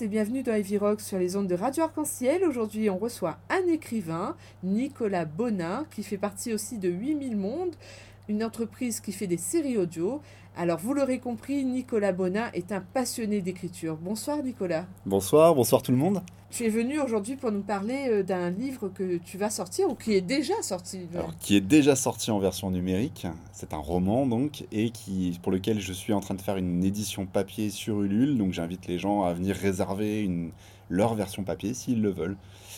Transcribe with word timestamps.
Et 0.00 0.06
bienvenue 0.06 0.44
dans 0.44 0.54
Ivy 0.54 0.78
Rock 0.78 1.00
sur 1.00 1.18
les 1.18 1.34
ondes 1.34 1.48
de 1.48 1.56
Radio 1.56 1.82
Arc-en-Ciel. 1.82 2.44
Aujourd'hui, 2.44 2.88
on 2.88 2.98
reçoit 2.98 3.38
un 3.50 3.66
écrivain, 3.66 4.36
Nicolas 4.62 5.24
Bonin, 5.24 5.86
qui 5.90 6.04
fait 6.04 6.18
partie 6.18 6.54
aussi 6.54 6.78
de 6.78 6.88
8000 6.88 7.36
Mondes, 7.36 7.74
une 8.28 8.44
entreprise 8.44 9.00
qui 9.00 9.10
fait 9.10 9.26
des 9.26 9.38
séries 9.38 9.76
audio. 9.76 10.20
Alors, 10.56 10.78
vous 10.78 10.94
l'aurez 10.94 11.18
compris, 11.18 11.64
Nicolas 11.64 12.12
Bonin 12.12 12.48
est 12.54 12.70
un 12.70 12.80
passionné 12.80 13.40
d'écriture. 13.40 13.96
Bonsoir 13.96 14.40
Nicolas. 14.44 14.86
Bonsoir, 15.04 15.52
bonsoir 15.56 15.82
tout 15.82 15.90
le 15.90 15.98
monde. 15.98 16.22
Tu 16.50 16.64
es 16.64 16.68
venu 16.70 16.98
aujourd'hui 16.98 17.36
pour 17.36 17.52
nous 17.52 17.60
parler 17.60 18.08
euh, 18.08 18.22
d'un 18.22 18.50
livre 18.50 18.88
que 18.88 19.18
tu 19.18 19.36
vas 19.36 19.50
sortir 19.50 19.88
ou 19.90 19.94
qui 19.94 20.14
est 20.14 20.22
déjà 20.22 20.54
sorti. 20.62 21.00
Alors, 21.14 21.36
qui 21.38 21.56
est 21.56 21.60
déjà 21.60 21.94
sorti 21.94 22.30
en 22.30 22.38
version 22.38 22.70
numérique. 22.70 23.26
C'est 23.52 23.74
un 23.74 23.78
roman 23.78 24.26
donc, 24.26 24.64
et 24.72 24.90
qui, 24.90 25.38
pour 25.42 25.52
lequel 25.52 25.78
je 25.78 25.92
suis 25.92 26.14
en 26.14 26.20
train 26.20 26.34
de 26.34 26.40
faire 26.40 26.56
une 26.56 26.82
édition 26.84 27.26
papier 27.26 27.68
sur 27.68 28.02
Ulule. 28.02 28.38
Donc, 28.38 28.54
j'invite 28.54 28.86
les 28.86 28.98
gens 28.98 29.24
à 29.24 29.34
venir 29.34 29.56
réserver 29.56 30.22
une, 30.22 30.50
leur 30.88 31.14
version 31.14 31.44
papier 31.44 31.74
s'ils 31.74 32.00
le 32.00 32.10
veulent. 32.10 32.36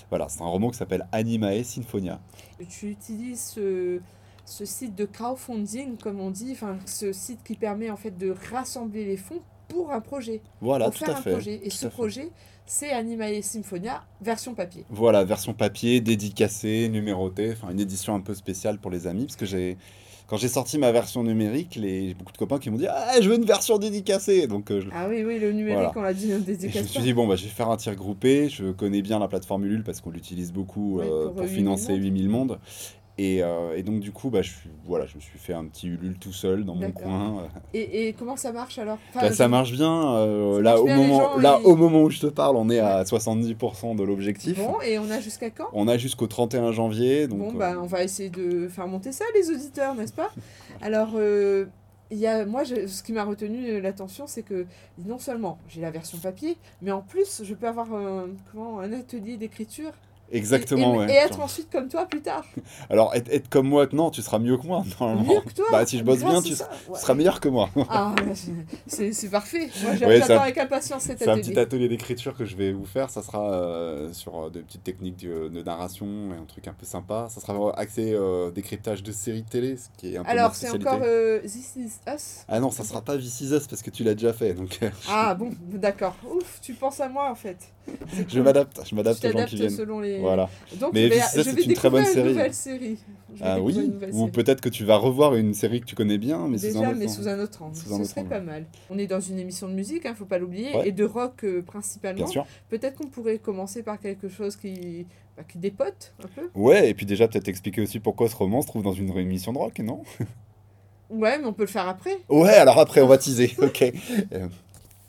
Voilà, 0.08 0.28
c'est 0.28 0.42
un 0.42 0.46
roman 0.46 0.70
qui 0.70 0.76
s'appelle 0.76 1.06
Animae 1.12 1.62
Sinfonia. 1.62 2.20
Tu 2.68 2.88
utilises 2.88 3.52
ce, 3.54 4.00
ce 4.44 4.64
site 4.64 4.96
de 4.96 5.04
crowdfunding, 5.04 5.96
comme 5.96 6.20
on 6.20 6.30
dit, 6.30 6.50
enfin, 6.52 6.78
ce 6.86 7.12
site 7.12 7.44
qui 7.44 7.54
permet 7.54 7.90
en 7.90 7.96
fait 7.96 8.16
de 8.18 8.34
rassembler 8.52 9.04
les 9.04 9.16
fonds 9.16 9.40
pour 9.68 9.92
un 9.92 10.00
projet. 10.00 10.42
Voilà, 10.60 10.86
pour 10.86 10.94
tout 10.94 11.04
faire 11.04 11.14
à 11.14 11.18
un 11.18 11.22
fait. 11.22 11.30
projet. 11.30 11.60
Et 11.62 11.68
tout 11.68 11.76
ce 11.76 11.88
fait. 11.88 12.32
C'est 12.72 12.92
Animae 12.92 13.42
Symphonia 13.42 14.04
version 14.22 14.54
papier. 14.54 14.84
Voilà, 14.90 15.24
version 15.24 15.52
papier, 15.52 16.00
dédicacée, 16.00 16.88
numérotée, 16.88 17.50
enfin 17.52 17.72
une 17.72 17.80
édition 17.80 18.14
un 18.14 18.20
peu 18.20 18.32
spéciale 18.32 18.78
pour 18.78 18.92
les 18.92 19.08
amis, 19.08 19.24
parce 19.24 19.34
que 19.34 19.44
j'ai, 19.44 19.76
quand 20.28 20.36
j'ai 20.36 20.46
sorti 20.46 20.78
ma 20.78 20.92
version 20.92 21.24
numérique, 21.24 21.74
les 21.74 22.08
j'ai 22.08 22.14
beaucoup 22.14 22.30
de 22.32 22.38
copains 22.38 22.60
qui 22.60 22.70
m'ont 22.70 22.76
dit 22.76 22.86
ah 22.88 23.20
je 23.20 23.28
veux 23.28 23.34
une 23.36 23.44
version 23.44 23.76
dédicacée, 23.78 24.46
donc 24.46 24.70
euh, 24.70 24.82
je, 24.82 24.88
Ah 24.92 25.08
oui, 25.08 25.24
oui, 25.24 25.40
le 25.40 25.50
numérique, 25.50 25.78
Voilà. 25.78 25.92
on 25.96 26.02
l'a 26.02 26.14
dit, 26.14 26.28
dédicace 26.28 26.74
je 26.76 26.82
me 26.82 26.86
suis 26.86 27.00
dit 27.02 27.12
bon 27.12 27.26
bah 27.26 27.34
je 27.34 27.42
vais 27.42 27.50
faire 27.50 27.68
un 27.70 27.76
tir 27.76 27.96
groupé, 27.96 28.48
je 28.48 28.70
connais 28.70 29.02
bien 29.02 29.18
la 29.18 29.26
plateforme 29.26 29.64
Ulule 29.64 29.82
parce 29.82 30.00
qu'on 30.00 30.10
l'utilise 30.10 30.52
beaucoup 30.52 31.00
Oui, 31.00 31.06
euh, 31.08 31.24
pour, 31.24 31.32
pour, 31.34 31.42
euh, 31.42 31.46
8000 31.46 31.56
financer 31.56 31.92
mondes. 31.92 32.02
8000 32.02 32.28
mondes. 32.28 32.58
Et, 33.22 33.42
euh, 33.42 33.76
et 33.76 33.82
donc 33.82 34.00
du 34.00 34.12
coup 34.12 34.30
bah 34.30 34.40
je 34.40 34.48
suis 34.50 34.70
voilà 34.86 35.04
je 35.04 35.14
me 35.16 35.20
suis 35.20 35.38
fait 35.38 35.52
un 35.52 35.66
petit 35.66 35.88
Ulule 35.88 36.18
tout 36.18 36.32
seul 36.32 36.64
dans 36.64 36.74
mon 36.74 36.90
coin. 36.90 37.48
Et, 37.74 38.08
et 38.08 38.12
comment 38.14 38.36
ça 38.36 38.50
marche 38.50 38.78
alors? 38.78 38.96
Enfin, 39.10 39.20
Bah, 39.28 39.32
ça 39.32 39.44
je- 39.44 39.50
marche 39.50 39.72
bien. 39.72 40.14
euh, 40.16 40.56
Ça 40.56 40.62
là, 40.62 40.70
marche 40.70 40.80
au 40.80 40.84
bien, 40.86 40.96
moment, 40.96 41.36
là 41.36 41.60
au 41.64 41.76
moment 41.76 42.02
où 42.04 42.08
je 42.10 42.20
te 42.20 42.26
parle, 42.28 42.56
on 42.56 42.70
est 42.70 42.78
à 42.78 43.04
70% 43.04 43.94
de 43.94 44.02
l'objectif. 44.04 44.56
Bon, 44.56 44.74
et 44.86 44.98
on 44.98 45.10
a 45.10 45.20
jusqu'à 45.20 45.50
quand? 45.50 45.66
On 45.74 45.86
a 45.86 45.98
jusqu'au 45.98 46.28
31 46.28 46.72
janvier. 46.72 47.28
Donc, 47.28 47.38
Bon, 47.40 47.48
euh, 47.54 47.58
bah, 47.58 47.74
on 47.82 47.86
va 47.86 48.02
essayer 48.04 48.30
de 48.30 48.68
faire 48.68 48.86
monter 48.88 49.12
ça, 49.12 49.24
les 49.34 49.50
auditeurs, 49.50 49.94
n'est-ce 49.94 50.14
pas? 50.14 50.30
Alors, 50.80 51.10
euh, 51.16 51.66
il 52.10 52.16
y 52.18 52.26
a, 52.26 52.46
moi, 52.46 52.64
je- 52.64 52.86
ce 52.86 53.02
qui 53.02 53.12
m'a 53.12 53.24
retenu 53.24 53.68
euh, 53.68 53.80
l'attention, 53.80 54.26
c'est 54.26 54.42
que 54.42 54.66
non 55.04 55.18
seulement 55.18 55.58
j'ai 55.68 55.82
la 55.82 55.90
version 55.90 56.16
papier, 56.18 56.56
mais 56.80 56.90
en 56.90 57.02
plus, 57.02 57.42
je 57.44 57.54
peux 57.54 57.68
avoir 57.68 57.92
un, 57.92 58.28
comment, 58.50 58.80
un 58.80 58.92
atelier 58.94 59.36
d'écriture. 59.36 59.92
Exactement, 60.32 60.94
et, 60.94 60.96
et- 60.96 60.98
ouais. 61.06 61.12
et 61.12 61.16
être 61.16 61.40
ensuite 61.40 61.70
comme 61.70 61.88
toi 61.88 62.06
plus 62.06 62.20
tard. 62.22 62.44
Alors, 62.90 63.14
être, 63.14 63.28
être 63.32 63.48
comme 63.48 63.68
moi, 63.68 63.86
non, 63.92 64.10
tu 64.10 64.22
seras 64.22 64.38
mieux 64.38 64.56
que 64.56 64.66
moi, 64.66 64.82
normalement. 65.00 65.34
Mieux 65.34 65.40
que 65.40 65.52
toi. 65.54 65.66
Bah, 65.70 65.86
si 65.86 65.98
je 65.98 66.04
bosse 66.04 66.20
bien, 66.20 66.40
tu. 66.42 66.52
Ouais. 66.52 66.98
seras 66.98 67.14
meilleur 67.14 67.40
que 67.40 67.48
moi. 67.48 67.68
Ah, 67.88 68.14
c'est 68.86 69.12
c'est 69.12 69.28
parfait. 69.28 69.68
Moi, 69.82 69.94
j'a- 69.96 70.06
Ouais, 70.06 70.14
j'attends 70.18 70.34
ça- 70.36 70.42
avec 70.42 70.58
impatience 70.58 71.02
cet 71.04 71.18
C'est 71.18 71.28
un 71.28 71.32
atelier. 71.32 71.50
petit 71.52 71.58
atelier 71.58 71.88
d'écriture 71.88 72.36
que 72.36 72.44
je 72.44 72.56
vais 72.56 72.72
vous 72.72 72.84
faire. 72.86 73.10
Ça 73.10 73.22
sera 73.22 73.52
euh, 73.52 74.12
sur 74.12 74.38
euh, 74.46 74.50
des 74.50 74.60
petites 74.60 74.84
techniques 74.84 75.18
de, 75.18 75.48
de 75.48 75.62
narration 75.62 76.06
et 76.32 76.40
un 76.40 76.44
truc 76.46 76.66
un 76.68 76.72
peu 76.74 76.86
sympa. 76.86 77.26
Ça 77.30 77.40
sera 77.40 77.78
axé 77.78 78.12
euh, 78.14 78.50
décryptage 78.50 79.02
de 79.02 79.12
séries 79.12 79.42
de 79.42 79.48
télé, 79.48 79.76
ce 79.76 79.88
qui 79.98 80.14
est 80.14 80.16
un 80.16 80.24
peu 80.24 80.30
Alors, 80.30 80.54
c'est 80.54 80.70
encore 80.70 81.00
euh, 81.04 81.40
This 81.40 81.76
Is 81.76 81.90
Us 82.08 82.44
Ah 82.48 82.60
non, 82.60 82.70
ça 82.70 82.84
sera 82.84 83.00
pas 83.02 83.16
This 83.18 83.40
Is 83.40 83.52
Us 83.54 83.66
parce 83.66 83.82
que 83.82 83.90
tu 83.90 84.04
l'as 84.04 84.14
déjà 84.14 84.32
fait. 84.32 84.54
Donc, 84.54 84.78
euh, 84.82 84.90
Ah 85.08 85.34
bon, 85.34 85.50
d'accord. 85.72 86.16
Ouf, 86.34 86.60
tu 86.62 86.74
penses 86.74 87.00
à 87.00 87.08
moi 87.08 87.30
en 87.30 87.34
fait. 87.34 87.58
Je 88.28 88.40
m'adapte. 88.40 88.80
Je 88.88 88.94
m'adapte 88.94 89.24
aux 89.24 89.30
gens 89.32 89.44
qui 89.46 89.56
viennent. 89.56 89.70
selon 89.70 90.00
les. 90.00 90.18
Voilà. 90.18 90.48
Donc, 90.78 90.92
Mais 90.92 91.10
je 91.10 91.42
c'est 91.42 91.64
une 91.64 91.74
très 91.74 91.90
bonne 91.90 92.04
série. 92.04 92.20
Une 92.30 92.34
nouvelle 92.36 92.54
série. 92.54 92.98
Ah 93.40 93.60
oui, 93.60 93.92
ou 94.12 94.26
peut-être 94.28 94.60
que 94.60 94.68
tu 94.68 94.84
vas 94.84 94.96
revoir 94.96 95.34
une 95.36 95.54
série 95.54 95.80
que 95.80 95.86
tu 95.86 95.94
connais 95.94 96.18
bien, 96.18 96.48
mais 96.48 96.58
sous 96.58 96.66
un 96.66 96.68
Déjà, 96.72 96.88
autre 96.90 96.98
mais 96.98 97.08
sous 97.08 97.28
un 97.28 97.38
autre 97.38 97.62
angle. 97.62 97.76
Sous 97.76 97.88
Ce 97.88 97.92
un 97.92 97.96
autre 97.96 98.04
serait 98.06 98.20
angle. 98.22 98.30
pas 98.30 98.40
mal. 98.40 98.64
On 98.90 98.98
est 98.98 99.06
dans 99.06 99.20
une 99.20 99.38
émission 99.38 99.68
de 99.68 99.72
musique, 99.74 100.02
il 100.04 100.10
ne 100.10 100.16
faut 100.16 100.24
pas 100.24 100.38
l'oublier, 100.38 100.74
Ouais. 100.76 100.88
et 100.88 100.92
de 100.92 101.04
rock 101.04 101.44
euh, 101.44 101.62
principalement. 101.62 102.16
Bien 102.24 102.26
sûr. 102.26 102.44
Peut-être 102.68 102.96
qu'on 102.96 103.06
pourrait 103.06 103.38
commencer 103.38 103.82
par 103.84 104.00
quelque 104.00 104.28
chose 104.28 104.56
qui, 104.56 105.06
bah, 105.36 105.44
qui 105.48 105.58
dépote 105.58 106.12
un 106.24 106.28
peu. 106.28 106.50
Ouais, 106.56 106.90
et 106.90 106.94
puis 106.94 107.06
déjà 107.06 107.28
peut-être 107.28 107.48
expliquer 107.48 107.82
aussi 107.82 108.00
pourquoi 108.00 108.28
ce 108.28 108.34
roman 108.36 108.62
se 108.62 108.66
trouve 108.66 108.82
dans 108.82 108.92
une 108.94 109.16
émission 109.16 109.52
de 109.52 109.58
rock, 109.58 109.78
non? 109.78 110.02
Ouais, 111.08 111.38
mais 111.38 111.46
on 111.46 111.52
peut 111.52 111.64
le 111.64 111.68
faire 111.68 111.88
après. 111.88 112.18
Ouais, 112.28 112.50
alors 112.54 112.78
après 112.78 113.00
on 113.00 113.06
va 113.06 113.16
teaser, 113.18 113.52
ok. 113.62 113.92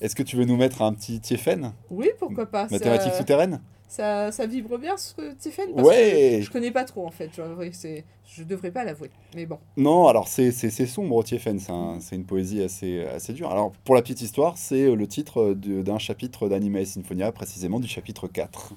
Est-ce 0.02 0.16
que 0.16 0.24
tu 0.24 0.36
veux 0.36 0.46
nous 0.46 0.58
mettre 0.58 0.82
un 0.82 0.94
petit 0.94 1.20
Tiffen 1.20 1.74
Oui, 1.90 2.10
pourquoi 2.20 2.46
pas. 2.48 2.68
Mathématiques 2.72 3.14
souterraines? 3.14 3.62
Ça, 3.88 4.32
ça 4.32 4.46
vibre 4.48 4.78
bien, 4.78 4.96
ce 4.98 5.34
Tiffen 5.36 5.74
parce 5.76 5.88
Ouais. 5.88 6.38
que 6.40 6.46
Je 6.46 6.50
connais 6.52 6.72
pas 6.72 6.86
trop 6.86 7.06
en 7.06 7.12
fait. 7.12 7.30
Je 7.36 7.42
devrais, 7.42 7.72
c'est- 7.74 8.06
je 8.26 8.44
devrais 8.44 8.72
pas 8.72 8.84
l'avouer. 8.86 9.12
Mais 9.36 9.46
bon. 9.46 9.60
Non, 9.78 10.08
alors 10.08 10.28
c'est 10.30 10.52
sombre, 10.52 11.24
Tiefen, 11.24 11.60
c'est 11.60 11.72
un- 11.74 12.00
c'est 12.00 12.16
une 12.16 12.24
poésie 12.24 12.64
assez, 12.64 13.04
assez 13.06 13.34
dure. 13.34 13.52
Alors 13.52 13.72
pour 13.84 13.94
la 13.96 14.02
petite 14.02 14.22
histoire, 14.22 14.58
c'est 14.58 14.84
euh, 14.86 14.96
le 14.96 15.08
titre 15.08 15.54
d'un 15.54 15.98
chapitre 16.00 16.48
d'Anima 16.50 16.84
Sinfonia, 16.86 17.32
précisément 17.34 17.80
du 17.82 17.88
chapitre 17.88 18.28
4. 18.30 18.74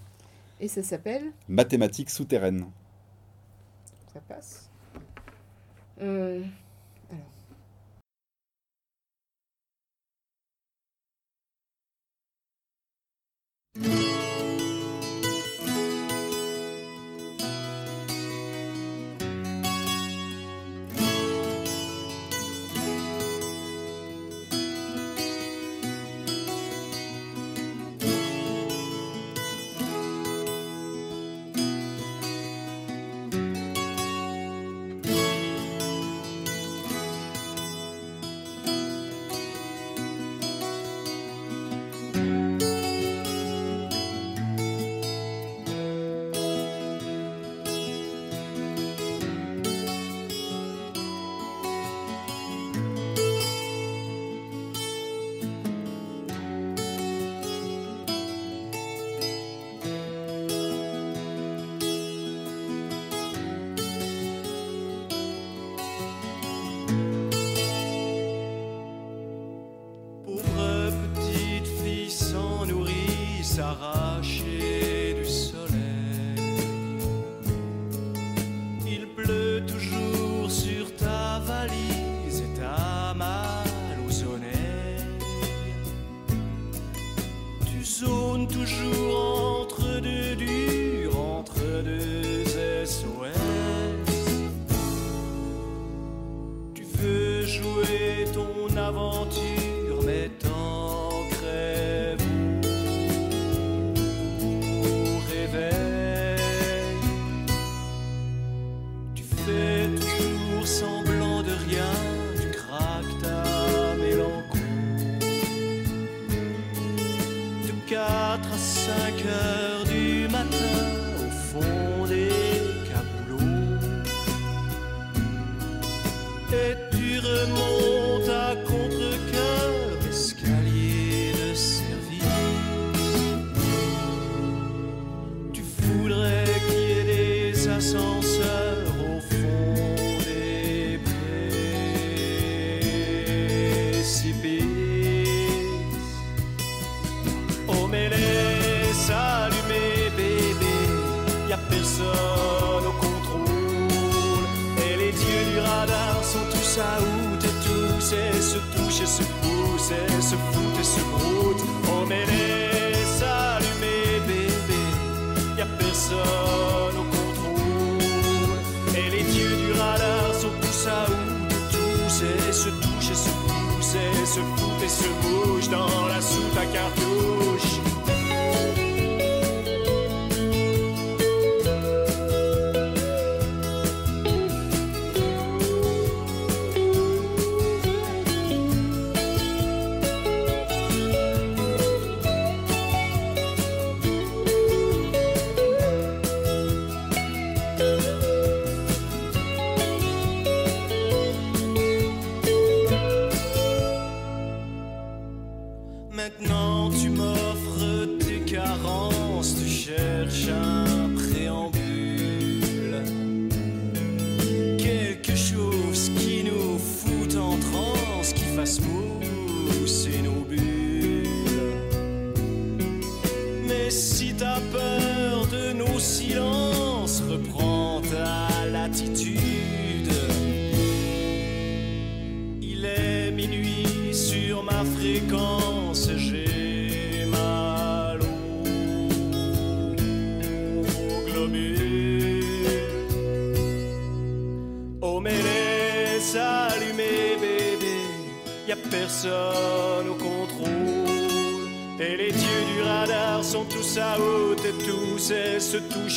Et 0.60 0.66
ça 0.68 0.82
s'appelle? 0.82 1.22
Mathématiques 1.48 2.10
souterraines. 2.10 2.66
Ça 4.12 4.20
passe. 4.28 4.68
Euh, 6.02 6.40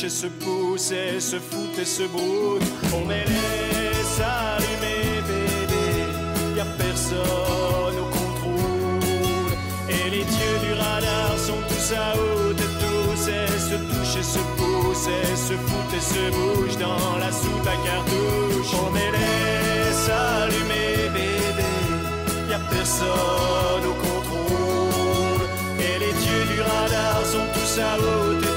Et 0.04 0.08
se 0.08 0.26
poussent 0.26 0.92
et 0.92 1.18
se 1.18 1.36
foutent 1.36 1.78
et 1.78 1.84
se 1.84 2.04
broutent. 2.04 2.62
Oh 2.92 3.04
mais 3.06 3.24
laisse 3.24 4.20
allumer 4.20 5.22
bébé, 5.26 6.56
y 6.56 6.60
a 6.60 6.64
personne 6.78 7.98
au 8.00 8.08
contrôle. 8.18 9.52
Et 9.88 10.10
les 10.10 10.24
dieux 10.24 10.58
du 10.62 10.72
radar 10.74 11.36
sont 11.36 11.62
tous 11.68 11.94
à 11.94 12.14
haute 12.14 12.60
et 12.60 12.74
tous 12.82 13.28
et 13.28 13.58
se 13.58 13.76
touchent 13.90 14.18
et 14.20 14.22
se 14.22 14.42
poussent 14.56 15.08
et 15.08 15.36
se 15.36 15.54
foutent 15.66 15.94
et 15.96 16.00
se 16.00 16.30
bougent 16.30 16.78
dans 16.78 17.18
la 17.18 17.32
soute 17.32 17.66
à 17.66 17.76
cartouche. 17.84 18.72
On 18.74 18.90
mais 18.92 19.10
laisse 19.10 20.10
allumer 20.10 21.08
bébé, 21.12 21.70
y 22.50 22.52
a 22.52 22.60
personne 22.70 23.84
au 23.84 23.94
contrôle. 23.94 25.48
Et 25.80 25.98
les 25.98 26.12
dieux 26.12 26.44
du 26.54 26.60
radar 26.60 27.24
sont 27.26 27.46
tous 27.52 27.80
à 27.80 27.96
haute 27.98 28.47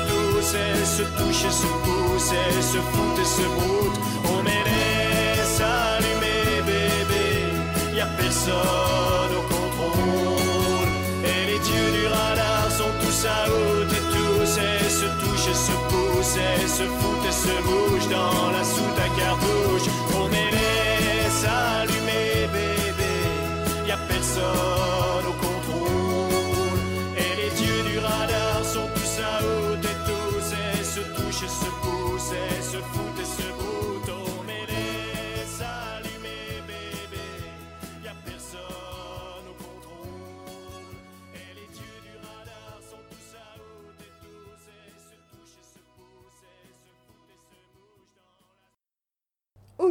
se 1.01 1.23
touchent 1.23 1.45
et 1.45 1.51
se 1.51 1.67
poussent 1.83 2.33
et 2.33 2.61
se 2.61 2.77
foutent 2.77 3.19
et 3.19 3.25
se 3.25 3.47
broutent. 3.55 3.99
On 4.33 4.43
mais 4.43 4.63
laisse 4.69 5.61
allumer 5.61 6.61
bébé, 6.65 7.95
y 7.95 8.01
a 8.01 8.07
personne 8.17 9.33
au 9.39 9.43
contrôle. 9.53 10.89
Et 11.25 11.51
les 11.51 11.59
dieux 11.59 11.91
du 11.97 12.07
radar 12.07 12.69
sont 12.71 12.93
tous 13.01 13.25
à 13.25 13.49
haute 13.49 13.91
et 13.99 14.05
tous 14.15 14.51
et 14.69 14.89
se 14.89 15.07
touchent 15.21 15.49
et 15.49 15.59
se 15.67 15.75
poussent 15.89 16.39
se 16.77 16.83
foutent 16.83 17.27
et 17.27 17.37
se 17.45 17.55
bougent 17.63 18.09
dans 18.09 18.51
la 18.51 18.63
soute 18.63 18.99
à 19.05 19.09
cartouche. 19.19 19.87
On 20.15 20.27
mais 20.29 20.51
laisse 20.51 21.45
allumer 21.45 22.47
bébé, 22.53 23.13
y 23.87 23.91
a 23.91 23.97
personne 24.07 25.00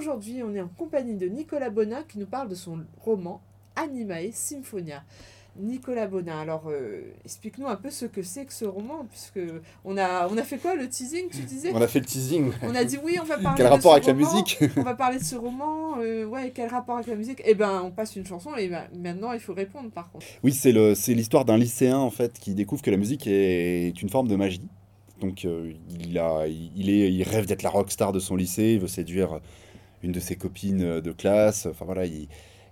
Aujourd'hui, 0.00 0.42
on 0.42 0.54
est 0.54 0.60
en 0.60 0.68
compagnie 0.68 1.16
de 1.16 1.26
Nicolas 1.26 1.68
Bonin 1.68 2.04
qui 2.04 2.18
nous 2.18 2.26
parle 2.26 2.48
de 2.48 2.54
son 2.54 2.84
roman 3.00 3.42
Animae 3.76 4.32
Symphonia. 4.32 5.02
Nicolas 5.60 6.06
Bonin, 6.06 6.40
alors 6.40 6.64
euh, 6.68 7.02
explique-nous 7.24 7.68
un 7.68 7.76
peu 7.76 7.90
ce 7.90 8.06
que 8.06 8.22
c'est 8.22 8.44
que 8.44 8.52
ce 8.52 8.64
roman, 8.64 9.06
puisque 9.08 9.40
on 9.84 9.96
a, 9.96 10.28
on 10.28 10.36
a 10.36 10.42
fait 10.42 10.58
quoi 10.58 10.74
le 10.74 10.88
teasing, 10.88 11.28
tu 11.30 11.42
disais 11.42 11.70
On 11.74 11.80
a 11.80 11.86
fait 11.86 12.00
le 12.00 12.06
teasing. 12.06 12.50
On 12.62 12.74
a 12.74 12.84
dit 12.84 12.98
oui, 13.02 13.18
on 13.20 13.24
va 13.24 13.38
parler 13.38 13.56
Quel 13.56 13.66
de 13.66 13.70
rapport 13.70 13.92
ce 13.92 13.96
avec 13.96 14.06
la 14.06 14.14
musique 14.14 14.58
On 14.76 14.82
va 14.82 14.94
parler 14.94 15.18
de 15.18 15.24
ce 15.24 15.36
roman, 15.36 15.98
euh, 16.00 16.24
ouais, 16.24 16.52
quel 16.54 16.68
rapport 16.68 16.96
avec 16.96 17.06
la 17.06 17.16
musique? 17.16 17.42
Eh 17.44 17.54
ben, 17.54 17.82
on 17.84 17.90
passe 17.90 18.16
une 18.16 18.26
chanson 18.26 18.56
et 18.56 18.68
ben, 18.68 18.84
maintenant 18.96 19.32
il 19.32 19.40
faut 19.40 19.54
répondre 19.54 19.90
par 19.90 20.10
contre. 20.10 20.26
Oui, 20.42 20.52
c'est 20.52 20.72
le, 20.72 20.94
c'est 20.94 21.14
l'histoire 21.14 21.44
d'un 21.44 21.58
lycéen 21.58 21.98
en 21.98 22.10
fait 22.10 22.38
qui 22.38 22.54
découvre 22.54 22.82
que 22.82 22.90
la 22.90 22.96
musique 22.96 23.26
est 23.26 24.00
une 24.02 24.08
forme 24.08 24.28
de 24.28 24.36
magie. 24.36 24.68
Donc 25.20 25.44
euh, 25.44 25.72
il 26.00 26.18
a, 26.18 26.46
il 26.46 26.90
est, 26.90 27.12
il 27.12 27.22
rêve 27.22 27.46
d'être 27.46 27.62
la 27.62 27.70
rockstar 27.70 28.12
de 28.12 28.20
son 28.20 28.36
lycée. 28.36 28.72
Il 28.74 28.80
veut 28.80 28.88
séduire 28.88 29.40
une 30.02 30.12
de 30.12 30.20
ses 30.20 30.36
copines 30.36 31.00
de 31.00 31.12
classe. 31.12 31.66
Enfin 31.66 31.84
voilà, 31.84 32.06
il, 32.06 32.28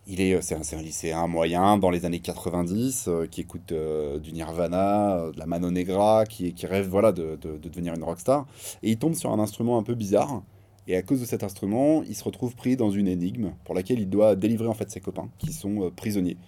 il 0.09 0.21
est, 0.21 0.41
c'est 0.43 0.55
un, 0.55 0.79
un 0.79 0.83
lycéen 0.83 1.27
moyen 1.29 1.77
dans 1.79 1.91
les 1.91 2.05
années 2.05 2.21
90 2.21 3.07
euh, 3.09 3.27
qui 3.27 3.43
écoute 3.43 3.73
euh, 3.73 4.19
du 4.19 4.33
Nirvana, 4.33 5.19
euh, 5.19 5.33
de 5.33 5.39
la 5.39 5.47
Mano 5.47 5.71
Negra, 5.71 6.25
qui, 6.27 6.55
qui 6.55 6.67
rêve 6.67 6.89
voilà 6.89 7.13
de, 7.13 7.37
de- 7.41 7.59
de 7.59 7.69
devenir 7.69 7.95
une 7.95 8.03
rockstar. 8.03 8.47
Et 8.83 8.91
il 8.91 8.99
tombe 8.99 9.15
sur 9.15 9.31
un 9.33 9.39
instrument 9.39 9.79
un 9.79 9.83
peu 9.83 9.95
bizarre. 9.95 10.43
Et 10.87 10.97
à 10.97 11.03
cause 11.03 11.21
de 11.21 11.27
cet 11.27 11.45
instrument, 11.45 12.03
il 12.05 12.15
se 12.17 12.25
retrouve 12.25 12.57
pris 12.57 12.77
dans 12.77 12.91
une 12.91 13.09
énigme 13.09 13.53
pour 13.65 13.75
laquelle 13.75 14.01
il 14.01 14.09
doit 14.09 14.35
délivrer 14.37 14.69
en 14.69 14.75
fait 14.75 14.91
ses 14.91 15.01
copains 15.01 15.29
qui 15.39 15.53
sont 15.53 15.83
euh, 15.85 15.91
prisonniers 15.91 16.39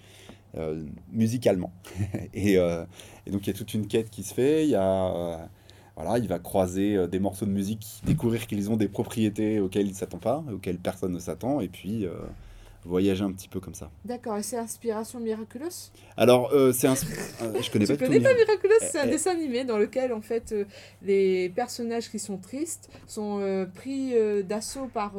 euh, 0.57 0.83
musicalement. 1.13 1.73
et, 2.35 2.57
euh, 2.59 2.85
et 3.27 3.31
donc 3.31 3.47
il 3.47 3.49
y 3.49 3.51
a 3.51 3.57
toute 3.57 3.75
une 3.75 3.87
quête 3.87 4.11
qui 4.11 4.23
se 4.23 4.33
fait. 4.35 4.65
Il 4.65 4.71
y 4.71 4.75
a 4.77 5.15
euh, 5.15 5.37
voilà, 5.97 6.19
il 6.19 6.29
va 6.29 6.39
croiser 6.39 6.97
euh, 6.97 7.07
des 7.07 7.21
morceaux 7.21 7.45
de 7.47 7.51
musique, 7.51 7.87
découvrir 8.07 8.47
qu'ils 8.47 8.71
ont 8.71 8.77
des 8.77 8.89
propriétés 8.89 9.61
auxquelles 9.61 9.87
il 9.87 9.91
ne 9.93 9.95
s'attend 9.97 10.19
pas, 10.19 10.43
auxquelles 10.53 10.79
personne 10.79 11.13
ne 11.13 11.19
s'attend, 11.19 11.61
et 11.61 11.69
puis 11.69 12.07
euh, 12.07 12.13
voyager 12.85 13.23
un 13.25 13.33
petit 13.33 13.49
peu 13.49 13.61
comme 13.61 13.75
ça. 13.75 13.91
D'accord, 14.05 14.37
et 14.39 14.43
c'est 14.43 14.57
Inspiration 14.57 15.21
Miraculous? 15.21 15.91
Alors 16.17 16.51
euh, 16.53 16.73
c'est 16.73 16.87
un, 16.89 16.95
euh, 17.43 17.61
je 17.63 17.71
connais 17.71 17.87
pas 17.87 17.97
connais 17.97 18.21
pas 18.21 18.31
Mir- 18.33 18.37
Miraculous? 18.39 18.73
C'est 18.81 18.99
un 18.99 19.05
Eh, 19.05 19.09
eh. 19.09 19.11
dessin 19.11 19.31
animé 19.33 19.65
dans 19.65 19.79
lequel 19.79 20.13
en 20.13 20.21
fait 20.21 20.53
euh, 20.53 20.65
les 21.03 21.49
personnages 21.51 22.11
qui 22.11 22.19
sont 22.19 22.39
tristes 22.39 22.89
sont 23.07 23.67
pris 23.75 24.15
d'assaut 24.45 24.87
par 24.87 25.13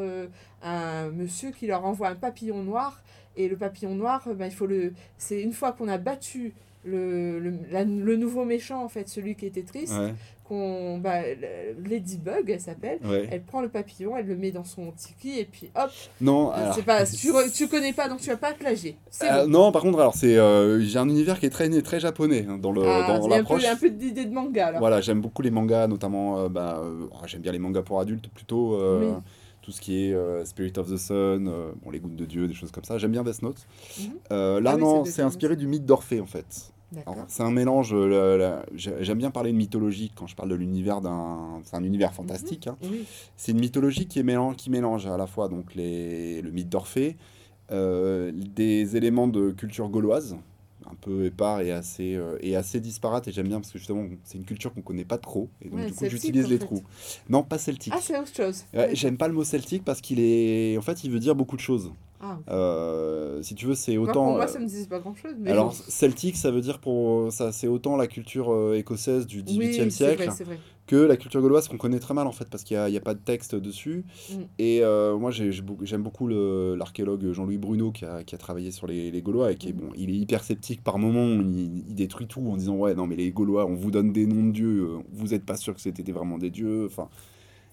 un 0.63 1.09
monsieur 1.09 1.51
qui 1.51 1.67
leur 1.67 1.85
envoie 1.85 2.09
un 2.09 2.15
papillon 2.15 2.63
noir 2.63 3.01
et 3.37 3.47
le 3.47 3.55
papillon 3.55 3.95
noir, 3.95 4.27
ben, 4.35 4.45
il 4.47 4.51
faut 4.53 4.65
le, 4.67 4.93
c'est 5.17 5.41
une 5.41 5.53
fois 5.53 5.71
qu'on 5.71 5.87
a 5.87 5.97
battu 5.97 6.53
le, 6.83 7.39
le, 7.39 7.53
la- 7.71 7.83
le 7.85 8.15
nouveau 8.17 8.43
méchant, 8.43 8.83
en 8.83 8.89
fait, 8.89 9.07
celui 9.07 9.35
qui 9.35 9.45
était 9.45 9.61
triste, 9.63 9.93
Ouais, 9.97 10.13
qu'on, 10.51 10.97
bah, 10.97 11.21
Ladybug, 11.89 12.49
elle 12.49 12.59
s'appelle. 12.59 12.99
ouais. 13.05 13.27
Elle 13.31 13.41
prend 13.41 13.61
le 13.61 13.69
papillon, 13.69 14.17
elle 14.17 14.27
le 14.27 14.35
met 14.35 14.51
dans 14.51 14.63
son 14.63 14.91
tiki 14.91 15.39
et 15.39 15.45
puis 15.45 15.71
hop, 15.75 15.89
Non, 16.19 16.51
alors. 16.51 16.73
c'est 16.75 16.83
pas, 16.83 17.05
tu, 17.05 17.29
tu 17.53 17.67
connais 17.67 17.93
pas 17.93 18.09
donc 18.09 18.19
tu 18.19 18.29
vas 18.29 18.37
pas 18.37 18.53
plagier. 18.53 18.97
Euh, 19.23 19.43
bon. 19.45 19.49
non, 19.49 19.71
par 19.71 19.81
contre, 19.83 19.99
alors 19.99 20.15
c'est, 20.15 20.37
euh, 20.37 20.79
j'ai 20.81 20.99
un 20.99 21.07
univers 21.09 21.39
qui 21.39 21.45
est 21.45 21.49
très, 21.49 21.69
très 21.81 21.99
japonais 21.99 22.45
hein, 22.49 22.57
dans 22.57 22.71
le, 22.71 22.81
Ah, 22.85 23.07
dans 23.07 23.25
un 23.25 23.29
peu, 23.29 23.29
l'approche. 23.35 23.65
un 23.65 23.75
peu 23.75 23.89
d'idée 23.89 24.25
de 24.25 24.33
manga 24.33 24.67
alors. 24.67 24.79
Voilà, 24.79 25.01
j'aime 25.01 25.21
beaucoup 25.21 25.41
les 25.41 25.51
mangas, 25.51 25.87
notamment, 25.87 26.39
euh, 26.39 26.49
bah, 26.49 26.81
euh, 26.83 27.05
oh, 27.11 27.15
j'aime 27.25 27.41
bien 27.41 27.51
les 27.51 27.59
mangas 27.59 27.81
pour 27.83 27.99
adultes 27.99 28.27
plutôt, 28.29 28.75
euh, 28.75 28.99
Oui. 29.15 29.21
tout 29.61 29.71
ce 29.71 29.79
qui 29.79 30.05
est 30.07 30.13
euh, 30.13 30.43
Spirit 30.43 30.73
of 30.77 30.91
the 30.91 30.97
Sun, 30.97 31.47
euh, 31.47 31.71
bon, 31.83 31.91
les 31.91 31.99
gouttes 31.99 32.15
de 32.15 32.25
Dieu, 32.25 32.47
des 32.47 32.53
choses 32.53 32.71
comme 32.71 32.83
ça. 32.83 32.97
J'aime 32.97 33.11
bien 33.11 33.23
Death 33.23 33.41
Note. 33.41 33.65
Mhm. 33.99 34.05
Euh, 34.31 34.59
là, 34.59 34.71
Ah 34.73 34.75
oui, 34.75 34.81
non, 34.81 35.05
c'est 35.05 35.21
inspiré 35.21 35.55
du 35.55 35.67
mythe 35.67 35.85
d'Orphée 35.85 36.19
en 36.19 36.25
fait. 36.25 36.71
C'est 37.27 37.43
un 37.43 37.51
mélange, 37.51 37.91
euh, 37.93 38.61
j'aime 38.75 39.17
bien 39.17 39.31
parler 39.31 39.51
de 39.51 39.57
mythologie 39.57 40.11
quand 40.15 40.27
je 40.27 40.35
parle 40.35 40.49
de 40.49 40.55
l'univers 40.55 41.01
d'un. 41.01 41.61
C'est 41.63 41.75
un 41.77 41.83
univers 41.83 42.13
fantastique. 42.13 42.67
hein. 42.67 42.77
Oui. 42.83 43.05
C'est 43.37 43.53
une 43.53 43.59
mythologie 43.59 44.07
qui, 44.07 44.19
est 44.19 44.23
mélange, 44.23 44.55
qui 44.57 44.69
mélange 44.69 45.07
à 45.07 45.17
la 45.17 45.27
fois 45.27 45.47
donc, 45.47 45.73
les, 45.75 46.41
le 46.41 46.51
mythe 46.51 46.69
d'Orphée, 46.69 47.15
euh, 47.71 48.31
des 48.33 48.97
éléments 48.97 49.27
de 49.27 49.51
culture 49.51 49.87
gauloise, 49.87 50.35
un 50.89 50.95
peu 50.99 51.25
épars 51.25 51.61
et 51.61 51.71
assez, 51.71 52.15
euh, 52.15 52.37
et 52.41 52.55
assez 52.57 52.81
disparates. 52.81 53.27
Et 53.27 53.31
j'aime 53.31 53.47
bien 53.47 53.61
parce 53.61 53.71
que 53.71 53.77
justement, 53.79 54.03
c'est 54.25 54.37
une 54.37 54.43
culture 54.45 54.73
qu'on 54.73 54.81
connaît 54.81 55.05
pas 55.05 55.17
trop. 55.17 55.47
Et 55.61 55.69
donc, 55.69 55.79
Ouais, 55.79 55.85
du 55.85 55.93
coup, 55.93 56.05
j'utilise 56.09 56.49
les 56.49 56.57
fait. 56.57 56.65
trous. 56.65 56.83
Non, 57.29 57.43
pas 57.43 57.57
celtique. 57.57 57.93
Ah, 57.95 57.99
c'est 58.01 58.19
autre 58.19 58.35
chose. 58.35 58.65
Ouais. 58.73 58.89
J'aime 58.93 59.15
pas 59.15 59.29
le 59.29 59.33
mot 59.33 59.43
celtique 59.45 59.85
parce 59.85 60.01
qu'il 60.01 60.19
est. 60.19 60.77
En 60.77 60.81
fait, 60.81 61.03
il 61.05 61.11
veut 61.11 61.19
dire 61.19 61.35
beaucoup 61.35 61.55
de 61.55 61.61
choses. 61.61 61.91
Ah, 62.21 62.39
Euh, 62.49 63.41
si 63.41 63.55
tu 63.55 63.65
veux, 63.65 63.75
c'est 63.75 63.95
Moi, 63.97 64.03
autant. 64.09 64.25
pour 64.25 64.33
moi, 64.35 64.43
euh, 64.43 64.47
ça 64.47 64.59
me 64.59 64.65
disait 64.65 64.87
pas 64.87 64.99
grand 64.99 65.15
chose. 65.15 65.33
Mais 65.39 65.49
alors, 65.51 65.73
celtique, 65.73 66.35
ça 66.35 66.51
veut 66.51 66.61
dire 66.61 66.79
pour 66.79 67.31
ça, 67.31 67.51
c'est 67.51 67.67
autant 67.67 67.95
la 67.97 68.07
culture 68.07 68.51
euh, 68.53 68.75
écossaise 68.77 69.25
du 69.25 69.41
XVIIIe 69.43 69.83
oui, 69.85 69.91
siècle 69.91 70.25
vrai, 70.29 70.43
vrai. 70.43 70.59
que 70.87 70.95
la 70.95 71.17
culture 71.17 71.41
gauloise 71.41 71.67
qu'on 71.67 71.77
connaît 71.77 71.99
très 71.99 72.13
mal 72.13 72.27
en 72.27 72.31
fait 72.31 72.49
parce 72.49 72.63
qu'il 72.63 72.77
n'y 72.77 72.83
a, 72.83 72.89
il 72.89 72.93
y 72.93 72.97
a 72.97 73.01
pas 73.01 73.13
de 73.13 73.19
texte 73.19 73.55
dessus. 73.55 74.03
Mm. 74.29 74.33
Et 74.59 74.79
euh, 74.83 75.17
moi, 75.17 75.31
beaucoup- 75.63 75.85
j'aime 75.85 76.03
beaucoup 76.03 76.27
l'archéologue 76.27 77.31
Jean-Louis 77.31 77.57
Bruno 77.57 77.91
qui 77.91 78.05
a, 78.05 78.23
qui 78.23 78.35
a 78.35 78.37
travaillé 78.37 78.71
sur 78.71 78.87
les, 78.87 79.09
les 79.11 79.21
Gaulois 79.21 79.51
et 79.51 79.55
qui 79.55 79.69
est 79.69 79.73
Mm. 79.73 79.77
bon, 79.77 79.89
il 79.95 80.09
est 80.09 80.17
hyper 80.17 80.43
sceptique 80.43 80.83
par 80.83 80.99
moment. 80.99 81.25
Il, 81.41 81.83
il 81.89 81.95
détruit 81.95 82.27
tout 82.27 82.41
en 82.47 82.57
disant 82.57 82.75
ouais 82.75 82.93
non 82.93 83.07
mais 83.07 83.15
les 83.15 83.31
Gaulois, 83.31 83.65
on 83.65 83.75
vous 83.75 83.91
donne 83.91 84.11
des 84.11 84.25
noms 84.27 84.45
de 84.47 84.51
dieux, 84.51 84.87
vous 85.11 85.27
n'êtes 85.29 85.45
pas 85.45 85.55
sûr 85.57 85.73
que 85.73 85.81
c'était 85.81 86.11
vraiment 86.11 86.37
des 86.37 86.49
dieux. 86.49 86.85
Enfin. 86.85 87.09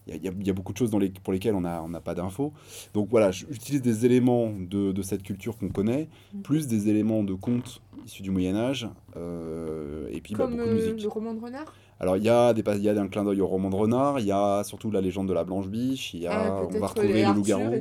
Il 0.08 0.24
y, 0.24 0.28
a- 0.28 0.32
y 0.32 0.52
beaucoup 0.52 0.72
de 0.72 0.78
choses 0.78 0.90
dans 0.90 0.98
les, 0.98 1.10
pour 1.10 1.32
lesquelles 1.32 1.54
on 1.54 1.60
n'a 1.60 1.82
on 1.82 1.90
pas 2.00 2.14
d'infos. 2.14 2.52
Donc 2.94 3.08
voilà, 3.10 3.30
j'utilise 3.30 3.82
des 3.82 4.06
éléments 4.06 4.50
de, 4.58 4.92
de 4.92 5.02
cette 5.02 5.22
culture 5.22 5.56
qu'on 5.58 5.68
connaît, 5.68 6.08
Mm. 6.34 6.40
plus 6.42 6.66
des 6.66 6.88
éléments 6.88 7.22
de 7.22 7.34
contes 7.34 7.82
issus 8.06 8.22
du 8.22 8.30
Moyen-Âge, 8.30 8.88
euh, 9.16 10.08
et 10.12 10.20
puis 10.20 10.34
bah, 10.34 10.44
Comme 10.44 10.56
beaucoup 10.56 10.64
de 10.68 10.70
euh, 10.70 10.74
musique. 10.74 11.02
le 11.02 11.08
roman 11.08 11.34
de 11.34 11.40
renard? 11.40 11.74
Alors 12.00 12.16
il 12.16 12.22
y 12.22 12.28
a 12.28 12.54
des 12.54 12.62
pas- 12.62 12.76
il 12.76 12.82
y 12.82 12.88
a 12.88 12.98
un 13.00 13.08
clin 13.08 13.24
d'œil 13.24 13.40
au 13.40 13.46
roman 13.46 13.70
de 13.70 13.74
renard, 13.74 14.20
il 14.20 14.26
y 14.26 14.32
a 14.32 14.62
surtout 14.64 14.90
la 14.90 15.00
légende 15.00 15.28
de 15.28 15.32
la 15.32 15.44
Blanche 15.44 15.66
Biche, 15.68 16.14
il 16.14 16.20
y 16.20 16.26
a 16.26 16.32
Ah, 16.32 16.62
on 16.64 16.78
va 16.78 16.86
retrouver 16.86 17.24
le 17.24 17.32
loup-garou. 17.34 17.74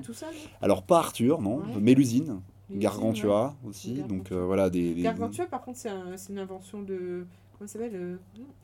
Alors 0.61 0.83
pas 0.83 0.99
Arthur, 0.99 1.41
non, 1.41 1.57
Ouais. 1.57 1.79
Mélusine, 1.79 2.41
Les 2.69 2.79
Gargantua 2.79 3.55
aussi, 3.65 3.93
Gargantua. 3.93 4.17
donc 4.17 4.31
euh, 4.31 4.43
voilà 4.45 4.69
des, 4.69 4.93
des- 4.93 5.03
Gargantua, 5.03 5.45
par 5.45 5.61
contre, 5.61 5.77
c'est 5.77 5.89
un- 5.89 6.17
c'est 6.17 6.33
une 6.33 6.39
invention 6.39 6.81
de. 6.81 7.25
Comment 7.57 7.67
ça 7.67 7.73
s'appelle 7.79 7.91
euh, 7.95 8.15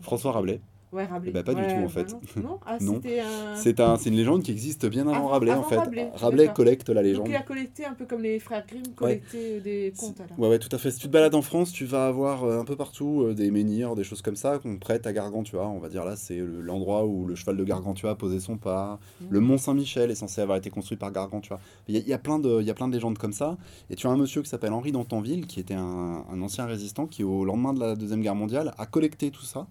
François 0.02 0.32
Rabelais. 0.34 0.60
Ouais, 0.94 1.06
Rabelais. 1.06 1.32
Ben, 1.32 1.44
pas 1.44 1.54
du 1.56 1.62
Ouais, 1.62 1.68
tout, 1.68 1.80
en 1.80 1.82
bah 1.84 1.90
fait. 1.90 2.12
Non, 2.38 2.42
non 2.44 2.60
Ah, 2.66 2.78
Non. 2.82 3.02
un. 3.04 3.56
C'est 3.56 3.80
un, 3.80 3.98
c'est 3.98 4.10
une 4.10 4.16
légende 4.16 4.44
qui 4.44 4.52
existe 4.52 4.86
bien 4.86 5.04
avant 5.08 5.16
Avant- 5.16 5.28
Rabelais 5.30 5.52
en 5.54 5.64
fait. 5.64 5.78
Rabelais, 6.16 6.52
collecte 6.54 6.90
la 6.90 6.96
Donc, 7.02 7.04
légende. 7.04 7.28
il 7.30 7.36
a 7.36 7.42
collecté 7.42 7.86
un 7.86 7.94
peu 7.94 8.06
comme 8.06 8.22
les 8.22 8.40
frères 8.40 8.64
Grimm 8.68 8.84
collectaient 8.96 9.60
des 9.62 9.92
contes. 9.98 10.22
alors. 10.22 10.40
Ouais, 10.40 10.50
ouais, 10.50 10.60
tout 10.60 10.74
à 10.74 10.78
fait. 10.78 10.92
Si 10.92 11.00
tu 11.00 11.08
te 11.08 11.12
balades 11.12 11.36
en 11.36 11.42
France, 11.42 11.72
tu 11.72 11.86
vas 11.86 12.08
avoir 12.08 12.44
euh, 12.44 12.60
un 12.60 12.66
peu 12.66 12.76
partout 12.76 13.24
euh, 13.24 13.34
des 13.34 13.50
menhirs, 13.52 13.96
des 13.96 14.04
choses 14.04 14.22
comme 14.22 14.36
ça 14.36 14.60
qu'on 14.60 14.78
prête 14.78 15.08
à 15.08 15.14
Gargantua. 15.14 15.68
On 15.68 15.80
va 15.80 15.90
dire 15.90 16.06
là, 16.06 16.16
c'est 16.16 16.38
le- 16.38 16.62
l'endroit 16.62 17.06
où 17.06 17.26
le 17.26 17.36
cheval 17.36 17.58
de 17.58 17.64
Gargantua 17.64 18.12
a 18.12 18.16
posé 18.16 18.40
son 18.40 18.58
pas. 18.58 19.00
Mhm. 19.22 19.28
Le 19.32 19.40
Mont 19.40 19.58
Saint-Michel 19.58 20.12
est 20.12 20.16
censé 20.16 20.42
avoir 20.42 20.58
été 20.58 20.70
construit 20.70 20.98
par 20.98 21.12
Gargantua. 21.12 21.60
Il 21.88 21.96
y, 21.96 21.98
a- 21.98 22.02
y 22.08 22.14
a 22.14 22.20
plein 22.20 22.38
de, 22.40 22.62
y 22.62 22.70
a 22.70 22.74
plein 22.74 22.88
de 22.88 22.94
légendes 22.94 23.18
comme 23.18 23.34
ça. 23.34 23.58
Et 23.90 23.96
tu 23.96 24.06
as 24.08 24.12
un 24.12 24.18
monsieur 24.18 24.42
qui 24.44 24.50
s'appelle 24.50 24.74
Henri 24.74 24.92
d'Antanville, 24.92 25.48
qui 25.48 25.60
était 25.60 25.74
un, 25.74 26.24
un 26.32 26.42
ancien 26.42 26.66
résistant, 26.66 27.08
qui 27.08 27.24
au 27.24 27.46
lendemain 27.46 27.74
de 27.74 27.80
la 27.80 27.96
Deuxième 27.96 28.22
Guerre 28.22 28.36
mondiale 28.36 28.74
a 28.78 28.86
collecté 28.86 29.32
tout 29.32 29.44
ça. 29.44 29.68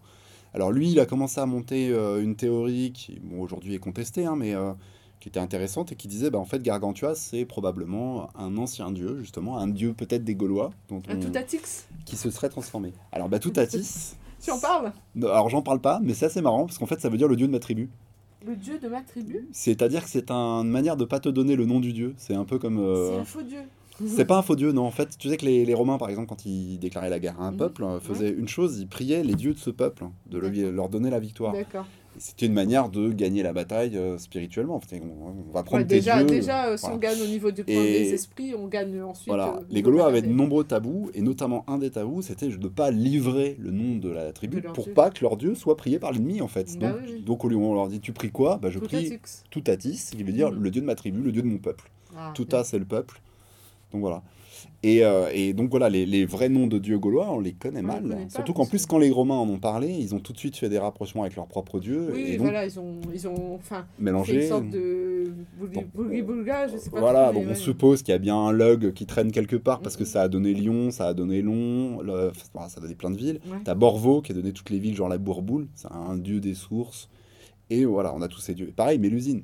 Alors 0.54 0.70
lui, 0.72 0.90
il 0.90 1.00
a 1.00 1.06
commencé 1.06 1.40
à 1.40 1.46
monter 1.46 1.90
euh, 1.90 2.22
une 2.22 2.36
théorie 2.36 2.92
qui, 2.92 3.18
bon, 3.22 3.40
aujourd'hui 3.40 3.74
est 3.74 3.78
contestée, 3.78 4.26
hein, 4.26 4.36
mais 4.36 4.54
euh, 4.54 4.72
qui 5.20 5.28
était 5.28 5.40
intéressante 5.40 5.92
et 5.92 5.96
qui 5.96 6.08
disait, 6.08 6.30
bah, 6.30 6.38
en 6.38 6.44
fait, 6.44 6.62
Gargantua, 6.62 7.14
c'est 7.14 7.44
probablement 7.44 8.28
un 8.36 8.56
ancien 8.58 8.90
dieu, 8.90 9.18
justement, 9.20 9.56
un 9.58 9.68
dieu 9.68 9.94
peut-être 9.94 10.24
des 10.24 10.34
Gaulois, 10.34 10.70
dont 10.88 11.00
Un 11.08 11.16
on- 11.16 11.20
qui 12.04 12.16
se 12.16 12.30
serait 12.30 12.48
transformé. 12.48 12.92
Alors, 13.12 13.28
bah, 13.28 13.38
Toutatis, 13.38 14.14
Tu 14.42 14.50
en 14.50 14.58
parles 14.58 14.92
alors 15.22 15.48
j'en 15.48 15.62
parle 15.62 15.80
pas, 15.80 16.00
mais 16.02 16.14
c'est 16.14 16.26
assez 16.26 16.42
marrant, 16.42 16.66
parce 16.66 16.76
qu'en 16.76 16.86
fait, 16.86 17.00
ça 17.00 17.08
veut 17.08 17.16
dire 17.16 17.28
le 17.28 17.36
dieu 17.36 17.46
de 17.46 17.52
ma 17.52 17.60
tribu. 17.60 17.88
Le 18.44 18.56
dieu 18.56 18.78
de 18.80 18.88
ma 18.88 19.00
tribu? 19.02 19.46
C'est-à-dire 19.52 20.02
que 20.02 20.10
c'est 20.10 20.32
un- 20.32 20.62
une 20.64 20.68
manière 20.70 20.96
de 20.96 21.04
pas 21.04 21.20
te 21.20 21.28
donner 21.28 21.54
le 21.54 21.64
nom 21.64 21.78
du 21.78 21.92
dieu. 21.92 22.14
C'est 22.16 22.34
un 22.34 22.44
peu 22.44 22.58
comme. 22.58 22.78
euh, 22.80 23.12
C'est 23.14 23.20
un 23.20 23.24
faux 23.24 23.42
dieu. 23.42 23.60
C'est 24.06 24.24
pas 24.24 24.38
un 24.38 24.42
faux 24.42 24.56
dieu, 24.56 24.72
non. 24.72 24.84
En 24.84 24.90
fait, 24.90 25.16
tu 25.18 25.28
sais 25.28 25.36
que 25.36 25.44
les, 25.44 25.64
les 25.64 25.74
Romains, 25.74 25.98
par 25.98 26.08
exemple, 26.10 26.28
quand 26.28 26.44
ils 26.46 26.78
déclaraient 26.78 27.10
la 27.10 27.18
guerre 27.20 27.40
à 27.40 27.44
un 27.46 27.52
Mhm. 27.52 27.56
peuple, 27.58 27.84
euh, 27.84 28.00
faisaient 28.00 28.30
une 28.30 28.48
chose, 28.48 28.78
ils 28.80 28.88
priaient 28.88 29.22
les 29.24 29.34
dieux 29.34 29.54
de 29.54 29.58
ce 29.58 29.70
peuple, 29.70 30.04
de 30.30 30.38
le- 30.38 30.50
D'accord. 30.50 30.72
leur 30.72 30.88
donner 30.88 31.10
la 31.10 31.20
victoire. 31.20 31.54
C'était 32.18 32.44
une 32.44 32.52
manière 32.52 32.90
de 32.90 33.10
gagner 33.10 33.42
la 33.42 33.54
bataille 33.54 33.96
euh, 33.96 34.18
spirituellement. 34.18 34.76
Enfin, 34.76 34.98
on, 35.00 35.48
on 35.48 35.50
va 35.52 35.62
prendre 35.62 35.82
Ouais, 35.82 35.88
tes 35.88 35.94
déjà, 35.94 36.18
dieux. 36.22 36.26
déjà 36.26 36.66
euh, 36.66 36.76
si 36.76 36.84
on 36.84 36.98
gagne 36.98 37.18
au 37.22 37.26
niveau 37.26 37.50
du 37.50 37.64
point 37.64 37.72
Et- 37.74 38.00
des 38.04 38.12
esprits, 38.12 38.54
on 38.54 38.66
gagne 38.68 39.00
ensuite. 39.00 39.28
Voilà, 39.28 39.56
euh, 39.56 39.60
les 39.70 39.80
Gaulois 39.80 40.08
avaient 40.08 40.20
de 40.20 40.26
nombreux 40.28 40.64
tabous, 40.64 41.10
et 41.14 41.22
notamment 41.22 41.64
un 41.68 41.78
des 41.78 41.90
tabous, 41.90 42.20
c'était 42.20 42.48
de 42.48 42.56
ne 42.58 42.68
pas 42.68 42.90
livrer 42.90 43.56
le 43.58 43.70
nom 43.70 43.96
de 43.96 44.10
la 44.10 44.30
tribu 44.34 44.60
De 44.60 44.68
pour 44.68 44.84
dieu. 44.84 44.92
pas 44.92 45.08
que 45.08 45.24
leur 45.24 45.38
dieu 45.38 45.54
soit 45.54 45.78
prié 45.78 45.98
par 45.98 46.12
l'ennemi, 46.12 46.42
en 46.42 46.48
fait. 46.48 46.76
Bah 46.78 46.88
donc, 46.90 46.98
oui, 47.06 47.12
oui. 47.14 47.22
donc, 47.22 47.44
au 47.46 47.48
lieu, 47.48 47.56
on 47.56 47.72
leur 47.72 47.88
dit 47.88 48.00
Tu 48.00 48.12
pries 48.12 48.30
quoi? 48.30 48.58
Bah, 48.60 48.68
Je 48.68 48.78
prie. 48.78 49.18
Toutatis, 49.50 50.10
qui 50.14 50.22
veut 50.22 50.32
dire 50.32 50.52
Mhm. 50.52 50.62
le 50.62 50.70
dieu 50.70 50.80
de 50.82 50.86
ma 50.86 50.94
tribu, 50.94 51.22
le 51.22 51.32
dieu 51.32 51.40
de 51.42 51.46
mon 51.48 51.58
peuple. 51.58 51.90
Ah, 52.14 52.32
Touta, 52.34 52.62
c'est 52.62 52.78
le 52.78 52.84
peuple. 52.84 53.22
Donc 53.92 54.00
voilà. 54.00 54.22
Et, 54.84 55.04
euh, 55.04 55.28
et 55.32 55.52
donc 55.54 55.70
voilà, 55.70 55.88
les, 55.88 56.06
les 56.06 56.24
vrais 56.24 56.48
noms 56.48 56.66
de 56.66 56.78
dieux 56.78 56.98
gaulois, 56.98 57.30
on 57.32 57.38
les 57.40 57.52
connaît 57.52 57.78
On 57.80 57.82
les 57.82 57.86
mal. 57.88 58.02
connaît 58.02 58.24
pas, 58.24 58.30
Surtout 58.30 58.52
qu'en 58.52 58.66
plus, 58.66 58.84
quand 58.86 58.98
les 58.98 59.10
Romains 59.10 59.36
en 59.36 59.48
ont 59.48 59.58
parlé, 59.58 59.88
ils 59.92 60.14
ont 60.14 60.18
tout 60.18 60.32
de 60.32 60.38
suite 60.38 60.56
fait 60.56 60.68
des 60.68 60.78
rapprochements 60.78 61.22
avec 61.22 61.36
leurs 61.36 61.46
propres 61.46 61.78
dieux 61.80 62.10
Oui, 62.12 62.20
et 62.26 62.30
donc 62.36 62.46
voilà, 62.46 62.64
ils 62.66 62.78
ont, 62.80 62.96
ils 63.14 63.26
ont 63.28 63.54
enfin, 63.54 63.86
mélangé. 63.98 64.42
une 64.42 64.48
sorte 64.48 64.68
de 64.70 65.32
Bon, 65.72 65.84
bouli-boulga, 65.94 66.68
je 66.68 66.76
sais 66.78 66.90
pas. 66.90 66.98
Voilà, 67.00 67.32
donc 67.32 67.44
on 67.50 67.54
suppose 67.54 68.02
qu'il 68.02 68.12
y 68.12 68.14
a 68.14 68.18
bien 68.18 68.36
un 68.36 68.50
log 68.52 68.92
qui 68.92 69.06
traîne 69.06 69.30
quelque 69.32 69.56
part 69.56 69.80
parce 69.80 69.96
que 69.96 70.04
ça 70.04 70.22
a 70.22 70.28
donné 70.28 70.52
Lyon, 70.52 70.90
ça 70.90 71.06
a 71.08 71.14
donné 71.14 71.42
Long, 71.42 72.00
le- 72.02 72.32
ça 72.52 72.60
a 72.76 72.80
donné 72.80 72.94
plein 72.94 73.10
de 73.10 73.16
villes. 73.16 73.40
Ouais. 73.50 73.58
T'as 73.64 73.74
Borvo 73.74 74.20
qui 74.20 74.32
a 74.32 74.34
donné 74.34 74.52
toutes 74.52 74.70
les 74.70 74.78
villes, 74.80 74.96
genre 74.96 75.08
la 75.08 75.18
Bourboule, 75.18 75.68
c'est 75.74 75.90
un 75.92 76.16
dieu 76.16 76.40
des 76.40 76.54
sources. 76.54 77.08
Et 77.70 77.84
voilà, 77.84 78.12
on 78.14 78.20
a 78.20 78.28
tous 78.28 78.40
ces 78.40 78.54
dieux. 78.54 78.72
Pareil, 78.74 78.98
Mélusine. 78.98 79.42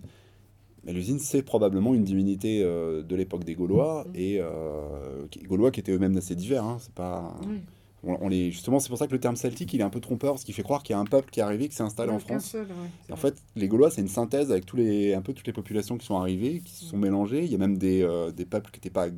Mélusine, 0.89 1.19
c'est 1.19 1.43
probablement 1.43 1.95
une 1.95 2.05
divinité 2.05 2.63
euh, 2.63 3.03
de 3.03 3.15
l'époque 3.17 3.45
des 3.45 3.55
Gaulois, 3.55 4.05
Mhm. 4.09 4.13
et 4.17 4.39
euh, 4.41 5.27
qui- 5.31 5.41
Gaulois 5.41 5.71
qui 5.71 5.81
étaient 5.81 5.93
eux-mêmes 5.93 6.17
assez 6.17 6.35
divers. 6.35 6.65
hein, 6.65 6.79
c'est 6.81 6.93
pas... 6.95 7.37
Oui. 7.49 7.59
on, 8.05 8.17
on 8.23 8.29
les... 8.29 8.51
Justement, 8.51 8.79
c'est 8.81 8.89
pour 8.89 8.97
ça 8.99 9.07
que 9.07 9.13
le 9.13 9.21
terme 9.21 9.37
celtique, 9.37 9.73
il 9.75 9.81
est 9.81 9.85
un 9.85 9.91
peu 9.91 10.01
trompeur, 10.01 10.33
parce 10.33 10.45
qu'il 10.45 10.55
fait 10.55 10.63
croire 10.63 10.83
qu'il 10.83 10.95
y 10.95 10.97
a 10.97 11.01
un 11.01 11.05
peuple 11.05 11.31
qui 11.31 11.41
est 11.41 11.43
arrivé, 11.43 11.69
qui 11.69 11.75
s'est 11.75 11.83
installé 11.83 12.11
Ouais, 12.11 12.17
en 12.17 12.21
France. 12.21 12.47
seul, 12.47 12.63
ouais, 12.67 12.73
c'est 13.03 13.11
Et 13.11 13.13
en 13.13 13.17
fait, 13.17 13.35
les 13.57 13.69
Gaulois, 13.69 13.91
c'est 13.91 14.01
une 14.01 14.09
synthèse 14.09 14.51
avec 14.51 14.65
tous 14.67 14.77
les, 14.77 15.15
un 15.15 15.21
peu 15.21 15.33
toutes 15.33 15.47
les 15.47 15.53
populations 15.53 15.99
qui 15.99 16.07
sont 16.07 16.17
arrivées, 16.17 16.61
qui 16.65 16.73
se 16.75 16.85
sont 16.85 16.97
mélangées. 16.97 17.45
Il 17.45 17.51
y 17.51 17.55
a 17.55 17.59
même 17.59 17.77
des, 17.77 18.03
euh, 18.03 18.31
des 18.31 18.45
peuples 18.47 18.71
qui 18.71 18.79
étaient 18.79 18.89
pas 18.91 19.09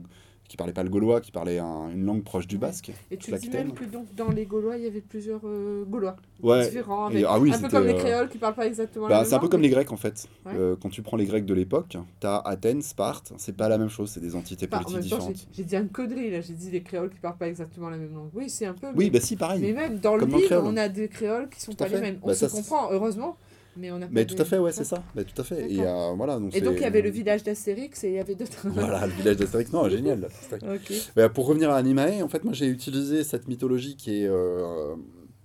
qui 0.50 0.56
parlaient 0.56 0.72
pas 0.72 0.82
le 0.82 0.90
gaulois, 0.90 1.20
qui 1.20 1.30
parlaient 1.30 1.60
un- 1.60 1.90
une 1.94 2.04
langue 2.04 2.24
proche 2.24 2.48
du 2.48 2.58
basque. 2.58 2.90
Et 3.12 3.16
tu 3.16 3.30
dis 3.30 3.50
même 3.50 3.72
que 3.72 3.84
donc 3.84 4.12
dans 4.16 4.30
les 4.32 4.46
Gaulois, 4.46 4.76
il 4.78 4.82
y 4.82 4.86
avait 4.88 5.00
plusieurs 5.00 5.42
euh, 5.44 5.84
Gaulois 5.84 6.16
Ouais. 6.42 6.66
différents, 6.66 7.08
Et- 7.08 7.18
avec, 7.18 7.26
ah 7.28 7.38
oui, 7.38 7.52
un 7.54 7.58
peu 7.60 7.68
comme 7.68 7.86
les 7.86 7.92
euh, 7.94 7.98
créoles 7.98 8.28
qui 8.28 8.38
parlent 8.38 8.54
pas 8.56 8.66
exactement 8.66 9.06
la 9.06 9.14
Bah, 9.14 9.20
même 9.20 9.28
c'est 9.28 9.34
un 9.36 9.38
peu 9.38 9.46
comme 9.48 9.60
les 9.62 9.68
Grecs 9.68 9.92
en 9.92 9.96
fait. 9.96 10.26
Ouais. 10.44 10.52
Euh, 10.56 10.74
quand 10.74 10.88
tu 10.88 11.02
prends 11.02 11.16
les 11.16 11.24
Grecs 11.24 11.44
de 11.46 11.54
l'époque, 11.54 11.96
t'as 12.18 12.38
Athènes, 12.38 12.82
Sparte, 12.82 13.32
c'est 13.36 13.56
pas 13.56 13.68
la 13.68 13.78
même 13.78 13.88
chose, 13.90 14.10
c'est 14.10 14.18
des 14.18 14.34
entités 14.34 14.66
en 14.66 14.78
politiques 14.78 14.98
différentes. 15.02 15.46
j'ai 15.52 15.62
dit 15.62 15.76
une 15.76 15.88
connerie 15.88 16.32
là, 16.32 16.40
j'ai 16.40 16.54
dit 16.54 16.72
les 16.72 16.82
créoles 16.82 17.10
qui 17.10 17.20
parlent 17.20 17.38
pas 17.38 17.46
exactement 17.46 17.88
la 17.88 17.96
même 17.98 18.12
langue. 18.12 18.30
Oui, 18.34 18.50
c'est 18.50 18.66
un 18.66 18.74
peu. 18.74 18.88
Oui, 18.88 19.04
mais, 19.04 19.10
bah 19.10 19.20
si, 19.20 19.36
pareil. 19.36 19.60
mais 19.62 19.72
même 19.72 20.00
dans 20.00 20.16
le 20.16 20.26
livre, 20.26 20.40
créole. 20.46 20.64
on 20.66 20.76
a 20.76 20.88
des 20.88 21.06
créoles 21.06 21.48
qui 21.48 21.60
sont 21.60 21.70
Tout 21.70 21.76
pas 21.78 21.86
les 21.88 22.00
mêmes. 22.00 22.18
On 22.22 22.26
Bah, 22.26 22.34
se 22.34 22.46
comprend, 22.46 22.90
heureusement, 22.90 23.36
mais 23.76 23.90
on 23.92 24.02
a 24.02 24.08
Mais 24.10 24.24
tout 24.26 24.40
à 24.40 24.44
fait, 24.44 24.58
ouais, 24.58 24.72
c'est 24.72 24.84
ça. 24.84 25.02
Bah, 25.14 25.22
tout 25.24 25.40
à 25.40 25.44
fait. 25.44 25.72
Et 25.72 25.80
euh, 25.80 26.12
voilà, 26.16 26.38
donc 26.38 26.54
Et 26.54 26.60
donc 26.60 26.74
il 26.76 26.82
y 26.82 26.84
avait 26.84 27.02
le 27.02 27.10
village 27.10 27.42
d'Astérix 27.42 28.02
et 28.04 28.08
il 28.08 28.14
y 28.14 28.18
avait 28.18 28.34
d'autres. 28.34 28.68
Voilà, 28.68 29.06
le 29.06 29.12
village 29.12 29.36
d'Astérix. 29.36 29.72
Non, 29.72 29.88
génial. 29.88 30.24
Astérix. 30.24 30.64
ok. 30.90 31.12
Bah, 31.16 31.28
pour 31.28 31.46
revenir 31.46 31.70
à 31.70 31.76
Animae, 31.76 32.22
en 32.22 32.28
fait, 32.28 32.44
moi 32.44 32.52
j'ai 32.52 32.66
utilisé 32.66 33.22
cette 33.22 33.48
mythologie 33.48 33.96
qui 33.96 34.22
est 34.22 34.26
euh, 34.26 34.94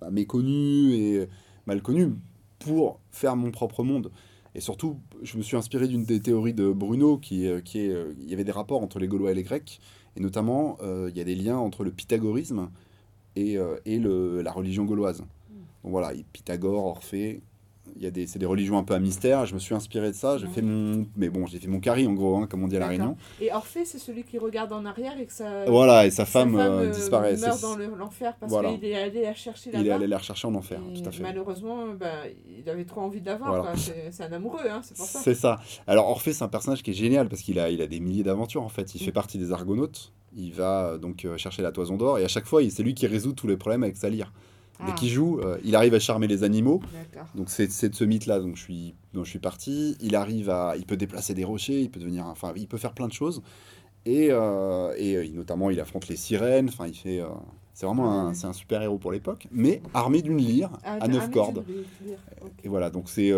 bah, 0.00 0.10
méconnue 0.10 0.94
et 0.94 1.28
mal 1.66 1.82
connue 1.82 2.14
pour 2.58 3.00
faire 3.10 3.36
mon 3.36 3.50
propre 3.50 3.84
monde. 3.84 4.10
Et 4.54 4.60
surtout, 4.60 4.98
je 5.22 5.36
me 5.36 5.42
suis 5.42 5.56
inspiré 5.56 5.86
d'une 5.86 6.04
des 6.04 6.20
théories 6.20 6.54
de 6.54 6.72
Bruno, 6.72 7.18
qui, 7.18 7.46
qui 7.64 7.80
est, 7.80 7.94
il 8.18 8.30
y 8.30 8.32
avait 8.32 8.44
des 8.44 8.52
rapports 8.52 8.82
entre 8.82 8.98
les 8.98 9.06
Gaulois 9.06 9.32
et 9.32 9.34
les 9.34 9.42
Grecs, 9.42 9.80
et 10.16 10.20
notamment 10.20 10.78
euh, 10.82 11.10
il 11.10 11.18
y 11.18 11.20
a 11.20 11.24
des 11.24 11.34
liens 11.34 11.58
entre 11.58 11.84
le 11.84 11.90
pythagorisme 11.90 12.70
et, 13.36 13.58
et 13.84 13.98
le, 13.98 14.40
la 14.40 14.50
religion 14.50 14.86
gauloise. 14.86 15.18
Donc 15.18 15.92
voilà, 15.92 16.12
Pythagore, 16.32 16.86
Orphée, 16.86 17.42
Il 17.96 18.02
y 18.02 18.06
a 18.06 18.10
des, 18.10 18.26
c'est 18.26 18.38
des 18.38 18.46
religions 18.46 18.76
un 18.76 18.82
peu 18.82 18.94
à 18.94 18.98
mystère. 18.98 19.46
Je 19.46 19.54
me 19.54 19.58
suis 19.58 19.74
inspiré 19.74 20.08
de 20.08 20.14
ça. 20.14 20.36
J'ai 20.38 20.46
Ouais. 20.46 20.52
fait 20.52 20.62
mon, 20.62 21.06
mais 21.16 21.28
bon, 21.28 21.46
j'ai 21.46 21.58
fait 21.58 21.68
mon 21.68 21.80
carry 21.80 22.06
en 22.06 22.12
gros, 22.12 22.36
hein, 22.36 22.46
comme 22.46 22.62
on 22.64 22.68
dit 22.68 22.76
à 22.76 22.80
la. 22.80 22.88
Réunion. 22.88 23.16
Et 23.40 23.52
Orphée, 23.52 23.84
c'est 23.84 23.98
celui 23.98 24.22
qui 24.24 24.38
regarde 24.38 24.72
en 24.72 24.84
arrière 24.84 25.18
et 25.18 25.26
que 25.26 25.32
ça. 25.32 25.64
Voilà, 25.66 26.06
et 26.06 26.10
sa 26.10 26.24
sa 26.24 26.26
femme, 26.26 26.56
euh, 26.56 26.86
euh, 26.88 26.90
disparaît. 26.90 27.36
meurt 27.36 27.60
dans 27.62 27.76
le- 27.76 27.94
l'enfer 27.96 28.34
parce 28.38 28.50
Voilà. 28.52 28.72
qu'il 28.74 28.84
est 28.84 28.96
allé 28.96 29.22
la 29.22 29.34
chercher 29.34 29.70
Il 29.72 29.80
est 29.80 29.82
là-bas. 29.84 29.94
allé 29.96 30.06
la 30.08 30.18
rechercher 30.18 30.46
en 30.48 30.54
enfer, 30.54 30.78
Et 30.94 31.00
tout 31.00 31.08
à 31.08 31.12
fait. 31.12 31.22
Malheureusement, 31.22 31.86
bah, 31.98 32.06
il 32.58 32.68
avait 32.68 32.84
trop 32.84 33.00
envie 33.02 33.20
de 33.20 33.26
la 33.26 33.36
voir. 33.36 33.48
Voilà. 33.50 33.72
quoi. 33.72 33.80
C'est 34.10 34.22
un 34.24 34.32
amoureux, 34.32 34.60
hein, 34.70 34.80
c'est 34.82 34.96
pour 34.96 35.06
ça. 35.06 35.20
C'est 35.22 35.34
ça. 35.34 35.58
Alors 35.86 36.08
Orphée, 36.08 36.32
c'est 36.32 36.44
un 36.44 36.48
personnage 36.48 36.82
qui 36.82 36.90
est 36.90 36.94
génial 36.94 37.28
parce 37.28 37.42
qu'il 37.42 37.58
a, 37.58 37.70
il 37.70 37.80
a 37.82 37.86
des 37.86 38.00
milliers 38.00 38.22
d'aventures 38.24 38.62
en 38.62 38.68
fait. 38.68 38.94
Il 38.94 39.00
Mm. 39.02 39.04
fait 39.04 39.12
partie 39.12 39.38
des 39.38 39.52
Argonautes. 39.52 40.12
Il 40.36 40.52
va 40.52 40.88
euh, 40.90 40.98
donc 40.98 41.26
chercher 41.36 41.62
la 41.62 41.72
toison 41.72 41.96
d'or 41.96 42.18
et 42.18 42.24
à 42.24 42.28
chaque 42.28 42.44
fois, 42.46 42.60
c'est 42.68 42.82
lui 42.82 42.94
qui 42.94 43.06
résout 43.06 43.32
tous 43.32 43.46
les 43.46 43.56
problèmes 43.56 43.82
avec 43.84 43.96
sa 43.96 44.10
lyre. 44.10 44.32
Dès 44.80 44.86
Ah, 44.90 44.92
qu'il 44.92 45.08
joue, 45.08 45.40
euh, 45.40 45.56
il 45.64 45.74
arrive 45.74 45.94
à 45.94 45.98
charmer 45.98 46.26
les 46.26 46.44
animaux. 46.44 46.80
Donc 47.34 47.48
c'est 47.48 47.66
de 47.88 47.94
ce 47.94 48.04
mythe-là 48.04 48.40
donc 48.40 48.56
je 48.56 48.62
suis, 48.62 48.94
dont 49.14 49.24
je 49.24 49.30
suis 49.30 49.38
parti. 49.38 49.96
Il 50.00 50.14
arrive 50.14 50.50
à, 50.50 50.74
il 50.76 50.84
peut 50.84 50.96
déplacer 50.98 51.32
des 51.34 51.44
rochers, 51.44 51.80
il 51.80 51.90
peut 51.90 52.00
devenir, 52.00 52.26
enfin, 52.26 52.52
il 52.56 52.66
peut 52.68 52.76
faire 52.78 52.92
plein 52.92 53.08
de 53.08 53.12
choses. 53.12 53.42
Et, 54.04 54.28
euh, 54.30 54.92
et 54.98 55.16
euh, 55.16 55.26
notamment, 55.34 55.70
il 55.70 55.80
affronte 55.80 56.08
les 56.08 56.16
sirènes. 56.16 56.68
Enfin, 56.68 56.86
il 56.86 56.94
fait, 56.94 57.20
euh, 57.20 57.26
c'est 57.74 57.86
vraiment 57.86 58.10
Ah 58.10 58.32
un, 58.46 58.48
un 58.48 58.52
super 58.52 58.80
héros 58.82 58.98
pour 58.98 59.10
l'époque, 59.12 59.48
mais 59.50 59.80
armé 59.94 60.22
d'une 60.22 60.36
lyre 60.38 60.70
Ah, 60.84 60.98
à 61.00 61.08
neuf 61.08 61.26
mais 61.28 61.32
cordes. 61.34 61.64
lire. 62.04 62.18
Et 62.62 62.68
voilà, 62.68 62.90
donc 62.90 63.08
c'est, 63.08 63.32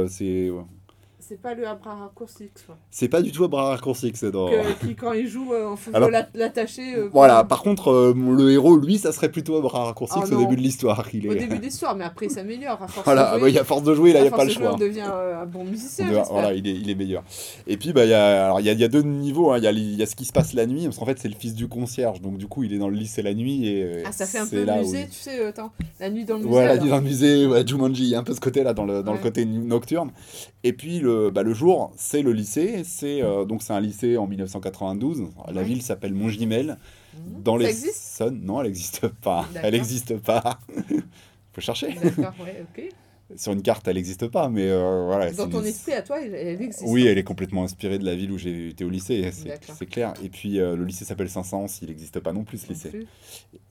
c'est, 1.29 1.41
pas 1.41 1.55
le 1.55 1.67
Abraham 1.67 2.09
Coursix, 2.15 2.51
quoi. 2.67 2.77
c'est 2.91 3.09
pas 3.09 3.23
du 3.23 3.33
tout 3.33 3.47
raccourcis 3.49 4.11
que 4.13 4.19
c'est 4.19 4.31
dans. 4.31 4.49
Que- 4.51 4.87
qui, 4.87 4.95
quand 4.95 5.13
il 5.13 5.29
joue, 5.29 5.53
euh, 5.53 5.75
faut 5.77 5.91
Alors- 5.95 6.11
la- 6.11 6.29
l'attacher. 6.35 6.95
euh, 6.97 7.09
Voilà, 7.13 7.45
par 7.45 7.63
contre, 7.63 7.91
euh, 7.91 8.15
le 8.15 8.51
héros, 8.53 8.77
lui, 8.77 8.99
ça 8.99 9.13
serait 9.13 9.31
plutôt 9.31 9.57
à 9.57 9.61
bras 9.61 9.85
raccourcis 9.85 10.19
Oh 10.23 10.35
au 10.35 10.39
début 10.39 10.57
de 10.57 10.61
l'histoire. 10.63 11.07
Il 11.13 11.29
Au 11.29 11.33
est... 11.33 11.37
début 11.37 11.59
des 11.59 11.71
soirs, 11.71 11.95
mais 11.97 12.05
après, 12.05 12.27
il 12.27 12.31
s'améliore. 12.31 12.83
À 12.83 12.89
force 12.89 13.05
Voilà, 13.05 13.23
de 13.23 13.29
ah 13.35 13.39
bah, 13.41 13.49
il 13.49 13.55
y 13.55 13.59
a 13.59 13.65
force 13.65 13.83
de 13.83 13.95
jouer, 13.95 14.13
là, 14.13 14.21
il 14.21 14.23
n'y 14.23 14.29
a 14.29 14.31
pas 14.31 14.45
le 14.45 14.49
de 14.51 14.55
choix. 14.55 14.75
On 14.75 14.79
devient 14.79 15.05
euh, 15.11 15.43
un 15.43 15.47
bon 15.47 15.65
musicien. 15.65 16.07
Voilà, 16.31 16.53
il 16.55 16.67
est, 16.67 16.73
il 16.75 16.89
est 16.91 16.95
meilleur. 16.95 17.23
Et 17.67 17.77
puis, 17.77 17.93
bah, 17.93 18.05
il 18.05 18.11
y, 18.11 18.15
a, 18.15 18.59
il 18.61 18.67
y, 18.67 18.69
a, 18.71 18.73
il 18.73 18.81
y 18.81 18.85
a 18.85 18.89
deux 18.89 19.03
niveaux. 19.03 19.51
hein. 19.53 19.59
Il 19.59 19.65
y, 19.65 19.67
a, 19.67 19.73
les- 19.73 19.81
il 19.81 19.97
y 19.97 20.03
a 20.03 20.07
ce 20.07 20.17
qui 20.17 20.25
se 20.25 20.33
passe 20.33 20.53
la 20.55 20.67
nuit, 20.67 20.85
parce 20.85 20.99
qu'en 20.99 21.07
fait, 21.07 21.19
c'est 21.19 21.29
le 21.29 21.35
fils 21.35 21.55
du 21.55 21.69
concierge. 21.69 22.21
Donc, 22.21 22.39
du 22.39 22.47
coup, 22.47 22.63
il 22.65 22.73
est 22.73 22.79
dans 22.79 22.89
le 22.89 22.97
lycée 22.97 23.23
la 23.23 23.35
nuit. 23.35 23.69
Et, 23.69 23.83
euh, 23.83 24.03
Ah, 24.07 24.13
ça 24.13 24.27
fait 24.27 24.39
un 24.39 24.47
peu 24.47 24.65
musée, 24.65 25.03
il- 25.03 25.09
tu 25.09 25.15
sais, 25.19 25.41
euh, 25.41 25.49
attends, 25.51 25.71
la 26.01 26.11
nuit 26.11 26.25
dans 26.25 26.37
le 26.39 26.45
musée. 26.45 26.59
Alors. 26.61 26.77
il 26.77 26.87
est 26.87 26.91
dans 26.91 26.97
le 26.99 27.03
musée, 27.03 27.47
ouais, 27.47 27.67
Jumanji, 27.67 28.03
il 28.05 28.09
y 28.11 28.15
a 28.15 28.19
un 28.19 28.25
peu 28.25 28.35
ce 28.35 28.41
côté-là, 28.41 28.73
dans 28.75 28.85
le, 28.85 29.03
dans 29.03 29.13
le 29.13 29.19
Ouais. 29.19 29.23
côté 29.23 29.45
nocturne. 29.45 30.11
Et 30.65 30.73
puis, 30.73 30.99
le, 31.01 31.18
bah, 31.31 31.43
le 31.43 31.53
jour, 31.55 31.93
c'est 31.97 32.23
le 32.23 32.33
lycée. 32.33 32.83
C'est 32.85 33.23
euh, 33.23 33.45
donc 33.45 33.63
c'est 33.63 33.73
un 33.73 33.81
lycée 33.81 34.17
en 34.17 34.27
1992. 34.27 35.25
La 35.49 35.53
Ouais. 35.61 35.65
ville 35.65 35.83
s'appelle 35.83 36.15
Montgimel. 36.15 36.77
Mhm. 37.15 37.43
Dans 37.43 37.55
Ça 37.59 37.63
les 37.65 37.69
existe? 37.71 38.23
Non, 38.33 38.61
elle 38.61 38.67
n'existe 38.69 39.09
pas. 39.09 39.47
Elle 39.63 39.73
n'existe 39.75 40.17
pas. 40.19 40.61
Faut 41.53 41.61
chercher. 41.61 41.95
D'accord, 41.95 42.35
ouais, 42.45 42.63
ok. 42.63 42.89
Sur 43.37 43.53
une 43.53 43.61
carte, 43.61 43.87
elle 43.87 43.97
n'existe 43.97 44.27
pas, 44.29 44.49
mais 44.49 44.69
euh, 44.69 45.05
voilà. 45.05 45.31
Dans 45.33 45.49
ton 45.51 45.61
une- 45.61 45.67
esprit, 45.67 45.93
à 45.93 46.01
toi, 46.03 46.19
elle, 46.23 46.35
elle 46.35 46.63
existe. 46.63 46.83
Oui, 46.87 47.07
elle 47.07 47.19
est 47.19 47.25
complètement 47.25 47.63
inspirée 47.65 47.99
de 47.99 48.05
la 48.07 48.15
ville 48.17 48.33
où 48.33 48.39
j'ai 48.39 48.69
été 48.69 48.85
au 48.85 48.89
lycée, 48.91 49.31
c'est 49.33 49.85
clair. 49.87 50.15
Et 50.25 50.31
puis 50.31 50.59
euh, 50.59 50.77
le 50.77 50.85
lycée 50.87 51.05
s'appelle 51.05 51.29
Saint-Saëns, 51.29 51.67
il 51.83 51.89
n'existe 51.89 52.21
pas 52.21 52.33
non 52.33 52.45
plus 52.45 52.59
ce 52.59 52.69
lycée. 52.69 52.89
plus. 52.89 53.07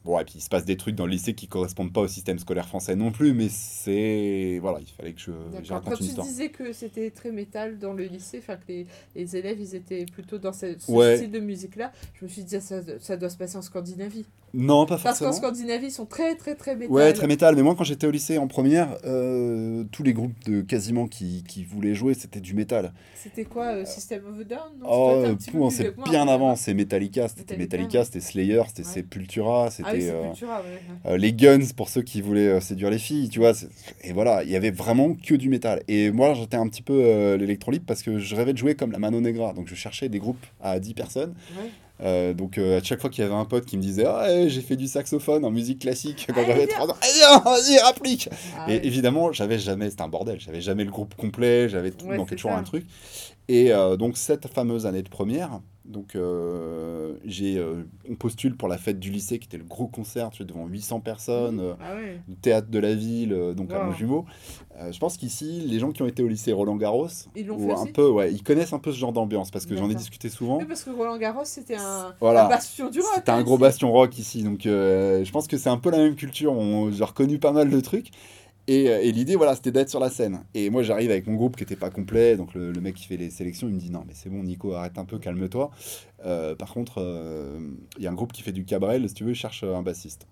Bon, 0.06 0.20
et 0.20 0.24
puis 0.26 0.36
il 0.38 0.42
se 0.42 0.50
passe 0.50 0.64
des 0.64 0.78
trucs 0.78 0.94
dans 0.96 1.06
le 1.06 1.12
lycée 1.12 1.34
qui 1.34 1.48
correspondent 1.48 1.92
pas 1.92 2.02
au 2.02 2.08
système 2.08 2.38
scolaire 2.40 2.68
français 2.68 2.96
non 2.96 3.12
plus, 3.12 3.34
mais 3.34 3.50
c'est. 3.50 4.60
Voilà, 4.62 4.80
il 4.80 4.88
fallait 4.88 5.14
que 5.14 5.20
je, 5.22 5.32
raconte 5.74 5.86
Quand 5.86 5.92
une 5.92 5.98
tu 5.98 6.04
histoire. 6.04 6.28
disais 6.28 6.50
que 6.50 6.72
c'était 6.72 7.10
très 7.12 7.32
métal 7.32 7.80
dans 7.80 7.94
le 7.94 8.04
lycée, 8.04 8.38
enfin 8.38 8.56
que 8.58 8.64
les, 8.68 8.86
les 9.16 9.36
élèves 9.36 9.60
ils 9.60 9.76
étaient 9.76 10.06
plutôt 10.06 10.38
dans 10.38 10.54
ce, 10.54 10.76
ce 10.78 10.92
Ouais. 10.92 11.18
style 11.18 11.32
de 11.32 11.40
musique-là, 11.40 11.92
je 12.14 12.26
me 12.26 12.30
suis 12.30 12.44
dit 12.44 12.62
ça, 12.62 12.82
ça 13.00 13.18
doit 13.18 13.30
se 13.30 13.38
passer 13.38 13.58
en 13.58 13.62
Scandinavie. 13.64 14.26
Non, 14.54 14.86
pas 14.86 14.98
Parce 14.98 15.20
qu'en 15.20 15.26
forcément. 15.26 15.50
Scandinavie 15.50 15.88
ils 15.88 15.92
sont 15.92 16.06
très 16.06 16.36
très 16.36 16.56
très 16.56 16.76
métal. 16.76 16.92
Ouais, 16.92 17.14
très 17.14 17.28
métal. 17.28 17.56
Mais 17.56 17.62
moi, 17.64 17.76
quand 17.78 17.84
j'étais 17.84 18.08
au 18.08 18.12
lycée 18.12 18.38
en 18.38 18.48
première, 18.48 18.98
euh, 19.06 19.84
tous 19.92 20.04
les 20.04 20.14
groupes 20.14 20.34
de 20.46 20.62
quasiment 20.62 21.08
qui, 21.08 21.44
qui 21.48 21.64
voulaient 21.64 21.94
jouer, 21.94 22.14
c'était 22.14 22.40
du 22.40 22.54
métal. 22.56 22.94
C'était 23.16 23.44
quoi 23.46 23.66
euh, 23.68 23.86
System 23.86 24.24
of 24.28 24.40
a 24.40 24.44
Down 24.46 24.60
non 24.80 24.88
Oh, 24.90 25.24
plus 25.36 25.72
c'est 25.72 25.94
bien 25.96 26.22
après, 26.22 26.34
avant. 26.34 26.52
hein. 26.52 26.56
C'est 26.56 26.74
Metallica, 26.74 27.28
c'était 27.28 27.58
Metallica, 27.58 28.06
c'était 28.06 28.22
Slayer, 28.22 28.62
c'était 28.68 28.84
Ouais. 28.84 28.94
Sepultura, 28.94 29.70
c'était. 29.70 29.90
Ah 29.90 29.94
oui, 29.96 30.08
euh, 30.08 30.22
ouais. 30.22 31.14
Euh, 31.14 31.18
les 31.18 31.34
Guns 31.34 31.66
pour 31.76 31.90
ceux 31.90 32.02
qui 32.02 32.22
voulaient 32.22 32.48
euh, 32.48 32.62
séduire 32.62 32.90
les 32.90 33.00
filles, 33.00 33.30
tu 33.30 33.40
vois. 33.40 33.52
Et 34.04 34.14
voilà, 34.14 34.44
il 34.44 34.50
y 34.50 34.56
avait 34.56 34.72
vraiment 34.72 35.14
que 35.14 35.36
du 35.36 35.50
métal. 35.50 35.84
Et 35.88 36.10
moi, 36.12 36.34
j'étais 36.34 36.58
un 36.58 36.68
petit 36.68 36.82
peu 36.82 36.94
euh, 37.04 37.38
libre 37.38 37.86
parce 37.86 38.02
que 38.02 38.18
je 38.18 38.36
rêvais 38.36 38.54
de 38.54 38.58
jouer 38.58 38.76
comme 38.76 38.92
la 38.92 39.00
Mano 39.00 39.20
Negra. 39.20 39.54
Donc, 39.54 39.68
je 39.68 39.76
cherchais 39.76 40.08
des 40.10 40.20
groupes 40.20 40.46
à 40.62 40.80
10 40.80 40.94
personnes. 40.94 41.34
Ouais. 41.58 41.70
Euh, 42.02 42.34
donc, 42.34 42.58
euh, 42.58 42.80
à 42.80 42.84
chaque 42.84 43.02
fois 43.02 43.10
qu'il 43.10 43.24
y 43.24 43.28
avait 43.28 43.36
un 43.36 43.46
pote 43.46 43.66
qui 43.66 43.76
me 43.78 43.82
disait 43.82 44.06
Ah, 44.06 44.28
ouais, 44.28 44.50
j'ai 44.50 44.62
fait 44.62 44.76
du 44.76 44.88
saxophone 44.88 45.44
en 45.46 45.50
musique 45.52 45.80
classique 45.80 46.28
quand 46.34 46.46
j'avais 46.46 46.68
bien. 46.68 46.76
3 46.76 46.90
ans. 46.92 46.96
Eh 47.04 47.44
vas-y, 47.44 47.78
applique 47.80 48.30
Ah 48.58 48.72
Et 48.72 48.86
évidemment, 48.86 49.32
j'avais 49.32 49.58
jamais, 49.58 49.90
c'était 49.90 50.04
un 50.04 50.08
bordel, 50.08 50.40
j'avais 50.40 50.62
jamais 50.62 50.84
le 50.84 50.92
groupe 50.92 51.16
complet, 51.16 51.70
j'avais 51.70 51.92
tout, 51.92 52.06
Ouais, 52.06 52.18
manquait 52.18 52.36
toujours 52.36 52.52
ça. 52.52 52.58
un 52.58 52.64
truc. 52.64 52.86
Et 53.50 53.72
euh, 53.74 53.96
donc 53.98 54.18
cette 54.18 54.48
fameuse 54.48 54.86
année 54.86 55.04
de 55.04 55.10
première, 55.10 55.62
donc 55.86 56.16
euh, 56.18 57.14
j'ai, 57.24 57.58
euh, 57.58 57.84
on 58.10 58.16
postule 58.16 58.58
pour 58.58 58.68
la 58.68 58.78
fête 58.78 59.00
du 59.00 59.10
lycée 59.10 59.40
qui 59.40 59.46
était 59.48 59.58
le 59.58 59.64
gros 59.64 59.88
concert, 59.88 60.32
tu 60.32 60.40
sais, 60.40 60.44
devant 60.44 60.68
800 60.68 61.00
personnes, 61.00 61.62
euh, 61.62 61.74
Ah 61.80 61.96
ouais. 61.96 62.20
théâtre 62.42 62.68
de 62.70 62.78
la 62.78 62.94
ville, 62.94 63.54
donc 63.56 63.72
à 63.72 63.80
Wow. 63.80 63.86
Montjumeau. 63.86 64.26
Euh, 64.82 64.92
je 64.92 65.00
pense 65.00 65.16
qu'ici, 65.16 65.62
les 65.66 65.80
gens 65.80 65.94
qui 65.94 66.02
ont 66.02 66.08
été 66.08 66.22
au 66.24 66.28
lycée 66.28 66.52
Roland 66.52 66.76
Garros, 66.76 67.08
Ils 67.38 67.50
ou 67.50 67.72
un 67.74 67.86
peu, 67.86 68.10
ouais, 68.10 68.34
ils 68.34 68.44
connaissent 68.44 68.74
un 68.74 68.80
peu 68.80 68.92
ce 68.92 68.98
genre 68.98 69.14
d'ambiance 69.14 69.50
parce 69.50 69.66
que 69.66 69.78
j'en 69.78 69.90
ai 69.90 69.96
discuté 69.96 70.28
souvent. 70.28 70.58
Oui, 70.58 70.66
parce 70.68 70.84
que 70.84 70.90
Roland 70.90 71.18
Garros 71.18 71.46
c'était 71.46 71.78
un, 71.78 72.14
Voilà. 72.20 72.48
un 72.48 72.50
bastion 72.50 72.90
du 72.90 73.00
rock. 73.00 73.10
C'était 73.16 73.32
un 73.32 73.36
hein, 73.38 73.44
gros 73.44 73.58
bastion 73.58 73.90
rock 73.94 74.18
ici, 74.20 74.44
donc 74.44 74.64
je 74.64 75.32
pense 75.32 75.48
que 75.48 75.56
c'est 75.58 75.70
un 75.70 75.78
peu 75.78 75.90
la 75.90 76.00
même 76.00 76.16
culture. 76.16 76.52
On- 76.52 76.92
J'ai 76.92 77.04
reconnu 77.06 77.40
pas 77.40 77.54
mal 77.54 77.70
de 77.70 77.80
trucs. 77.80 78.12
Et, 78.68 78.90
euh, 78.90 79.00
et 79.02 79.12
l'idée, 79.14 79.36
voilà, 79.36 79.56
c'était 79.56 79.72
d'être 79.72 79.90
sur 79.90 80.00
la 80.00 80.10
scène. 80.10 80.44
Et 80.54 80.70
moi, 80.70 80.84
j'arrive 80.84 81.10
avec 81.10 81.26
mon 81.28 81.36
groupe 81.36 81.56
qui 81.56 81.64
était 81.64 81.76
pas 81.78 81.90
complet. 81.90 82.36
Donc 82.36 82.54
le, 82.54 82.72
le 82.72 82.82
mec 82.82 82.96
qui 82.96 83.06
fait 83.06 83.18
les 83.18 83.30
sélections, 83.30 83.68
il 83.70 83.76
me 83.76 83.80
dit 83.80 83.90
non, 83.90 84.04
mais 84.08 84.14
c'est 84.14 84.30
bon, 84.30 84.44
Nico, 84.44 84.74
arrête 84.74 84.98
un 84.98 85.06
peu, 85.06 85.20
calme-toi. 85.20 85.72
Euh, 86.26 86.56
par 86.56 86.74
contre, 86.74 86.96
euh, 86.98 87.60
il 87.98 88.04
y 88.04 88.08
a 88.08 88.12
un 88.12 88.16
groupe 88.16 88.34
qui 88.34 88.42
fait 88.42 88.52
du 88.52 88.66
cabrel. 88.66 89.08
Si 89.08 89.16
tu 89.16 89.24
veux, 89.24 89.34
cherche 89.34 89.64
un 89.64 89.82
bassiste. 89.84 90.28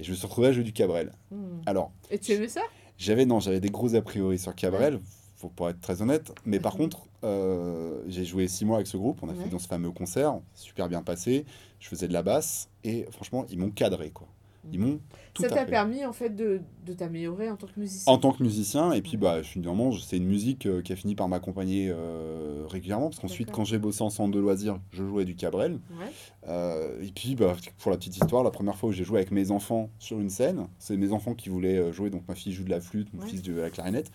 Et 0.00 0.04
je 0.04 0.10
me 0.10 0.16
suis 0.16 0.26
retrouvé 0.26 0.48
à 0.48 0.52
jouer 0.52 0.64
du 0.64 0.72
cabrel. 0.72 1.12
Hmm. 1.30 1.60
Alors, 1.64 1.92
Et 2.10 2.18
tu 2.18 2.32
aimais 2.32 2.48
ça? 2.48 2.60
j'avais 2.98 3.24
non, 3.24 3.40
j'avais 3.40 3.60
des 3.60 3.70
gros 3.70 3.94
a 3.94 4.02
priori 4.02 4.38
sur 4.38 4.54
Cabrel, 4.54 4.98
faut 5.36 5.48
pour 5.48 5.68
être 5.70 5.80
très 5.80 6.02
honnête. 6.02 6.32
Mais 6.44 6.60
par 6.60 6.76
contre, 6.76 7.06
euh, 7.24 8.02
j'ai 8.08 8.24
joué 8.24 8.48
six 8.48 8.64
mois 8.64 8.76
avec 8.76 8.86
ce 8.88 8.96
groupe. 8.96 9.18
On 9.22 9.28
a 9.28 9.32
Ouais. 9.32 9.44
fait 9.44 9.48
dans 9.50 9.58
ce 9.58 9.68
fameux 9.68 9.90
concert, 9.90 10.38
super 10.54 10.88
bien 10.88 11.02
passé. 11.02 11.44
Je 11.78 11.88
faisais 11.88 12.08
de 12.08 12.12
la 12.12 12.22
basse 12.22 12.68
et 12.84 13.06
franchement, 13.10 13.46
ils 13.50 13.58
m'ont 13.58 13.70
cadré 13.70 14.10
quoi. 14.10 14.26
Ils 14.72 14.80
m'ont 14.80 14.98
tout 15.36 15.42
Ça 15.42 15.48
t'a 15.48 15.64
permis 15.64 16.04
en 16.04 16.12
fait 16.12 16.30
de, 16.30 16.60
de 16.84 16.92
t'améliorer 16.92 17.48
en 17.50 17.56
tant 17.56 17.66
que 17.66 17.78
musicien. 17.78 18.12
En 18.12 18.18
tant 18.18 18.32
que 18.32 18.42
musicien, 18.42 18.92
et 18.92 19.02
puis 19.02 19.16
bah, 19.16 19.42
finalement, 19.42 19.92
c'est 19.92 20.16
une 20.16 20.26
musique 20.26 20.66
euh, 20.66 20.82
qui 20.82 20.92
a 20.92 20.96
fini 20.96 21.14
par 21.14 21.28
m'accompagner 21.28 21.90
euh, 21.90 22.64
régulièrement, 22.68 23.08
parce 23.10 23.20
qu'ensuite, 23.20 23.50
quand 23.50 23.64
j'ai 23.64 23.78
bossé 23.78 24.02
en 24.02 24.10
centre 24.10 24.32
de 24.34 24.40
loisirs, 24.40 24.78
je 24.90 25.04
jouais 25.04 25.24
du 25.24 25.36
cabrel. 25.36 25.72
Ouais. 25.72 26.06
Euh, 26.48 27.02
et 27.02 27.12
puis, 27.14 27.34
bah, 27.34 27.54
pour 27.78 27.90
la 27.90 27.96
petite 27.96 28.16
histoire, 28.16 28.42
la 28.42 28.50
première 28.50 28.76
fois 28.76 28.88
où 28.88 28.92
j'ai 28.92 29.04
joué 29.04 29.18
avec 29.18 29.30
mes 29.30 29.50
enfants 29.50 29.90
sur 29.98 30.18
une 30.20 30.30
scène, 30.30 30.66
c'est 30.78 30.96
mes 30.96 31.12
enfants 31.12 31.34
qui 31.34 31.48
voulaient 31.48 31.92
jouer, 31.92 32.10
donc 32.10 32.22
ma 32.28 32.34
fille 32.34 32.52
joue 32.52 32.64
de 32.64 32.70
la 32.70 32.80
flûte, 32.80 33.08
mon 33.12 33.22
Ouais. 33.22 33.28
fils 33.28 33.42
de 33.42 33.54
la 33.54 33.70
clarinette, 33.70 34.10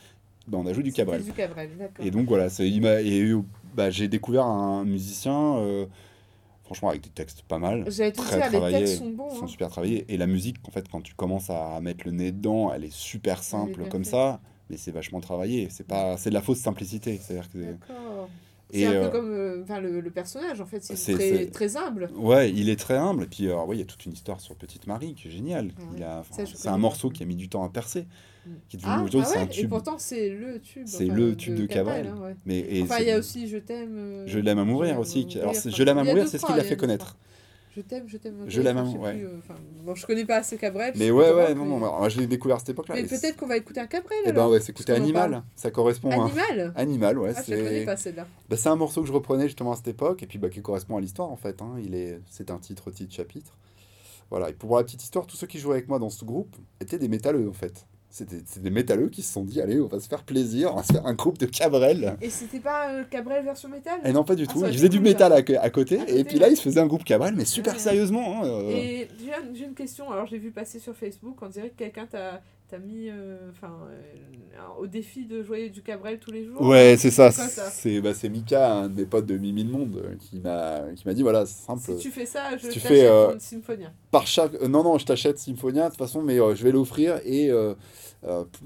bah, 0.47 0.57
on 0.59 0.65
a 0.65 0.73
joué 0.73 0.83
du 0.83 0.91
cabrel. 0.91 1.23
Du 1.23 1.33
Cabrel, 1.33 1.69
d'accord. 1.77 2.03
Et 2.05 2.09
donc 2.09 2.27
voilà, 2.27 2.47
et, 2.59 3.33
bah, 3.75 3.89
j'ai 3.91 4.07
découvert 4.07 4.45
un 4.45 4.83
musicien, 4.85 5.57
euh, 5.57 5.85
franchement, 6.63 6.89
avec 6.89 7.01
des 7.03 7.09
textes 7.09 7.43
pas 7.43 7.59
mal, 7.59 7.85
J'allais 7.89 8.11
te 8.11 8.17
très 8.17 8.37
dire, 8.37 8.45
les 8.45 8.51
travaillés, 8.57 8.79
textes 8.79 8.97
sont 8.99 9.10
sont 9.35 9.43
hein. 9.45 9.47
super 9.47 9.69
travaillés. 9.69 10.05
Et 10.09 10.17
la 10.17 10.27
musique, 10.27 10.57
en 10.67 10.71
fait, 10.71 10.87
quand 10.89 11.01
tu 11.01 11.13
commences 11.15 11.49
à 11.49 11.79
mettre 11.81 12.05
le 12.05 12.11
nez 12.11 12.31
dedans, 12.31 12.71
elle 12.73 12.83
est 12.83 12.93
super 12.93 13.43
simple 13.43 13.87
comme 13.89 14.03
ça, 14.03 14.39
mais 14.69 14.77
c'est 14.77 14.91
vachement 14.91 15.19
travaillé. 15.21 15.67
C'est 15.69 15.85
pas, 15.87 16.17
c'est 16.17 16.29
de 16.29 16.35
la 16.35 16.41
fausse 16.41 16.59
simplicité. 16.59 17.19
C'est-à-dire 17.21 17.49
que. 17.49 17.59
Et, 18.73 18.81
C'est 18.81 18.85
un 18.85 18.91
euh, 18.93 19.05
peu 19.09 19.17
comme 19.17 19.31
euh, 19.31 19.63
enfin, 19.63 19.81
le, 19.81 19.99
le 19.99 20.11
personnage 20.11 20.61
en 20.61 20.65
fait, 20.65 20.81
c'est 20.81 21.13
très, 21.13 21.47
très 21.47 21.75
humble. 21.75 22.09
Ouais, 22.15 22.49
il 22.49 22.69
est 22.69 22.77
très 22.79 22.95
humble. 22.95 23.23
Et 23.23 23.27
puis, 23.27 23.47
alors, 23.47 23.67
ouais, 23.67 23.75
il 23.75 23.79
y 23.79 23.81
a 23.81 23.85
toute 23.85 24.05
une 24.05 24.13
histoire 24.13 24.39
sur 24.39 24.55
Petite 24.55 24.87
Marie 24.87 25.13
qui 25.13 25.27
est 25.27 25.31
géniale. 25.31 25.71
Ah 26.01 26.23
ouais. 26.37 26.45
c'est 26.55 26.69
un 26.69 26.77
morceau 26.77 27.09
qui 27.09 27.21
a 27.21 27.25
mis 27.25 27.35
du 27.35 27.49
temps 27.49 27.65
à 27.65 27.69
percer, 27.69 28.05
Mm. 28.45 28.49
qui 28.69 28.77
est 28.77 28.79
devenu 28.79 28.93
Ah, 28.95 29.05
ah 29.13 29.17
ouais, 29.17 29.37
un 29.37 29.43
et 29.43 29.49
tube. 29.49 29.69
pourtant 29.69 29.95
c'est 29.99 30.29
le 30.29 30.59
tube. 30.59 30.83
C'est 30.87 31.05
enfin, 31.05 31.13
le 31.13 31.35
tube 31.35 31.55
de 31.55 31.65
Cabrel. 31.67 32.07
hein. 32.07 32.33
Mais, 32.45 32.59
et 32.59 32.81
Enfin, 32.81 32.97
il 32.99 33.07
y 33.07 33.11
a 33.11 33.19
aussi 33.19 33.47
Je 33.47 33.57
t'aime. 33.57 33.95
euh, 33.95 34.23
Je 34.25 34.39
l'aime 34.39 34.57
à 34.57 34.63
mourir 34.63 34.99
aussi. 34.99 35.27
Alors, 35.39 35.53
Je 35.53 35.83
l'aime 35.83 35.99
à 35.99 36.03
mourir, 36.03 36.27
c'est 36.27 36.37
ce 36.37 36.43
trois, 36.43 36.55
qui 36.55 36.57
l'a 36.57 36.63
il 36.63 36.65
y 36.65 36.67
a 36.67 36.69
fait 36.69 36.77
connaître. 36.77 37.17
Je 37.73 37.79
t'aime, 37.81 38.03
je 38.07 38.17
t'aime. 38.17 38.35
Je 38.47 38.61
l'aime 38.61 38.77
sais 38.77 38.83
mourir, 38.83 39.13
plus, 39.13 39.25
euh, 39.27 39.37
enfin, 39.37 39.55
bon, 39.83 39.95
je 39.95 40.05
connais 40.05 40.25
pas 40.25 40.37
assez 40.37 40.57
Cabrel. 40.57 40.93
Mais 40.97 41.09
ouais, 41.09 41.31
ouais, 41.33 41.53
non, 41.55 41.63
non, 41.65 41.77
alors, 41.77 42.09
je 42.09 42.19
l'ai 42.19 42.27
découvert 42.27 42.57
à 42.57 42.59
cette 42.59 42.69
époque-là. 42.69 42.95
Mais 42.95 43.03
peut-être 43.03 43.37
qu'on 43.37 43.47
va 43.47 43.55
écouter 43.55 43.79
un 43.79 43.87
Cabrel 43.87 44.17
Eh 44.23 44.31
ben 44.33 44.39
alors. 44.41 44.51
ouais, 44.51 44.59
c'est 44.59 44.71
écouter 44.71 44.91
qu'on 44.93 44.99
en 44.99 45.03
Animal. 45.03 45.43
Ça 45.55 45.71
correspond 45.71 46.09
à 46.11 46.15
Animal 46.25 46.73
Animal, 46.75 47.17
ouais. 47.19 47.33
Ah, 47.35 47.41
je 47.47 47.51
la 47.51 47.57
connais 47.57 47.79
c'est 47.79 47.85
pas 47.85 47.95
celle-là. 47.97 48.27
bah, 48.49 48.57
c'est 48.57 48.67
un 48.69 48.75
morceau 48.75 49.01
que 49.01 49.07
je 49.07 49.13
reprenais 49.13 49.45
justement 49.47 49.71
à 49.71 49.75
cette 49.77 49.87
époque 49.87 50.21
et 50.21 50.27
puis 50.27 50.37
bah, 50.37 50.49
qui 50.49 50.61
correspond 50.61 50.97
à 50.97 51.01
l'histoire 51.01 51.29
en 51.31 51.37
fait. 51.37 51.61
hein. 51.61 51.75
Il 51.81 51.95
est, 51.95 52.19
c'est 52.29 52.51
un 52.51 52.57
titre, 52.59 52.91
titre, 52.91 53.13
chapitre. 53.13 53.57
Voilà. 54.29 54.49
Et 54.49 54.53
pour 54.53 54.75
la 54.75 54.83
petite 54.83 55.03
histoire, 55.03 55.25
tous 55.25 55.37
ceux 55.37 55.47
qui 55.47 55.57
jouaient 55.59 55.75
avec 55.75 55.87
moi 55.87 55.97
dans 55.99 56.09
ce 56.09 56.25
groupe 56.25 56.55
étaient 56.81 56.99
des 56.99 57.07
métalleux 57.07 57.47
en 57.49 57.53
fait. 57.53 57.85
C'était 58.13 58.41
c'est 58.45 58.61
des 58.61 58.69
métalleux 58.69 59.07
qui 59.07 59.21
se 59.21 59.31
sont 59.31 59.43
dit 59.45 59.61
allez, 59.61 59.79
on 59.79 59.87
va 59.87 59.99
se 60.01 60.07
faire 60.09 60.23
plaisir, 60.23 60.73
on 60.73 60.75
va 60.75 60.83
se 60.83 60.91
faire 60.91 61.05
un 61.05 61.13
groupe 61.13 61.37
de 61.37 61.45
Cabrel. 61.45 62.17
Et 62.21 62.29
c'était 62.29 62.59
pas 62.59 62.89
euh, 62.91 63.03
Cabrel 63.09 63.43
version 63.45 63.69
métal? 63.69 64.01
Et 64.03 64.11
non, 64.11 64.25
pas 64.25 64.35
du 64.35 64.45
Ah, 64.49 64.51
tout. 64.51 64.65
Ils 64.65 64.73
faisaient 64.73 64.89
du 64.89 64.99
métal 64.99 65.31
à, 65.31 65.37
à 65.37 65.69
côté, 65.69 65.99
À 66.01 66.09
et 66.09 66.23
puis 66.25 66.37
là, 66.37 66.49
ils 66.49 66.57
se 66.57 66.61
faisaient 66.61 66.81
un 66.81 66.87
groupe 66.87 67.05
Cabrel, 67.05 67.33
mais 67.35 67.45
super 67.45 67.73
Ouais. 67.73 67.79
sérieusement. 67.79 68.43
hein, 68.43 68.47
euh. 68.47 68.69
Et 68.71 69.07
j'ai 69.53 69.63
une 69.63 69.73
question, 69.73 70.11
alors 70.11 70.25
j'ai 70.27 70.37
vu 70.39 70.51
passer 70.51 70.79
sur 70.79 70.93
Facebook, 70.95 71.37
on 71.41 71.47
dirait 71.47 71.69
que 71.69 71.77
quelqu'un 71.77 72.05
t'a 72.05 72.41
t'as 72.71 72.79
mis 72.79 73.09
euh, 73.09 73.49
enfin 73.49 73.73
euh, 73.89 74.79
au 74.79 74.87
défi 74.87 75.25
de 75.25 75.43
jouer 75.43 75.69
du 75.69 75.81
cabrel 75.81 76.19
tous 76.19 76.31
les 76.31 76.45
jours. 76.45 76.61
Ouais, 76.61 76.95
c'est 76.97 77.11
ça. 77.11 77.29
C'est 77.29 77.99
bah, 77.99 78.11
Mika, 78.29 78.73
un 78.73 78.89
de 78.89 78.95
mes 78.95 79.05
potes 79.05 79.25
de 79.25 79.37
Mimi 79.37 79.65
le 79.65 79.71
Monde, 79.71 80.01
euh, 80.01 80.15
qui 80.15 80.39
m'a 81.05 81.13
dit 81.13 81.21
voilà, 81.21 81.45
c'est 81.45 81.65
simple. 81.65 81.81
Si 81.81 81.97
tu 81.97 82.11
fais 82.11 82.25
ça, 82.25 82.55
je 82.57 82.69
si 82.69 82.79
t'achète. 82.79 83.91
Par 84.09 84.25
chaque... 84.25 84.59
Non, 84.61 84.83
non, 84.83 84.97
je 84.97 85.05
t'achète 85.05 85.37
Symphonia, 85.37 85.85
de 85.85 85.89
toute 85.89 85.97
façon, 85.97 86.21
mais 86.21 86.37
je 86.37 86.63
vais 86.63 86.71
l'offrir 86.71 87.19
et 87.25 87.51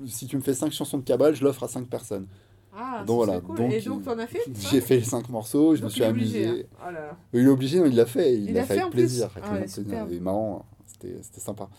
si 0.06 0.28
tu 0.28 0.38
me 0.38 0.42
fais 0.42 0.54
5 0.54 0.72
chansons 0.72 1.00
de 1.00 1.04
cabrel, 1.04 1.34
je 1.34 1.44
l'offre 1.44 1.64
à 1.64 1.68
5 1.68 1.88
personnes. 1.88 2.28
Ah, 2.78 3.04
donc 3.08 3.24
voilà. 3.24 3.40
Cool. 3.40 3.56
Donc, 3.56 3.72
et 3.72 3.80
donc 3.80 4.04
t'en 4.04 4.20
as 4.20 4.28
fait 4.28 4.42
J'ai 4.70 4.82
fait 4.82 4.98
les 4.98 5.04
cinq 5.06 5.30
morceaux, 5.30 5.76
je 5.76 5.84
me 5.86 5.88
suis 5.88 6.04
amusé. 6.04 6.68
Il 7.32 7.40
est 7.40 7.48
obligé, 7.48 7.80
hein. 7.80 7.84
oh 7.86 7.88
il 7.90 7.96
l'a 7.96 8.06
fait, 8.06 8.36
il, 8.36 8.54
l'a 8.54 8.66
fait, 8.66 8.82
plaisir. 8.90 9.30
Ah, 9.42 9.54
ouais. 9.54 9.60
Hein. 9.60 9.64
C'était 9.68 10.20
marrant, 10.20 10.66
c'était 10.98 11.40
sympa. 11.40 11.70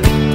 Miguel. 0.00 0.27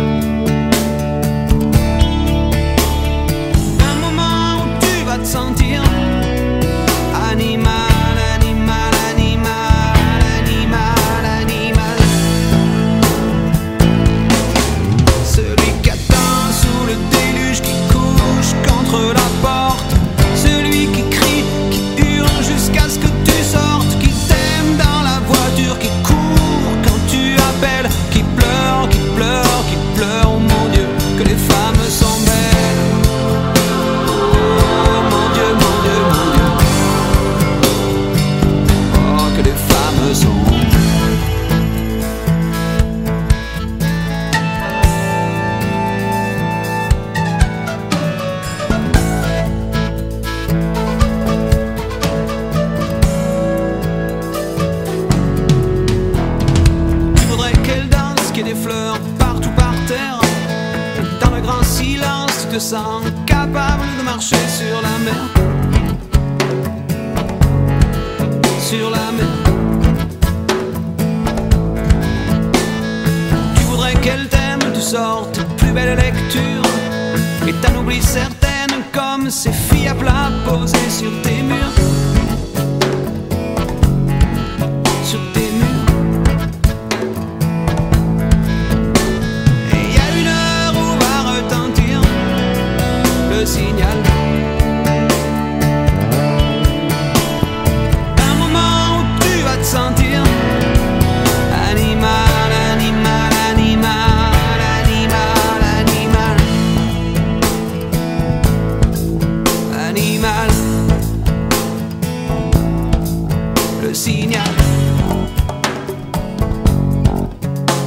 le 113.94 113.96
signal, 113.96 114.42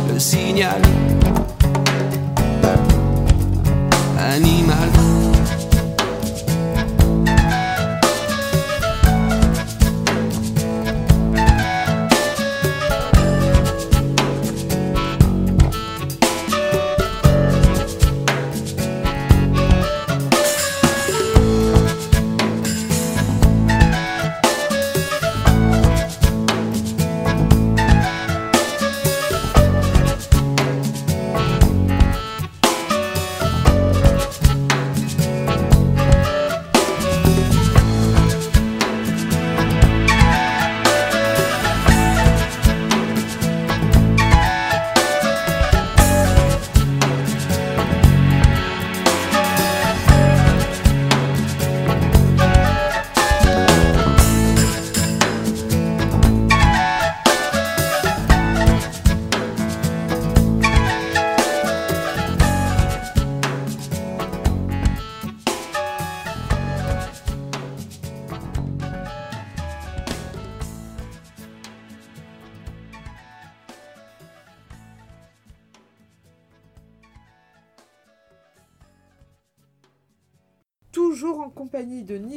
le 0.09 0.21
signal. 0.21 1.06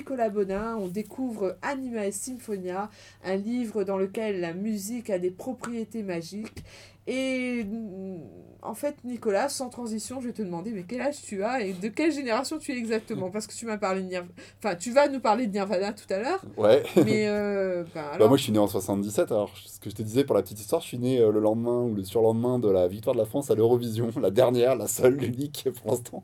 Nicolas 0.09 0.29
Bonin. 0.29 0.75
On 0.77 0.87
découvre 0.87 1.55
Anima 1.61 2.11
Symphonia, 2.11 2.89
un 3.23 3.35
livre 3.35 3.83
dans 3.83 3.97
lequel 3.97 4.41
la 4.41 4.53
musique 4.53 5.11
a 5.11 5.19
des 5.19 5.29
propriétés 5.29 6.01
magiques. 6.01 6.63
Et 7.05 7.63
mm, 7.63 8.17
en 8.63 8.73
fait, 8.73 8.95
Nicolas, 9.03 9.49
sans 9.49 9.69
transition, 9.69 10.19
je 10.19 10.27
vais 10.27 10.33
te 10.33 10.41
demander, 10.41 10.71
mais 10.71 10.83
quel 10.87 11.01
âge 11.01 11.21
tu 11.21 11.43
as 11.43 11.61
et 11.61 11.73
de 11.73 11.89
quelle 11.89 12.11
génération 12.11 12.57
tu 12.57 12.71
es 12.71 12.77
exactement? 12.77 13.29
Parce 13.29 13.45
que 13.45 13.53
tu 13.53 13.67
m'as 13.67 13.77
parlé 13.77 14.01
de 14.01 14.07
Nirvana. 14.07 14.31
Enfin, 14.57 14.75
tu 14.75 14.91
vas 14.91 15.07
nous 15.09 15.19
parler 15.19 15.45
de 15.45 15.51
Nirvana 15.51 15.93
tout 15.93 16.11
à 16.11 16.17
l'heure. 16.17 16.41
Ouais. 16.57 16.81
Mais 16.95 17.27
euh, 17.27 17.83
ben, 17.93 18.01
Bah, 18.01 18.11
alors, 18.13 18.29
moi, 18.29 18.37
je 18.37 18.43
suis 18.43 18.51
né 18.51 18.57
en 18.57 18.67
77. 18.67 19.31
Alors, 19.31 19.51
ce 19.63 19.79
que 19.79 19.91
je 19.91 19.95
te 19.95 20.01
disais 20.01 20.23
pour 20.23 20.35
la 20.35 20.41
petite 20.41 20.59
histoire, 20.59 20.81
je 20.81 20.87
suis 20.87 20.97
né 20.97 21.19
euh, 21.19 21.31
le 21.31 21.39
lendemain 21.39 21.83
ou 21.83 21.93
le 21.93 22.03
surlendemain 22.03 22.57
de 22.57 22.69
la 22.69 22.87
victoire 22.87 23.13
de 23.13 23.19
la 23.19 23.27
France 23.27 23.51
à 23.51 23.55
l'Eurovision, 23.55 24.09
la 24.19 24.31
dernière, 24.31 24.75
la 24.75 24.87
seule, 24.87 25.17
l'unique 25.17 25.67
pour 25.81 25.91
l'instant, 25.91 26.23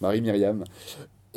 Marie-Myriam. 0.00 0.64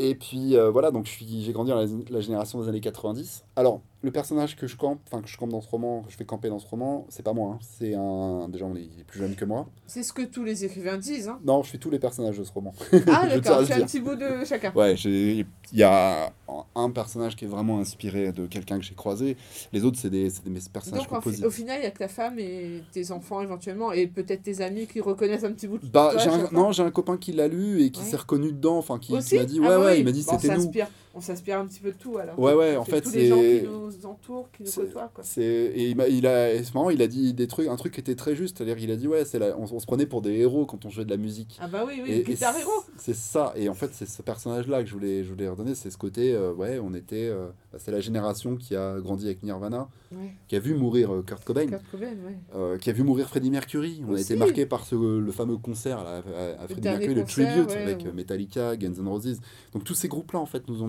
Et 0.02 0.16
puis 0.16 0.56
euh, 0.56 0.70
voilà, 0.72 0.92
donc 0.92 1.06
j'ai 1.06 1.52
grandi 1.52 1.70
dans 1.72 1.78
la, 1.80 1.86
la 2.10 2.22
génération 2.22 2.62
des 2.62 2.70
années 2.70 2.80
90. 2.82 3.44
Alors, 3.56 3.82
le 4.02 4.12
personnage 4.12 4.56
que 4.56 4.66
je 4.66 4.78
campe, 4.78 5.02
enfin 5.12 5.22
que 5.22 5.28
je 5.28 5.36
campe 5.38 5.50
dans 5.50 5.60
ce 5.60 5.68
roman, 5.68 6.06
je 6.08 6.16
fais 6.16 6.24
camper 6.24 6.48
dans 6.48 6.60
ce 6.60 6.66
roman, 6.68 7.06
c'est 7.10 7.22
pas 7.22 7.34
moi, 7.34 7.56
hein. 7.56 7.60
c'est 7.78 7.94
un. 7.96 8.48
Déjà, 8.48 8.64
on 8.66 8.76
est, 8.78 8.84
il 8.84 9.02
est 9.02 9.04
plus 9.06 9.20
jeune 9.20 9.36
que 9.36 9.44
moi. 9.44 9.68
c'est 9.88 10.04
ce 10.04 10.14
que 10.14 10.22
tous 10.22 10.46
les 10.46 10.64
écrivains 10.64 10.98
disent. 10.98 11.28
Hein. 11.28 11.40
Non, 11.44 11.64
je 11.64 11.70
fais 11.72 11.78
tous 11.78 11.90
les 11.90 12.00
personnages 12.00 12.38
de 12.38 12.46
ce 12.46 12.52
roman. 12.54 12.74
Ah, 13.08 13.28
d'accord, 13.30 13.58
as 13.60 13.74
un 13.76 13.82
petit 13.82 14.00
bout 14.00 14.16
de 14.16 14.46
chacun. 14.46 14.72
Ouais, 14.74 14.94
il 14.96 15.46
y 15.74 15.84
a 15.84 16.32
un 16.76 16.90
personnage 16.92 17.36
qui 17.36 17.44
est 17.44 17.48
vraiment 17.50 17.80
inspiré 17.80 18.32
de 18.32 18.48
quelqu'un 18.48 18.78
que 18.80 18.86
j'ai 18.86 18.96
croisé. 18.96 19.36
Les 19.74 19.84
autres, 19.84 19.98
c'est 20.00 20.10
des, 20.10 20.30
c'est 20.30 20.46
des 20.46 20.50
mes 20.50 20.60
personnages 20.72 21.02
Donc, 21.02 21.10
composés. 21.10 21.46
au 21.46 21.52
final, 21.52 21.78
il 21.80 21.82
n'y 21.82 21.88
a 21.88 21.92
que 21.92 22.00
ta 22.00 22.08
femme 22.08 22.40
et 22.40 22.82
tes 22.94 23.12
enfants 23.12 23.42
éventuellement, 23.42 23.92
et 23.92 24.08
peut-être 24.08 24.44
tes 24.44 24.62
amis 24.62 24.88
qui 24.88 25.02
reconnaissent 25.02 25.44
un 25.44 25.52
petit 25.52 25.68
bout 25.68 25.78
de 25.78 25.86
Bah, 25.88 26.12
toi 26.14 26.34
un, 26.34 26.50
non, 26.54 26.72
j'ai 26.72 26.84
un 26.84 26.92
copain 26.92 27.18
qui 27.18 27.34
l'a 27.34 27.50
lu 27.50 27.82
et 27.84 27.92
qui 27.92 28.00
Ouais. 28.00 28.06
s'est 28.08 28.16
reconnu 28.18 28.54
dedans, 28.54 28.78
enfin 28.78 28.98
qui, 28.98 29.08
qui 29.20 29.36
m'a 29.36 29.44
dit 29.44 29.60
Ah 29.62 29.78
ouais 29.78 29.86
ouais, 29.86 29.89
oui. 29.92 30.00
il 30.00 30.06
m'a 30.06 30.12
dit 30.12 30.26
Bon, 30.28 30.38
c'était 30.40 30.54
on 30.54 30.58
nous. 30.58 30.72
On 31.16 31.22
s'inspire 31.22 31.58
un 31.60 31.66
petit 31.66 31.80
peu 31.80 31.92
de 31.92 31.98
tout 31.98 32.18
alors. 32.20 32.38
Ouais, 32.40 32.54
ouais, 32.54 32.78
en 32.78 32.86
C'est 32.86 32.92
fait, 32.92 33.02
tous 33.02 33.12
les 33.14 33.28
gens 33.30 33.38
qui 33.38 33.42
c'est- 33.42 33.64
nous 33.68 34.06
entourent, 34.06 34.48
qui 34.56 34.62
nous 34.64 34.70
c'est- 34.70 34.82
côtoient. 34.82 35.12
Quoi. 35.14 35.24
C'est 35.24 35.44
et 35.44 35.90
il 35.90 35.96
m'a 35.96 36.08
il 36.08 36.28
a 36.28 36.54
et 36.54 36.64
c'est 36.64 36.74
marrant, 36.76 36.92
il 36.92 37.02
a 37.02 37.08
dit 37.08 37.34
des 37.34 37.48
trucs 37.48 37.68
un 37.68 37.76
truc 37.78 37.94
qui 37.96 38.00
était 38.00 38.14
très 38.16 38.36
juste, 38.36 38.58
c'est-à-dire 38.58 38.78
il 38.78 38.92
a 38.92 38.96
dit 38.96 39.08
ouais, 39.08 39.26
c'est 39.26 39.40
la- 39.40 39.58
on, 39.58 39.64
on 39.64 39.80
se 39.80 39.86
prenait 39.88 40.06
pour 40.06 40.22
des 40.22 40.34
héros 40.34 40.66
quand 40.68 40.86
on 40.86 40.90
jouait 40.92 41.06
de 41.06 41.10
la 41.10 41.18
musique. 41.18 41.58
Ah 41.60 41.68
bah 41.68 41.84
oui, 41.88 42.00
oui, 42.04 42.12
Et- 42.12 42.24
Guitar 42.24 42.54
c'est-. 42.54 42.64
C'est 42.98 43.16
ça 43.16 43.54
et 43.56 43.70
en 43.70 43.74
fait, 43.74 43.90
c'est 43.94 44.08
ce 44.08 44.22
personnage-là 44.22 44.84
que 44.84 44.90
je 44.90 44.94
voulais 44.94 45.24
je 45.24 45.30
voulais 45.30 45.48
redonner, 45.50 45.74
c'est 45.74 45.90
ce 45.90 45.98
côté 45.98 46.34
euh, 46.34 46.54
ouais, 46.54 46.80
on 46.80 46.94
était 46.94 47.28
euh, 47.28 47.48
bah, 47.74 47.80
c'est 47.82 47.92
la 47.92 48.02
génération 48.02 48.56
qui 48.56 48.76
a 48.76 49.00
grandi 49.00 49.26
avec 49.26 49.42
Nirvana, 49.42 49.90
Ouais, 50.12 50.34
qui 50.48 50.56
a 50.56 50.60
vu 50.60 50.74
mourir 50.76 51.14
euh, 51.14 51.22
Kurt 51.24 51.44
Cobain. 51.44 51.68
Kurt 51.68 51.84
Cobain, 51.92 52.06
ouais. 52.08 52.38
euh, 52.56 52.78
qui 52.78 52.90
a 52.90 52.94
vu 52.94 53.04
mourir 53.04 53.28
Freddie 53.30 53.50
Mercury. 53.52 54.04
On 54.08 54.16
a 54.16 54.20
été 54.20 54.36
marqué 54.36 54.66
par 54.66 54.86
ce, 54.86 54.96
le 54.96 55.32
fameux 55.32 55.58
concert 55.58 56.04
là, 56.04 56.22
à, 56.58 56.64
à 56.64 56.68
Freddie 56.68 56.88
Mercury, 56.88 57.16
le 57.16 57.24
tribute 57.26 57.72
avec 57.72 58.14
Metallica, 58.14 58.76
Guns 58.78 58.94
N' 59.00 59.08
Roses. 59.08 59.40
Donc 59.74 59.84
tous 59.84 59.94
ces 59.96 60.08
groupes-là 60.08 60.40
en 60.40 60.46
fait 60.46 60.68
nous 60.68 60.84
ont 60.84 60.88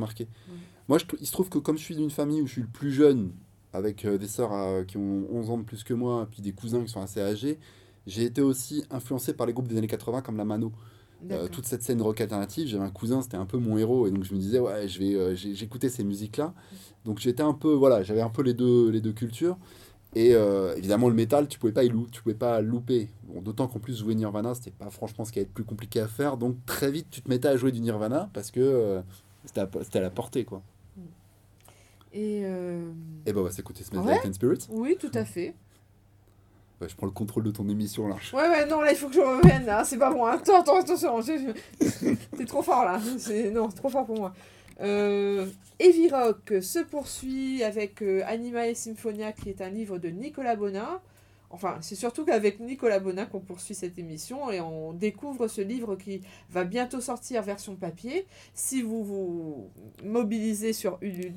Moi, 0.88 0.98
je, 0.98 1.04
il 1.20 1.26
se 1.26 1.32
trouve 1.32 1.48
que 1.48 1.58
comme 1.58 1.78
je 1.78 1.82
suis 1.84 1.96
d'une 1.96 2.10
famille 2.10 2.42
où 2.42 2.46
je 2.46 2.52
suis 2.52 2.62
le 2.62 2.68
plus 2.68 2.92
jeune, 2.92 3.32
avec 3.72 4.04
euh, 4.04 4.18
des 4.18 4.26
sœurs 4.26 4.52
euh, 4.52 4.84
qui 4.84 4.96
ont 4.96 5.26
11 5.30 5.50
ans 5.50 5.58
de 5.58 5.62
plus 5.62 5.84
que 5.84 5.94
moi, 5.94 6.26
puis 6.30 6.42
des 6.42 6.52
cousins 6.52 6.82
qui 6.82 6.90
sont 6.90 7.00
assez 7.00 7.20
âgés, 7.20 7.58
j'ai 8.06 8.24
été 8.24 8.42
aussi 8.42 8.84
influencé 8.90 9.32
par 9.34 9.46
les 9.46 9.52
groupes 9.52 9.68
des 9.68 9.76
années 9.76 9.86
80 9.86 10.22
comme 10.22 10.36
la 10.36 10.44
Mano. 10.44 10.72
Euh, 11.30 11.48
toute 11.48 11.66
cette 11.66 11.82
scène 11.82 12.00
rock 12.00 12.18
alternative, 12.22 12.66
j'avais 12.66 12.82
un 12.82 12.90
cousin, 12.90 13.20
c'était 13.20 13.36
un 13.36 13.44
peu 13.44 13.58
mon 13.58 13.76
héros, 13.76 14.06
et 14.06 14.10
donc 14.10 14.24
je 14.24 14.32
me 14.32 14.38
disais, 14.38 14.58
ouais, 14.58 14.88
je 14.88 14.98
vais, 14.98 15.36
j'écoutais 15.36 15.90
ces 15.90 16.02
musiques-là. 16.02 16.54
Donc 17.04 17.18
j'étais 17.18 17.42
un 17.42 17.52
peu, 17.52 17.74
voilà, 17.74 18.02
j'avais 18.02 18.22
un 18.22 18.30
peu 18.30 18.42
les 18.42 18.54
deux, 18.54 18.88
les 18.88 19.02
deux 19.02 19.12
cultures. 19.12 19.58
Et 20.14 20.34
euh, 20.34 20.74
évidemment, 20.76 21.08
le 21.08 21.14
métal, 21.14 21.46
tu 21.46 21.58
pouvais 21.58 21.72
pas 21.72 21.86
tu 21.86 22.22
pouvais 22.22 22.34
pas 22.34 22.60
louper. 22.60 23.08
Bon, 23.24 23.40
D'autant 23.40 23.68
qu'en 23.68 23.78
plus, 23.78 23.98
jouer 23.98 24.14
Nirvana, 24.14 24.54
c'était 24.54 24.72
pas 24.72 24.90
franchement 24.90 25.24
ce 25.24 25.30
qui 25.30 25.38
allait 25.38 25.46
être 25.46 25.54
plus 25.54 25.64
compliqué 25.64 26.00
à 26.00 26.08
faire. 26.08 26.36
Donc 26.36 26.56
très 26.66 26.90
vite, 26.90 27.06
tu 27.10 27.22
te 27.22 27.28
mettais 27.28 27.48
à 27.48 27.56
jouer 27.56 27.70
du 27.70 27.80
Nirvana 27.80 28.28
parce 28.32 28.50
que 28.50 28.60
euh, 28.60 29.02
c'était 29.44 29.60
à, 29.60 29.68
à 29.94 30.00
la 30.00 30.10
portée, 30.10 30.44
quoi. 30.44 30.62
Et 32.12 32.42
euh, 32.44 32.90
Et 33.24 33.32
bah, 33.32 33.40
on 33.40 33.44
va 33.44 33.50
s'écouter 33.52 33.84
Smells 33.84 34.00
Ouais. 34.02 34.18
Like 34.22 34.34
Spirit. 34.34 34.66
oui, 34.70 34.96
tout 34.98 35.10
à 35.14 35.24
fait. 35.24 35.54
Ouais, 36.80 36.88
je 36.88 36.96
prends 36.96 37.06
le 37.06 37.12
contrôle 37.12 37.44
de 37.44 37.50
ton 37.50 37.68
émission 37.68 38.08
là. 38.08 38.16
Ouais, 38.32 38.48
ouais, 38.48 38.66
non, 38.66 38.80
là, 38.80 38.90
il 38.90 38.96
faut 38.96 39.08
que 39.08 39.14
je 39.14 39.20
revienne, 39.20 39.64
là. 39.66 39.84
C'est 39.84 39.98
pas 39.98 40.10
bon. 40.10 40.24
Attends, 40.24 40.60
attends, 40.60 40.80
attention. 40.80 41.20
T'es 42.36 42.44
trop 42.46 42.62
fort, 42.62 42.84
là. 42.84 42.98
C'est... 43.18 43.50
Non, 43.50 43.68
trop 43.68 43.90
fort 43.90 44.06
pour 44.06 44.16
moi. 44.18 44.32
Euh, 44.80 45.46
Heavy 45.78 46.08
Rock 46.08 46.54
se 46.62 46.78
poursuit 46.78 47.62
avec 47.62 48.00
euh, 48.02 48.22
Anima 48.26 48.66
et 48.66 48.74
Symphonia, 48.74 49.30
qui 49.32 49.50
est 49.50 49.60
un 49.60 49.68
livre 49.68 49.98
de 49.98 50.08
Nicolas 50.08 50.56
Bonin. 50.56 51.00
Enfin, 51.52 51.78
c'est 51.80 51.96
surtout 51.96 52.24
qu'avec 52.24 52.60
Nicolas 52.60 53.00
Bonin 53.00 53.26
qu'on 53.26 53.40
poursuit 53.40 53.74
cette 53.74 53.98
émission 53.98 54.50
et 54.52 54.60
on 54.60 54.92
découvre 54.92 55.48
ce 55.48 55.60
livre 55.60 55.96
qui 55.96 56.20
va 56.48 56.64
bientôt 56.64 57.00
sortir 57.00 57.42
version 57.42 57.74
papier. 57.74 58.26
Si 58.54 58.82
vous 58.82 59.02
vous 59.04 59.70
mobilisez 60.04 60.72
sur 60.72 60.98
Ulule. 61.00 61.34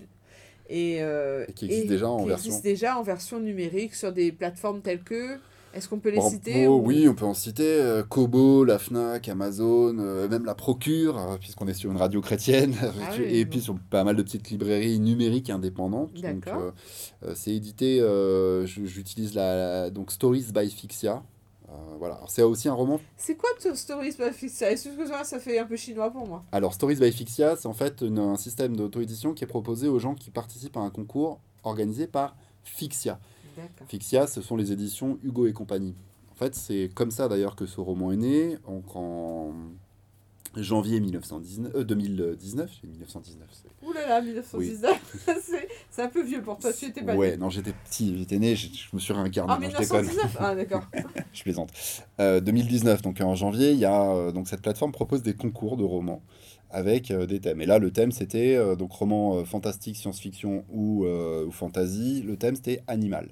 Et, 0.70 1.02
euh, 1.02 1.46
Et 1.50 1.54
qui 1.54 1.66
existe 1.66 1.88
déjà 1.88 2.10
en 2.10 2.20
qui 2.22 2.28
version- 2.30 2.48
existe 2.50 2.64
déjà 2.64 2.98
en 2.98 3.04
version 3.04 3.40
numérique 3.40 3.96
sur 3.96 4.14
des 4.14 4.32
plateformes 4.32 4.82
telles 4.82 5.04
que. 5.04 5.38
Est-ce 5.74 5.90
qu'on 5.90 6.00
peut 6.00 6.10
les 6.12 6.22
citer 6.22 6.68
ou- 6.68 6.82
oui, 6.86 7.08
on 7.08 7.16
peut 7.16 7.26
en 7.26 7.34
citer. 7.34 7.64
euh, 7.66 8.04
Kobo, 8.04 8.64
la 8.64 8.78
Fnac, 8.78 9.28
Amazon, 9.28 9.98
euh, 10.00 10.30
même 10.30 10.46
la 10.46 10.54
Procure, 10.56 11.18
euh, 11.18 11.38
puisqu'on 11.38 11.68
est 11.68 11.74
sur 11.74 11.90
une 11.92 11.98
radio 11.98 12.22
chrétienne, 12.22 12.76
Ah 12.82 12.86
oui, 13.18 13.24
et 13.38 13.46
puis 13.46 13.60
sur 13.62 13.76
pas 13.90 14.04
mal 14.04 14.16
de 14.16 14.22
petites 14.24 14.50
librairies 14.52 15.00
numériques 15.00 15.50
indépendantes. 15.50 16.14
Donc, 16.14 16.48
euh, 16.48 17.34
c'est 17.36 17.52
édité, 17.56 18.00
euh, 18.02 18.66
j'utilise 18.66 19.34
la, 19.34 19.56
la- 19.84 19.90
donc 19.90 20.12
Stories 20.12 20.48
by 20.54 20.70
Fixia. 20.70 21.24
Voilà, 21.98 22.20
c'est 22.28 22.44
aussi 22.44 22.68
un 22.70 22.74
roman. 22.74 23.00
C'est 23.18 23.36
quoi 23.36 23.50
Stories 23.74 24.16
by 24.20 24.32
Fixia? 24.32 24.70
Excuse-moi, 24.72 25.24
ça 25.24 25.40
fait 25.40 25.58
un 25.58 25.66
peu 25.66 25.76
chinois 25.76 26.12
pour 26.12 26.28
moi? 26.28 26.44
Alors, 26.52 26.74
Stories 26.76 26.98
by 26.98 27.12
Fixia, 27.12 27.56
c'est 27.56 27.68
en 27.68 27.74
fait 27.74 28.02
une- 28.02 28.20
un 28.20 28.36
système 28.36 28.76
d'auto-édition 28.76 29.34
qui 29.34 29.44
est 29.44 29.48
proposé 29.48 29.88
aux 29.88 29.98
gens 29.98 30.14
qui 30.14 30.30
participent 30.30 30.78
à 30.78 30.82
un 30.82 30.92
concours 30.92 31.40
organisé 31.64 32.06
par 32.06 32.36
Fixia. 32.64 33.20
Fixia, 33.88 34.28
ce 34.28 34.42
sont 34.42 34.56
les 34.56 34.72
éditions 34.72 35.18
Hugo 35.24 35.48
et 35.48 35.54
compagnie. 35.54 35.96
En 36.32 36.36
fait, 36.36 36.56
c'est 36.56 36.90
comme 36.94 37.12
ça 37.12 37.28
d'ailleurs 37.28 37.56
que 37.56 37.66
ce 37.66 37.80
roman 37.80 38.12
est 38.12 38.18
né, 38.18 38.58
donc 38.68 38.96
en 38.96 39.52
janvier 40.56 41.00
1919, 41.00 41.72
euh, 41.76 41.84
2019, 41.84 42.70
j'ai 42.82 42.88
1919. 42.88 43.48
c'est- 43.52 43.88
Ouh 43.88 43.92
là 43.94 44.08
là, 44.08 44.22
1919, 44.22 45.02
c'est- 45.44 45.68
c'est 45.90 46.02
un 46.04 46.10
peu 46.10 46.24
vieux 46.24 46.42
pour 46.44 46.58
toi, 46.60 46.72
tu 46.72 46.86
étais 46.86 47.02
pas 47.04 47.16
Ouais, 47.16 47.32
né. 47.32 47.38
non, 47.38 47.50
j'étais 47.50 47.74
petit, 47.74 48.16
j'étais 48.18 48.38
né, 48.40 48.56
je, 48.56 48.68
je 48.68 48.88
me 48.94 49.00
suis 49.00 49.14
réincarné, 49.14 49.52
En 49.54 49.56
je 49.70 49.78
déconne, 49.78 50.06
1919 50.06 50.38
Ah 50.40 50.56
d'accord. 50.56 50.84
je 51.34 51.42
plaisante. 51.44 51.72
Euh, 52.20 52.40
2019, 52.40 53.02
donc 53.02 53.20
en 53.22 53.34
janvier, 53.36 53.72
il 53.72 53.80
y 53.80 53.86
a 53.86 54.12
euh, 54.12 54.32
donc 54.32 54.48
cette 54.48 54.62
plateforme 54.62 54.92
propose 54.92 55.24
des 55.24 55.34
concours 55.34 55.76
de 55.78 55.84
romans 55.84 56.22
avec 56.70 57.10
euh, 57.12 57.26
des 57.28 57.40
thèmes. 57.40 57.62
Et 57.62 57.66
là, 57.66 57.78
le 57.80 57.92
thème 57.92 58.12
c'était 58.12 58.56
euh, 58.56 58.76
donc 58.76 58.92
roman 58.92 59.38
euh, 59.38 59.44
fantastique, 59.46 59.96
science-fiction 59.98 60.66
ou, 60.72 61.06
euh, 61.06 61.46
ou 61.46 61.52
fantasy. 61.52 62.22
Le 62.24 62.36
thème 62.38 62.56
c'était 62.56 62.82
animal. 62.88 63.30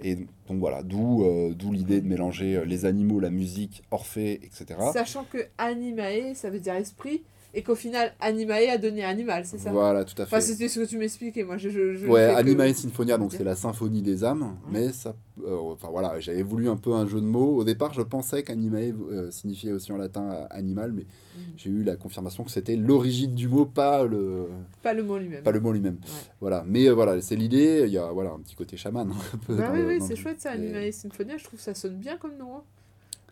Et 0.00 0.14
donc 0.14 0.58
voilà, 0.60 0.82
d'où 0.82 1.24
euh, 1.24 1.54
l'idée 1.72 2.00
de 2.00 2.06
mélanger 2.06 2.56
euh, 2.56 2.64
les 2.64 2.84
animaux, 2.84 3.18
la 3.18 3.30
musique, 3.30 3.82
Orphée, 3.90 4.40
etc. 4.44 4.78
Sachant 4.92 5.24
que 5.24 5.38
animae, 5.58 6.34
ça 6.34 6.50
veut 6.50 6.60
dire 6.60 6.74
esprit, 6.74 7.22
et 7.54 7.62
qu'au 7.62 7.74
final, 7.74 8.12
animae 8.20 8.68
a 8.70 8.78
donné 8.78 9.02
animal, 9.04 9.44
c'est 9.46 9.58
ça 9.58 9.70
Voilà, 9.72 10.04
tout 10.04 10.12
à 10.20 10.26
fait. 10.26 10.36
Enfin, 10.36 10.40
c'était 10.40 10.68
ce 10.68 10.80
que 10.80 10.84
tu 10.84 10.98
m'expliquais, 10.98 11.44
moi 11.44 11.56
je. 11.56 11.70
je, 11.70 11.94
je 11.94 12.06
Ouais, 12.06 12.34
fais 12.34 12.44
que- 12.44 12.72
Symphonia, 12.74 13.16
donc 13.18 13.32
c'est 13.32 13.44
la 13.44 13.56
symphonie 13.56 14.02
des 14.02 14.22
âmes, 14.24 14.56
mais 14.70 14.92
ça, 14.92 15.14
euh, 15.46 15.56
enfin 15.56 15.88
voilà, 15.90 16.20
j'avais 16.20 16.42
voulu 16.42 16.68
un 16.68 16.76
peu 16.76 16.92
un 16.92 17.06
jeu 17.06 17.20
de 17.20 17.26
mots. 17.26 17.56
Au 17.56 17.64
départ, 17.64 17.94
je 17.94 18.02
pensais 18.02 18.42
qu'animae 18.42 18.92
euh, 19.10 19.30
signifiait 19.30 19.72
aussi 19.72 19.90
en 19.92 19.96
latin 19.96 20.30
euh, 20.30 20.46
animal, 20.50 20.92
mais 20.92 21.02
Mhm. 21.36 21.44
j'ai 21.56 21.70
eu 21.70 21.82
la 21.84 21.94
confirmation 21.96 22.42
que 22.44 22.50
c'était 22.50 22.74
l'origine 22.76 23.34
du 23.34 23.48
mot, 23.48 23.64
pas 23.64 24.04
le, 24.04 24.46
Pas 24.82 24.92
le 24.92 25.02
mot 25.04 25.18
lui-même. 25.18 25.42
pas 25.44 25.52
le 25.52 25.60
mot 25.60 25.72
lui-même. 25.72 25.94
Ouais. 26.02 26.10
Voilà, 26.40 26.64
mais 26.66 26.86
euh, 26.88 26.92
voilà, 26.94 27.20
c'est 27.20 27.36
l'idée. 27.36 27.84
Il 27.86 27.92
y 27.92 27.98
a 27.98 28.10
voilà 28.12 28.30
un 28.32 28.40
petit 28.40 28.56
côté 28.56 28.76
chaman. 28.76 29.08
un 29.10 29.38
peu 29.38 29.54
Bah 29.54 29.70
oui, 29.72 29.80
oui, 29.86 29.98
c'est 30.06 30.16
chouette 30.16 30.40
ça, 30.40 30.50
et- 30.54 30.58
Anima 30.58 30.82
et 30.82 30.92
Symphonia, 30.92 31.36
je 31.38 31.44
trouve 31.44 31.58
que 31.58 31.64
ça 31.64 31.74
sonne 31.74 31.94
bien 31.96 32.16
comme 32.18 32.36
nom. 32.36 32.56
hein. 32.56 32.62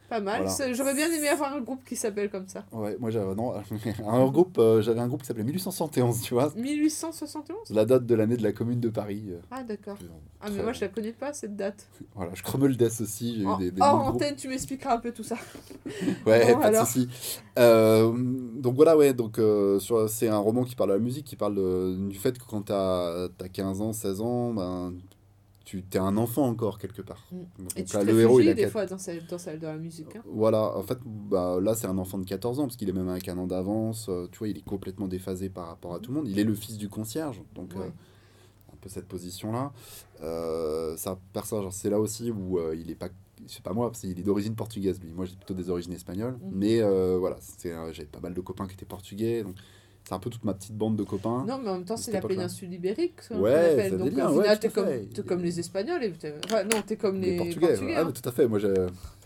Pas 0.08 0.20
mal. 0.20 0.44
Voilà. 0.46 0.72
J'aurais 0.72 0.94
bien 0.94 1.10
aimé 1.10 1.28
avoir 1.28 1.52
un 1.54 1.60
groupe 1.60 1.84
qui 1.84 1.96
s'appelle 1.96 2.30
comme 2.30 2.46
ça. 2.48 2.64
Ouais, 2.72 2.96
moi 3.00 3.10
j'avais 3.10 3.34
non, 3.34 3.52
un 4.06 4.26
groupe, 4.28 4.56
euh, 4.58 4.80
j'avais 4.80 5.00
un 5.00 5.08
groupe 5.08 5.22
qui 5.22 5.26
s'appelait 5.26 5.42
1871, 5.44 6.20
tu 6.22 6.34
vois. 6.34 6.52
1871 6.56 7.70
La 7.70 7.84
date 7.84 8.06
de 8.06 8.14
l'année 8.14 8.36
de 8.36 8.42
la 8.42 8.52
commune 8.52 8.78
de 8.80 8.88
Paris. 8.88 9.24
euh, 9.30 9.38
Ah 9.50 9.62
d'accord. 9.62 9.96
Ah 10.40 10.48
mais 10.50 10.62
moi 10.62 10.72
je 10.72 10.80
la 10.82 10.88
connais 10.88 11.12
pas 11.12 11.32
cette 11.32 11.56
date. 11.56 11.86
Voilà, 12.14 12.30
je 12.34 12.42
cremeux 12.42 12.68
Death 12.74 13.00
aussi, 13.00 13.34
j'ai 13.36 13.42
eu 13.42 13.46
En, 13.46 13.58
des, 13.58 13.70
des 13.70 13.82
hors 13.82 13.96
de 13.98 14.02
groupes. 14.02 14.14
antenne, 14.16 14.36
tu 14.36 14.48
m'expliqueras 14.48 14.94
un 14.94 14.98
peu 14.98 15.12
tout 15.12 15.22
ça. 15.24 15.36
Ouais, 16.26 16.52
Bon, 16.54 16.60
pas 16.60 16.70
de 16.70 16.74
alors. 16.76 16.86
souci. 16.86 17.08
Euh, 17.58 18.12
donc 18.54 18.74
voilà, 18.76 18.96
ouais, 18.96 19.12
donc 19.14 19.38
euh, 19.38 19.78
sur- 19.80 20.08
c'est 20.08 20.28
un 20.28 20.38
roman 20.38 20.64
qui 20.64 20.74
parle 20.76 20.90
de 20.90 20.94
la 20.94 21.00
musique, 21.00 21.24
qui 21.26 21.36
parle 21.36 21.54
de- 21.56 22.08
du 22.08 22.16
fait 22.18 22.38
que 22.38 22.44
quand 22.46 22.62
t'as 22.62 23.24
as 23.24 23.48
15 23.52 23.80
ans, 23.80 23.92
16 23.92 24.20
ans, 24.20 24.52
ben, 24.54 24.94
tu 25.66 25.82
t'es 25.82 25.98
un 25.98 26.16
enfant 26.16 26.46
encore 26.46 26.78
quelque 26.78 27.02
part. 27.02 27.26
Mm. 27.32 27.36
Donc 27.58 27.72
Et 27.76 27.84
tu 27.84 27.96
là, 27.96 28.02
te 28.04 28.06
le 28.10 28.20
héros, 28.20 28.38
il 28.40 28.48
a 28.48 28.54
des 28.54 28.62
quatre- 28.62 28.70
fois 28.72 28.86
dans 29.58 29.68
la 29.68 29.76
musique. 29.76 30.14
hein. 30.16 30.22
Voilà, 30.24 30.76
en 30.76 30.82
fait, 30.84 30.96
bah, 31.04 31.58
là 31.60 31.74
c'est 31.74 31.88
un 31.88 31.98
enfant 31.98 32.18
de 32.18 32.24
14 32.24 32.60
ans, 32.60 32.62
parce 32.66 32.76
qu'il 32.76 32.88
est 32.88 32.92
même 32.92 33.08
avec 33.08 33.28
un 33.28 33.36
an 33.36 33.48
d'avance, 33.48 34.06
euh, 34.08 34.28
tu 34.30 34.38
vois, 34.38 34.48
il 34.48 34.56
est 34.56 34.64
complètement 34.64 35.08
déphasé 35.08 35.48
par 35.50 35.66
rapport 35.66 35.92
à 35.94 35.98
tout 35.98 36.12
le 36.12 36.18
monde. 36.18 36.28
Il 36.28 36.38
est 36.38 36.44
le 36.44 36.54
fils 36.54 36.78
du 36.78 36.88
concierge, 36.88 37.42
donc 37.56 37.72
Ouais. 37.74 37.80
euh, 37.82 38.72
un 38.72 38.76
peu 38.80 38.88
cette 38.88 39.08
position-là. 39.08 39.72
Euh, 40.22 40.96
ça, 40.96 41.18
personnage, 41.32 41.72
c'est 41.72 41.90
là 41.90 41.98
aussi 41.98 42.30
où 42.30 42.58
il 42.72 42.88
est 42.90 42.94
pas, 42.94 43.08
sais 43.48 43.60
pas 43.60 43.72
moi, 43.72 43.90
parce 43.90 44.02
qu'il 44.02 44.18
est 44.18 44.22
d'origine 44.22 44.54
portugaise 44.54 45.00
lui. 45.02 45.10
Moi 45.12 45.24
j'ai 45.24 45.34
plutôt 45.36 45.54
des 45.54 45.68
origines 45.68 45.92
espagnoles, 45.92 46.34
Mhm. 46.42 46.50
mais 46.52 46.80
voilà, 47.18 47.36
c'est, 47.40 47.74
j'ai 47.92 48.04
pas 48.04 48.20
mal 48.20 48.34
de 48.34 48.40
copains 48.40 48.66
qui 48.68 48.74
étaient 48.74 48.86
portugais, 48.86 49.42
donc 49.42 49.56
C'est 50.06 50.14
un 50.14 50.20
peu 50.20 50.30
toute 50.30 50.44
ma 50.44 50.54
petite 50.54 50.74
bande 50.76 50.94
de 50.96 51.02
copains. 51.02 51.44
Non, 51.48 51.58
mais 51.62 51.68
en 51.68 51.74
même 51.74 51.84
temps, 51.84 51.96
c'est 51.96 52.12
la 52.12 52.20
péninsule 52.20 52.72
ibérique. 52.72 53.22
ça, 53.22 53.36
Ouais, 53.36 53.88
ça 53.90 53.96
Donc, 53.96 54.08
délire, 54.10 54.26
au 54.30 54.36
ouais, 54.36 54.42
final, 54.42 54.56
tout 54.56 54.62
t'es 54.62 54.68
comme, 54.72 55.06
t'es 55.12 55.22
comme 55.22 55.42
les 55.42 55.58
Espagnols. 55.58 56.04
Et 56.04 56.12
t'es- 56.12 56.34
enfin, 56.44 56.62
non, 56.62 56.80
t'es 56.86 56.96
comme 56.96 57.20
les, 57.20 57.32
Les 57.32 57.36
Portugais. 57.38 57.66
Portugais. 57.68 57.94
Ah, 57.96 58.00
hein. 58.02 58.04
mais 58.06 58.12
tout 58.12 58.28
à 58.28 58.30
fait. 58.32 58.46
Moi, 58.46 58.60
je, 58.60 58.68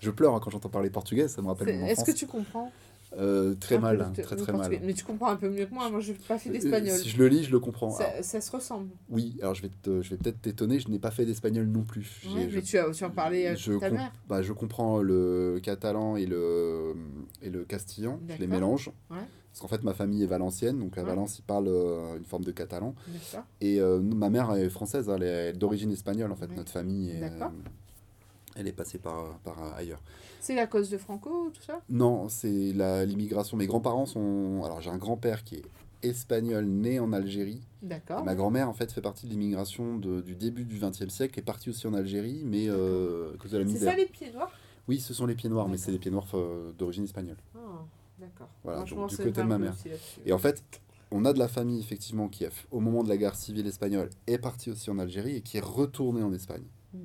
je 0.01 0.11
pleure 0.11 0.35
hein, 0.35 0.41
quand 0.43 0.51
j'entends 0.51 0.71
parler 0.71 0.89
portugais. 0.89 1.29
Ça 1.29 1.43
me 1.43 1.49
rappelle 1.49 1.67
C'est- 1.69 1.77
mon 1.77 1.85
Est-ce 1.87 2.01
enfance. 2.01 2.15
que 2.15 2.19
tu 2.19 2.27
comprends 2.27 2.73
Euh, 3.19 3.55
très 3.61 3.75
un 3.75 3.81
mal, 3.81 4.01
hein, 4.01 4.13
très 4.15 4.37
très 4.37 4.53
mal. 4.53 4.71
Mais 4.85 4.95
tu 4.95 5.05
comprends 5.05 5.31
un 5.31 5.37
peu 5.37 5.51
mieux 5.51 5.67
que 5.67 5.75
moi. 5.75 5.91
Moi, 5.91 5.99
je 6.01 6.13
n'ai 6.13 6.19
pas 6.27 6.39
fait 6.39 6.49
Euh, 6.49 6.53
d'espagnol. 6.53 6.97
Si 6.97 7.09
je 7.11 7.19
le 7.19 7.27
lis, 7.29 7.43
je 7.45 7.51
le 7.51 7.59
comprends. 7.61 7.91
Ça, 7.91 8.05
Alors, 8.05 8.25
ça 8.25 8.41
se 8.41 8.51
ressemble. 8.53 8.89
oui, 9.11 9.37
alors 9.43 9.55
je 9.57 9.63
vais, 9.63 9.71
te- 9.83 10.01
je 10.01 10.11
vais 10.11 10.17
peut-être 10.17 10.41
t'étonner, 10.41 10.79
je 10.79 10.89
n'ai 10.89 11.01
pas 11.01 11.11
fait 11.11 11.27
d'espagnol 11.27 11.67
non 11.67 11.83
plus. 11.83 12.21
J'ai- 12.23 12.29
Ouais, 12.31 12.49
je, 12.49 12.57
mais 12.57 12.63
tu, 12.63 12.79
as, 12.79 12.89
tu 12.93 13.05
en 13.05 13.11
parlais 13.11 13.49
à 13.49 13.55
je 13.57 13.73
ta 13.75 13.91
mère. 13.91 14.13
bah, 14.29 14.41
je 14.43 14.53
comprends 14.55 15.03
le 15.03 15.59
catalan 15.63 16.15
et 16.17 16.25
le, 16.25 16.95
et 17.43 17.51
le 17.51 17.65
castillan, 17.65 18.19
je 18.29 18.37
les 18.41 18.47
mélange. 18.47 18.91
Ouais. 19.11 19.17
Parce 19.51 19.61
qu'en 19.61 19.69
fait, 19.69 19.83
ma 19.83 19.95
famille 19.95 20.23
est 20.23 20.27
valencienne, 20.27 20.79
donc 20.79 20.97
à. 20.97 21.03
Valence, 21.03 21.39
ils 21.39 21.43
parlent 21.43 21.69
euh, 21.69 22.17
une 22.17 22.25
forme 22.25 22.45
de 22.45 22.53
catalan. 22.53 22.95
Et 23.61 23.81
euh, 23.81 23.99
nous, 24.01 24.17
ma 24.17 24.31
mère 24.31 24.53
est 24.55 24.69
française, 24.71 25.09
hein, 25.11 25.17
elle 25.17 25.23
est 25.25 25.53
d'origine 25.55 25.91
espagnole 25.93 26.31
en 26.31 26.37
fait, 26.37 26.47
Ouais. 26.51 26.57
notre 26.57 26.71
famille. 26.71 27.11
est, 27.11 27.23
euh, 27.23 27.47
elle 28.57 28.69
est 28.69 28.73
passée 28.73 28.99
par, 28.99 29.39
par 29.45 29.75
ailleurs. 29.77 30.01
C'est 30.41 30.55
la 30.55 30.67
cause 30.67 30.89
de 30.91 30.99
Franco, 30.99 31.51
tout 31.55 31.63
ça? 31.63 31.81
Non, 31.89 32.29
c'est 32.29 32.49
l'immigration. 33.07 33.57
Mes 33.57 33.67
grands-parents 33.67 34.07
sont. 34.07 34.63
Alors, 34.65 34.81
j'ai 34.81 34.91
un 34.91 34.97
grand-père 34.99 35.45
qui 35.45 35.57
est 35.57 35.65
espagnol, 36.03 36.65
né 36.65 36.99
en 36.99 37.13
Algérie. 37.13 37.61
D'accord. 37.83 38.25
Ma 38.25 38.35
grand-mère, 38.35 38.69
en 38.69 38.73
fait, 38.73 38.91
fait 38.93 39.03
partie 39.03 39.27
de 39.27 39.33
l'immigration 39.33 39.99
du 39.99 40.35
début 40.35 40.65
du 40.65 40.79
XXe 40.81 41.09
siècle, 41.09 41.39
est 41.39 41.43
partie 41.43 41.71
aussi 41.71 41.87
en 41.87 41.93
Algérie, 41.95 42.43
mais 42.45 42.67
euh, 42.69 43.35
à 43.35 43.37
cause 43.37 43.51
de 43.51 43.59
la 43.59 43.65
C'est 43.67 43.73
misère. 43.73 43.91
ça 43.93 43.97
les 43.99 44.07
pieds 44.07 44.33
noirs? 44.33 44.51
Oui, 44.89 44.99
ce 44.99 45.13
sont 45.13 45.27
les 45.27 45.35
pieds 45.35 45.51
noirs, 45.51 45.69
mais 45.69 45.77
c'est 45.77 45.93
les 45.93 45.99
pieds 45.99 46.11
noirs 46.11 46.27
d'origine 46.79 47.05
espagnole. 47.05 47.37
Ah, 47.55 47.59
D'accord. 48.21 48.49
Voilà, 48.65 48.81
donc, 48.81 49.09
du 49.09 49.17
côté 49.17 49.31
de 49.33 49.43
ma 49.43 49.59
mère. 49.59 49.75
Et 50.27 50.33
en 50.33 50.39
fait, 50.39 50.63
on 51.11 51.25
a 51.25 51.33
de 51.33 51.39
la 51.39 51.49
famille, 51.49 51.81
effectivement, 51.81 52.29
qui, 52.29 52.45
au 52.71 52.81
moment 52.81 53.03
de 53.03 53.09
la 53.09 53.17
guerre 53.17 53.35
civile 53.35 53.67
espagnole, 53.67 54.11
est 54.27 54.39
partie 54.39 54.71
aussi 54.71 54.91
en 54.91 54.99
Algérie 54.99 55.37
et 55.37 55.41
qui 55.41 55.57
est 55.57 55.65
retournée 55.65 56.23
en 56.23 56.33
Espagne. 56.33 56.65
Mm. 56.93 56.99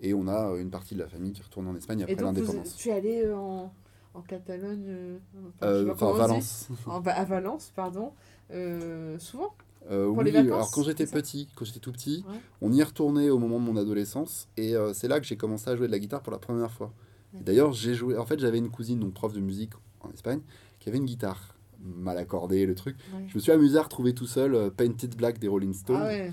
Et 0.00 0.14
on 0.14 0.26
a 0.26 0.50
euh, 0.50 0.60
une 0.60 0.70
partie 0.70 0.94
de 0.94 1.00
la 1.00 1.08
famille 1.08 1.32
qui 1.32 1.40
est 1.40 1.44
retournée 1.44 1.68
en 1.70 1.76
Espagne 1.76 2.02
après 2.02 2.14
l'indépendance. 2.16 2.74
tu 2.76 2.88
es 2.88 2.92
allé 2.92 3.22
euh, 3.24 3.36
en, 3.36 3.72
en 4.14 4.20
Catalogne 4.22 4.84
euh, 4.88 5.18
Euh, 5.62 5.92
Enfin. 5.92 6.12
Valence. 6.12 6.68
En 6.86 7.00
Va- 7.00 7.16
à 7.16 7.24
Valence, 7.24 7.70
pardon. 7.76 8.12
Euh, 8.50 9.18
souvent 9.18 9.54
Pour 9.88 10.16
oui, 10.16 10.24
les 10.24 10.30
vacances, 10.32 10.52
alors 10.52 10.70
quand 10.72 10.82
j'étais 10.82 11.06
petit, 11.06 11.48
quand 11.54 11.64
j'étais 11.64 11.78
tout 11.80 11.92
petit, 11.92 12.24
Ouais. 12.28 12.34
on 12.62 12.72
y 12.72 12.80
est 12.80 12.84
retourné 12.84 13.30
au 13.30 13.38
moment 13.38 13.60
de 13.60 13.64
mon 13.64 13.76
adolescence 13.76 14.48
et 14.56 14.74
c'est 14.92 15.08
là 15.08 15.20
que 15.20 15.26
j'ai 15.26 15.36
commencé 15.36 15.70
à 15.70 15.76
jouer 15.76 15.86
de 15.86 15.92
la 15.92 15.98
guitare 15.98 16.20
pour 16.22 16.32
la 16.32 16.38
première 16.38 16.70
fois. 16.70 16.92
D'ailleurs, 17.32 17.72
j'ai 17.72 17.94
joué. 17.94 18.18
En 18.18 18.26
fait, 18.26 18.38
j'avais 18.40 18.58
une 18.58 18.68
cousine, 18.70 18.98
donc 19.00 19.14
prof 19.14 19.32
de 19.32 19.40
musique 19.40 19.72
en 20.02 20.10
Espagne, 20.12 20.40
qui 20.80 20.88
avait 20.88 20.98
une 20.98 21.04
guitare 21.06 21.54
mal 21.80 22.16
accordée, 22.18 22.64
le 22.66 22.74
truc. 22.74 22.96
Ouais. 23.12 23.24
Je 23.28 23.34
me 23.34 23.40
suis 23.40 23.50
amusé 23.52 23.78
à 23.78 23.82
retrouver 23.82 24.14
tout 24.14 24.26
seul 24.26 24.54
euh, 24.54 24.70
Painted 24.70 25.16
Black 25.16 25.38
des 25.38 25.48
Rolling 25.48 25.72
Stones. 25.74 25.98
Ah 26.00 26.06
ouais. 26.06 26.32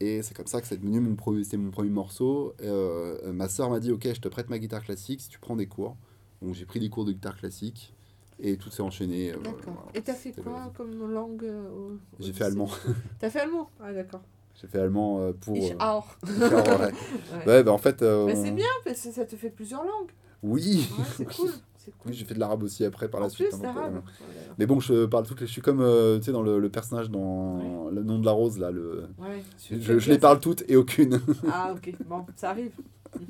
Et 0.00 0.22
c'est 0.22 0.34
comme 0.34 0.46
ça 0.46 0.60
que 0.60 0.66
c'est 0.66 0.78
devenu 0.78 0.98
mon 1.00 1.14
premier, 1.14 1.42
mon 1.56 1.70
premier 1.70 1.90
morceau. 1.90 2.54
Euh, 2.62 3.18
euh, 3.24 3.32
ma 3.32 3.48
soeur 3.48 3.68
m'a 3.70 3.80
dit 3.80 3.92
Ok, 3.92 4.06
je 4.14 4.20
te 4.20 4.28
prête 4.28 4.48
ma 4.48 4.58
guitare 4.58 4.82
classique 4.82 5.20
si 5.20 5.28
tu 5.28 5.38
prends 5.38 5.56
des 5.56 5.66
cours. 5.66 5.96
Donc 6.42 6.54
j'ai 6.54 6.64
pris 6.64 6.80
des 6.80 6.88
cours 6.88 7.04
de 7.04 7.12
guitare 7.12 7.36
classique 7.36 7.94
et 8.38 8.56
tout 8.56 8.70
s'est 8.70 8.82
enchaîné. 8.82 9.30
euh, 9.32 9.36
D'accord. 9.38 9.60
voilà. 9.74 9.80
Et 9.94 10.00
t'as 10.00 10.14
fait 10.14 10.32
quoi 10.32 10.64
le- 10.66 10.70
comme 10.76 11.12
langue 11.12 11.44
euh, 11.44 11.96
J'ai 12.18 12.32
fait 12.32 12.44
allemand. 12.44 12.68
T'as 13.18 13.28
fait 13.28 13.40
allemand? 13.40 13.68
Ah 13.78 13.92
d'accord. 13.92 14.22
J'ai 14.60 14.66
fait 14.68 14.78
allemand 14.78 15.20
euh, 15.20 15.32
pour. 15.32 15.56
Ich 15.56 15.72
euh, 15.72 15.76
auch. 15.78 16.04
faire, 16.24 16.80
ouais. 16.80 16.86
Ouais. 16.86 17.46
Ouais, 17.46 17.62
bah 17.62 17.72
en 17.72 17.78
fait. 17.78 18.00
euh, 18.02 18.24
Mais 18.26 18.36
c'est 18.36 18.52
bien, 18.52 18.64
parce 18.84 19.02
que 19.02 19.10
ça 19.12 19.26
te 19.26 19.36
fait 19.36 19.50
plusieurs 19.50 19.82
langues. 19.84 20.10
Oui. 20.42 20.88
Ouais, 20.98 21.04
c'est 21.16 21.24
cool. 21.36 21.50
Cool. 21.98 22.10
Oui, 22.10 22.16
j'ai 22.16 22.24
fait 22.24 22.34
de 22.34 22.40
l'arabe 22.40 22.62
aussi 22.62 22.84
après 22.84 23.08
par 23.08 23.20
la 23.20 23.28
suite. 23.28 23.54
hein, 23.64 23.74
euh. 23.94 23.98
Mais 24.58 24.66
bon, 24.66 24.80
je 24.80 25.06
parle 25.06 25.26
toutes 25.26 25.40
les. 25.40 25.46
Je 25.46 25.52
suis 25.52 25.62
comme, 25.62 25.80
euh, 25.80 26.18
tu 26.18 26.24
sais, 26.26 26.32
dans 26.32 26.42
le, 26.42 26.58
le 26.58 26.68
personnage 26.68 27.10
dans 27.10 27.88
Le 27.90 28.02
nom 28.02 28.18
de 28.18 28.24
la 28.26 28.32
rose, 28.32 28.58
là. 28.58 28.70
Le... 28.70 29.04
Ouais, 29.18 29.42
je 29.70 30.10
les 30.10 30.18
parle 30.18 30.40
toutes 30.40 30.64
et 30.68 30.76
aucune. 30.76 31.20
Ah 31.50 31.72
ok, 31.74 31.94
bon, 32.06 32.24
ça 32.36 32.50
arrive. 32.50 32.72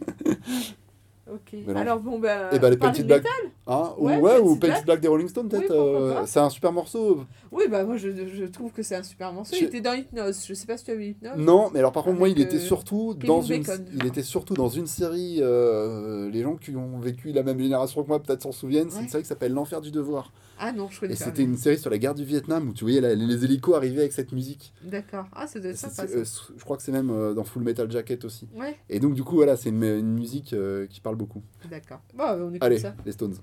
ok. 1.33 1.77
Alors 1.77 2.01
bon, 2.01 2.19
ben. 2.19 2.49
et 2.53 2.59
bah, 2.59 2.71
les 2.71 2.77
parler 2.77 2.99
Painted 2.99 3.03
de 3.03 3.07
Black. 3.09 3.23
métal 3.23 3.53
Hein 3.67 3.95
ou, 3.99 4.07
Ouais, 4.07 4.17
ouais, 4.19 4.39
ou 4.39 4.57
Painted 4.57 4.61
Painted 4.61 4.61
Black. 4.61 4.85
Black 4.87 5.01
des 5.01 5.09
Rolling 5.09 5.29
Stones, 5.29 5.49
peut-être. 5.49 5.71
Oui, 5.71 5.77
euh, 6.17 6.23
c'est 6.27 6.41
un 6.41 6.51
super 6.51 6.73
morceau. 6.73 7.25
Oui, 7.53 7.65
bah 7.71 7.85
moi 7.85 7.97
je, 7.97 8.09
je 8.11 8.45
trouve 8.47 8.73
que 8.73 8.83
c'est 8.83 8.97
un 8.97 9.03
super 9.03 9.33
morceau. 9.33 9.55
Il 9.59 9.65
était 9.65 9.81
dans 9.81 9.93
Hypnose. 9.93 10.45
Je 10.47 10.55
sais 10.55 10.67
pas 10.67 10.77
si 10.77 10.85
tu 10.85 10.91
as 10.91 10.95
vu 10.95 11.07
Hypnose. 11.07 11.37
Non, 11.37 11.71
mais 11.73 11.79
alors 11.79 11.93
par 11.93 12.03
contre, 12.05 12.19
moi, 12.19 12.29
il 12.29 12.41
était 12.41 12.57
euh, 12.57 12.61
surtout 12.61 13.15
Kevin 13.15 13.27
dans 13.29 13.43
une, 13.43 13.63
Bacon, 13.63 13.85
il 13.95 14.07
était 14.07 14.23
surtout 14.23 14.55
dans 14.55 14.69
une 14.69 14.87
série. 14.87 15.39
euh, 15.41 16.31
les 16.31 16.43
gens 16.43 16.57
qui 16.57 16.75
ont 16.77 16.99
vécu 16.99 17.33
la 17.33 17.43
même 17.43 17.59
génération 17.61 18.03
que 18.03 18.09
moi 18.09 18.21
peut-être 18.23 18.43
s'en 18.43 18.53
souviennent. 18.53 18.91
C'est 18.91 18.97
Ouais. 18.99 19.03
une 19.05 19.09
série 19.09 19.23
qui 19.23 19.29
s'appelle 19.29 19.53
L'enfer 19.53 19.81
du 19.81 19.91
devoir. 19.91 20.33
Ah 20.63 20.73
non, 20.73 20.89
je 20.91 21.01
connais 21.01 21.15
Et 21.15 21.17
c'était 21.17 21.43
une 21.43 21.57
série 21.57 21.79
sur 21.79 21.89
la 21.89 21.97
guerre 21.97 22.15
du 22.15 22.23
Vietnam 22.25 22.69
où 22.69 22.73
tu 22.75 22.85
voyais 22.85 23.01
la- 23.01 23.15
les 23.15 23.45
hélicos 23.45 23.75
arriver 23.75 24.01
avec 24.01 24.13
cette 24.13 24.33
musique. 24.33 24.75
D'accord. 24.85 25.25
Ah, 25.35 25.47
ça 25.47 25.59
doit 25.59 25.71
être 25.71 25.79
C'est- 25.79 25.89
sympa. 25.89 26.11
euh, 26.13 26.25
je 26.57 26.63
crois 26.65 26.77
que 26.77 26.83
c'est 26.83 26.93
même 26.93 27.09
euh, 27.11 27.33
dans 27.33 27.45
Full 27.45 27.63
Metal 27.63 27.91
Jacket 27.91 28.25
aussi. 28.27 28.47
Ouais, 28.55 28.77
Et 28.91 29.01
donc 29.01 29.15
du 29.15 29.25
coup, 29.25 29.37
voilà, 29.37 29.57
c'est 29.57 29.71
une, 29.71 29.83
une 29.85 30.13
musique 30.13 30.55
qui 30.91 31.01
parle 31.01 31.17
beaucoup. 31.21 31.43
d'accord. 31.71 32.01
Bon, 32.15 32.25
on 32.25 32.49
écoute 32.51 32.63
Allez, 32.63 32.79
ça. 32.79 32.95
les 33.05 33.13
Stones. 33.13 33.37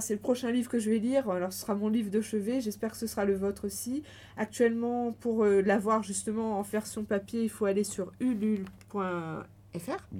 C'est 0.00 0.14
le 0.14 0.20
prochain 0.20 0.50
livre 0.50 0.68
que 0.68 0.78
je 0.78 0.90
vais 0.90 0.98
lire. 0.98 1.30
Alors, 1.30 1.52
ce 1.52 1.60
sera 1.60 1.74
mon 1.74 1.88
livre 1.88 2.10
de 2.10 2.20
chevet. 2.20 2.60
J'espère 2.60 2.92
que 2.92 2.96
ce 2.96 3.06
sera 3.06 3.24
le 3.24 3.34
vôtre 3.34 3.66
aussi. 3.66 4.02
Actuellement, 4.36 5.12
pour 5.12 5.44
euh, 5.44 5.62
l'avoir 5.62 6.02
justement 6.02 6.58
en 6.58 6.62
version 6.62 7.04
papier, 7.04 7.42
il 7.44 7.50
faut 7.50 7.66
aller 7.66 7.84
sur 7.84 8.12
ulule.fr. 8.20 9.44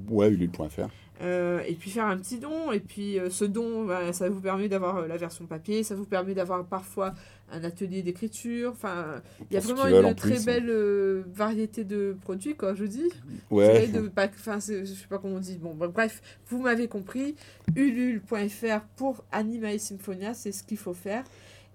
Ouais, 0.09 0.28
ulule.fr. 0.28 0.88
Euh, 1.20 1.62
et 1.68 1.74
puis 1.74 1.90
faire 1.90 2.07
un 2.07 2.16
petit 2.16 2.38
don. 2.38 2.72
Et 2.72 2.80
puis 2.80 3.18
euh, 3.18 3.30
ce 3.30 3.44
don, 3.44 3.84
bah, 3.84 4.12
ça 4.12 4.28
vous 4.28 4.40
permet 4.40 4.68
d'avoir 4.68 4.98
euh, 4.98 5.07
la 5.07 5.16
version 5.16 5.46
papier, 5.46 5.84
ça 5.84 5.94
vous 5.94 6.05
permet 6.05 6.34
d'avoir 6.34 6.64
parfois 6.64 7.14
un 7.53 7.62
atelier 7.62 8.03
d'écriture. 8.03 8.72
Enfin, 8.72 9.22
il 9.50 9.55
y 9.55 9.57
a 9.57 9.61
vraiment 9.61 9.86
une 9.86 10.14
très 10.14 10.34
plus, 10.34 10.44
belle 10.44 10.70
euh, 10.70 11.22
variété 11.32 11.84
de 11.84 12.16
produits, 12.22 12.57
quoi, 12.57 12.74
je 12.74 12.84
dis. 12.84 13.11
Ouais. 13.50 13.86
De, 13.88 14.00
pas, 14.09 14.28
je 14.28 14.84
sais 14.84 15.07
pas 15.09 15.18
comment 15.18 15.36
on 15.36 15.40
dit. 15.40 15.59
Bon, 15.59 15.74
bah, 15.74 15.88
bref, 15.88 16.22
vous 16.48 16.61
m'avez 16.61 16.88
compris. 16.88 17.36
Ulule.fr 17.76 18.80
pour 18.96 19.22
Animae 19.30 19.78
Symphonia, 19.78 20.34
c'est 20.34 20.53
ce 20.53 20.64
qu'il 20.64 20.78
faut 20.78 20.94
faire. 20.94 21.24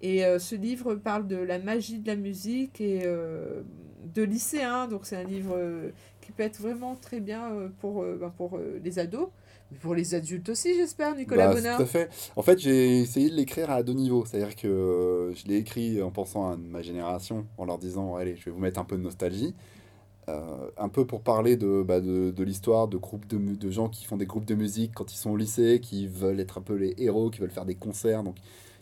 Et 0.01 0.21
ce 0.37 0.53
livre 0.53 0.93
parle 0.93 1.27
de 1.27 1.37
la 1.37 1.57
magie 1.57 1.97
de 1.97 2.05
la 2.05 2.15
musique 2.15 2.79
et 2.81 3.01
de 3.01 4.21
lycéens. 4.21 4.87
Donc, 4.87 5.07
c'est 5.07 5.15
un 5.15 5.23
livre 5.23 5.57
qui 6.27 6.33
peut 6.33 6.43
être 6.43 6.59
vraiment 6.59 6.95
très 6.95 7.21
bien 7.21 7.51
euh, 7.53 7.69
pour, 7.79 8.03
euh, 8.03 8.17
ben, 8.19 8.29
pour 8.29 8.57
euh, 8.57 8.81
les 8.83 8.99
ados. 8.99 9.29
Mais 9.71 9.77
pour 9.77 9.95
les 9.95 10.13
adultes 10.13 10.49
aussi, 10.49 10.75
j'espère, 10.75 11.15
Nicolas 11.15 11.47
Bah, 11.47 11.53
Bonin. 11.55 11.77
Tout 11.77 11.83
à 11.83 11.85
fait. 11.85 12.09
En 12.35 12.41
fait, 12.41 12.59
j'ai 12.59 12.99
essayé 12.99 13.29
de 13.29 13.35
l'écrire 13.35 13.71
à 13.71 13.81
deux 13.81 13.93
niveaux. 13.93 14.25
C'est-à-dire 14.25 14.55
que 14.57 15.31
je 15.33 15.47
l'ai 15.47 15.55
écrit 15.55 16.01
en 16.01 16.11
pensant 16.11 16.51
à 16.51 16.57
ma 16.57 16.81
génération, 16.81 17.45
en 17.57 17.63
leur 17.63 17.77
disant, 17.77 18.15
allez, 18.17 18.35
je 18.35 18.45
vais 18.45 18.51
vous 18.51 18.59
mettre 18.59 18.77
un 18.79 18.83
peu 18.83 18.97
de 18.97 19.01
nostalgie. 19.03 19.55
Euh, 20.27 20.69
un 20.77 20.89
peu 20.89 21.05
pour 21.05 21.21
parler 21.21 21.55
de, 21.55 21.81
bah, 21.81 22.01
de, 22.01 22.31
de 22.31 22.43
l'histoire 22.43 22.89
de 22.89 22.97
groupes 22.97 23.25
de, 23.27 23.37
de 23.37 23.71
gens 23.71 23.87
qui 23.87 24.03
font 24.03 24.17
des 24.17 24.25
groupes 24.25 24.43
de 24.43 24.55
musique 24.55 24.91
quand 24.93 25.13
ils 25.13 25.17
sont 25.17 25.29
au 25.31 25.37
lycée, 25.37 25.79
qui 25.81 26.07
veulent 26.07 26.41
être 26.41 26.57
un 26.57 26.61
peu 26.61 26.75
les 26.75 26.93
héros, 26.97 27.29
qui 27.29 27.39
veulent 27.39 27.49
faire 27.49 27.65
des 27.65 27.75
concerts. 27.75 28.23
Donc, 28.23 28.35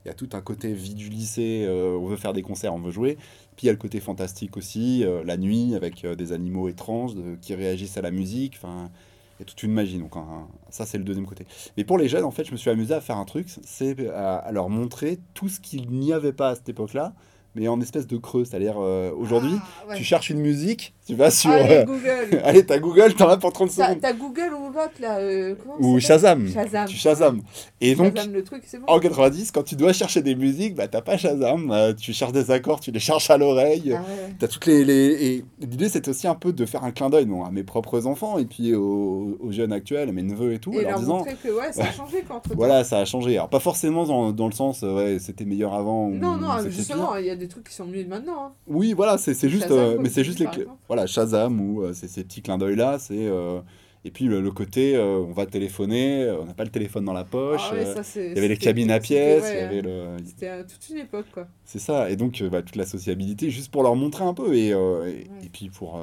il 0.06 0.10
y 0.10 0.12
a 0.12 0.14
tout 0.14 0.30
un 0.34 0.42
côté 0.42 0.72
vie 0.74 0.94
du 0.94 1.10
lycée, 1.10 1.66
euh, 1.68 1.98
on 2.00 2.06
veut 2.06 2.16
faire 2.16 2.34
des 2.34 2.44
concerts, 2.44 2.74
on 2.74 2.80
veut 2.80 2.92
jouer. 2.92 3.16
Puis 3.56 3.64
il 3.64 3.66
y 3.66 3.70
a 3.70 3.72
le 3.74 3.78
côté 3.80 4.00
fantastique 4.00 4.56
aussi, 4.58 5.04
euh, 5.04 5.24
la 5.26 5.36
nuit, 5.38 5.76
avec 5.76 6.06
euh, 6.06 6.16
des 6.16 6.32
animaux 6.32 6.68
étranges 6.70 7.16
de- 7.16 7.36
qui 7.42 7.56
réagissent 7.56 7.98
à 7.98 8.02
la 8.02 8.12
musique. 8.12 8.54
Enfin, 8.58 8.90
il 9.38 9.42
y 9.42 9.44
a 9.44 9.46
toute 9.46 9.62
une 9.64 9.72
magie. 9.74 9.98
Donc, 10.00 10.16
hein, 10.16 10.48
ça, 10.70 10.86
c'est 10.86 10.98
le 10.98 11.04
deuxième 11.04 11.26
côté. 11.26 11.46
Mais 11.78 11.84
pour 11.84 11.98
les 11.98 12.08
jeunes, 12.08 12.24
en 12.24 12.32
fait, 12.32 12.46
je 12.46 12.52
me 12.52 12.58
suis 12.58 12.70
amusé 12.70 12.94
à 12.94 13.02
faire 13.02 13.18
un 13.18 13.26
truc, 13.26 13.48
c'est 13.66 14.08
à, 14.10 14.36
à 14.38 14.52
leur 14.52 14.70
montrer 14.70 15.20
tout 15.34 15.50
ce 15.50 15.60
qu'il 15.60 15.90
n'y 15.92 16.14
avait 16.14 16.34
pas 16.34 16.50
à 16.50 16.56
cette 16.56 16.70
époque-là, 16.70 17.14
mais 17.56 17.68
en 17.68 17.80
espèce 17.82 18.08
de 18.08 18.18
creux. 18.18 18.46
C'est-à-dire, 18.46 18.76
euh, 18.80 19.12
aujourd'hui, 19.14 19.54
Ah, 19.56 19.88
ouais. 19.90 19.98
tu 19.98 20.04
cherches 20.04 20.30
une 20.30 20.40
musique, 20.40 20.94
tu 21.06 21.14
vas 21.16 21.30
sur... 21.30 21.52
Allez, 21.52 21.76
euh, 21.76 21.86
Google. 21.86 22.42
Allez, 22.44 22.66
t'as 22.66 22.80
Google, 22.80 23.14
t'en 23.14 23.30
as 23.30 23.38
pour 23.38 23.54
30 23.54 23.70
T'as 23.76 23.86
secondes. 23.88 24.02
t'as 24.02 24.14
Google 24.14 24.54
ou 24.60 24.66
l'autre, 24.72 24.92
là 25.00 25.18
euh, 25.20 25.54
Ou 25.80 26.00
Shazam. 26.00 26.48
Shazam. 26.52 26.88
Tu 26.88 26.96
Shazam. 26.96 27.42
Et 27.80 27.94
donc, 27.94 28.16
Shazam, 28.16 28.34
le 28.34 28.44
truc, 28.44 28.64
bon. 28.74 28.86
en 28.88 29.00
90, 29.00 29.52
quand 29.52 29.64
tu 29.64 29.76
dois 29.76 29.94
chercher 29.94 30.22
des 30.24 30.34
musiques, 30.36 30.74
bah, 30.76 30.88
t'as 30.88 31.02
pas 31.02 31.18
Shazam. 31.18 31.70
euh, 31.72 31.94
tu 31.94 32.12
cherches 32.12 32.32
des 32.32 32.50
accords, 32.50 32.80
tu 32.80 32.90
les 32.92 33.00
cherches 33.00 33.30
à 33.30 33.38
l'oreille. 33.38 33.94
Ah 33.96 34.02
ouais. 34.02 34.34
T'as 34.40 34.48
toutes 34.48 34.66
les, 34.66 34.84
les... 34.84 35.26
Et 35.26 35.46
l'idée, 35.60 35.90
c'était 35.90 36.10
aussi 36.10 36.28
un 36.28 36.34
peu 36.36 36.52
de 36.54 36.66
faire 36.66 36.84
un 36.84 36.92
clin 36.92 37.10
d'œil 37.12 37.28
à 37.46 37.52
mes 37.52 37.64
propres 37.64 38.08
enfants 38.08 38.40
et 38.40 38.46
puis 38.46 38.74
aux, 38.74 39.38
aux 39.40 39.52
jeunes 39.52 39.74
actuels, 39.74 40.10
à 40.10 40.12
mes 40.12 40.24
neveux 40.24 40.54
et 40.54 40.60
tout, 40.60 40.74
Et 40.74 40.82
leur 40.84 40.98
disant... 41.00 41.18
montrer 41.20 41.36
que 41.44 41.50
ouais, 41.50 41.72
ça 41.72 41.84
a 41.84 41.92
changé 41.92 42.24
quand 42.28 42.42
Voilà, 42.56 42.84
ça 42.84 42.98
a 43.00 43.06
changé. 43.06 43.36
Alors, 43.38 43.50
pas 43.50 43.60
forcément 43.60 44.06
dans, 44.06 44.32
dans 44.32 44.48
le 44.48 44.54
sens, 44.54 44.82
ouais, 44.82 45.18
c'était 45.20 45.46
meilleur 45.46 45.74
avant. 45.76 46.08
ou 46.08 46.16
Non, 46.16 46.38
non, 46.38 46.50
justement, 46.68 47.16
il 47.16 47.26
y 47.28 47.30
a 47.30 47.36
des 47.36 47.48
trucs 47.48 47.68
qui 47.70 47.76
sont 47.76 47.86
mieux 47.86 48.04
maintenant. 48.06 48.46
hein. 48.46 48.52
Oui, 48.66 48.94
voilà, 48.94 49.20
c'est 49.20 49.36
juste. 49.50 49.68
Shazam, 49.68 49.98
mais 50.02 50.10
c'est 50.10 50.24
juste 50.24 50.40
les. 50.40 50.48
Voilà, 50.96 51.08
Shazam 51.08 51.60
ou 51.60 51.82
euh, 51.82 51.92
c'est 51.94 52.08
ces 52.08 52.24
petits 52.24 52.42
clins 52.42 52.58
d'œil-là. 52.58 53.00
c'est 53.00 53.28
euh, 53.28 53.60
Et 54.06 54.12
puis 54.12 54.26
le, 54.26 54.40
le 54.40 54.52
côté, 54.52 54.96
euh, 54.96 55.18
on 55.28 55.34
va 55.34 55.46
téléphoner, 55.46 56.30
on 56.42 56.46
n'a 56.46 56.54
pas 56.54 56.64
le 56.64 56.70
téléphone 56.70 57.04
dans 57.06 57.12
la 57.14 57.26
poche. 57.26 57.62
Ah 57.70 57.74
ouais, 57.74 57.86
ça, 57.86 58.02
il 58.16 58.28
y 58.28 58.38
avait 58.38 58.48
les 58.48 58.54
c'était- 58.56 58.66
cabines 58.66 58.92
à 58.92 59.02
c'était- 59.02 59.08
pièces, 59.08 59.44
ouais, 59.44 59.54
il 59.54 59.60
y 59.60 59.62
avait 59.64 59.80
hein. 59.80 60.16
le. 60.20 60.26
C'était 60.26 60.50
euh, 60.50 60.64
toute 60.64 60.90
une 60.90 60.98
époque, 61.00 61.26
quoi. 61.34 61.48
C'est 61.66 61.80
ça. 61.80 62.10
Et 62.10 62.16
donc, 62.16 62.42
euh, 62.42 62.50
bah, 62.50 62.62
toute 62.62 62.78
la 62.78 62.86
sociabilité, 62.86 63.50
juste 63.50 63.72
pour 63.72 63.84
leur 63.84 63.96
montrer 63.96 64.24
un 64.24 64.34
peu. 64.34 64.54
Et, 64.56 64.68
et, 64.70 64.76
Ouais. 64.76 65.24
et 65.44 65.50
puis 65.52 65.70
pour. 65.70 66.00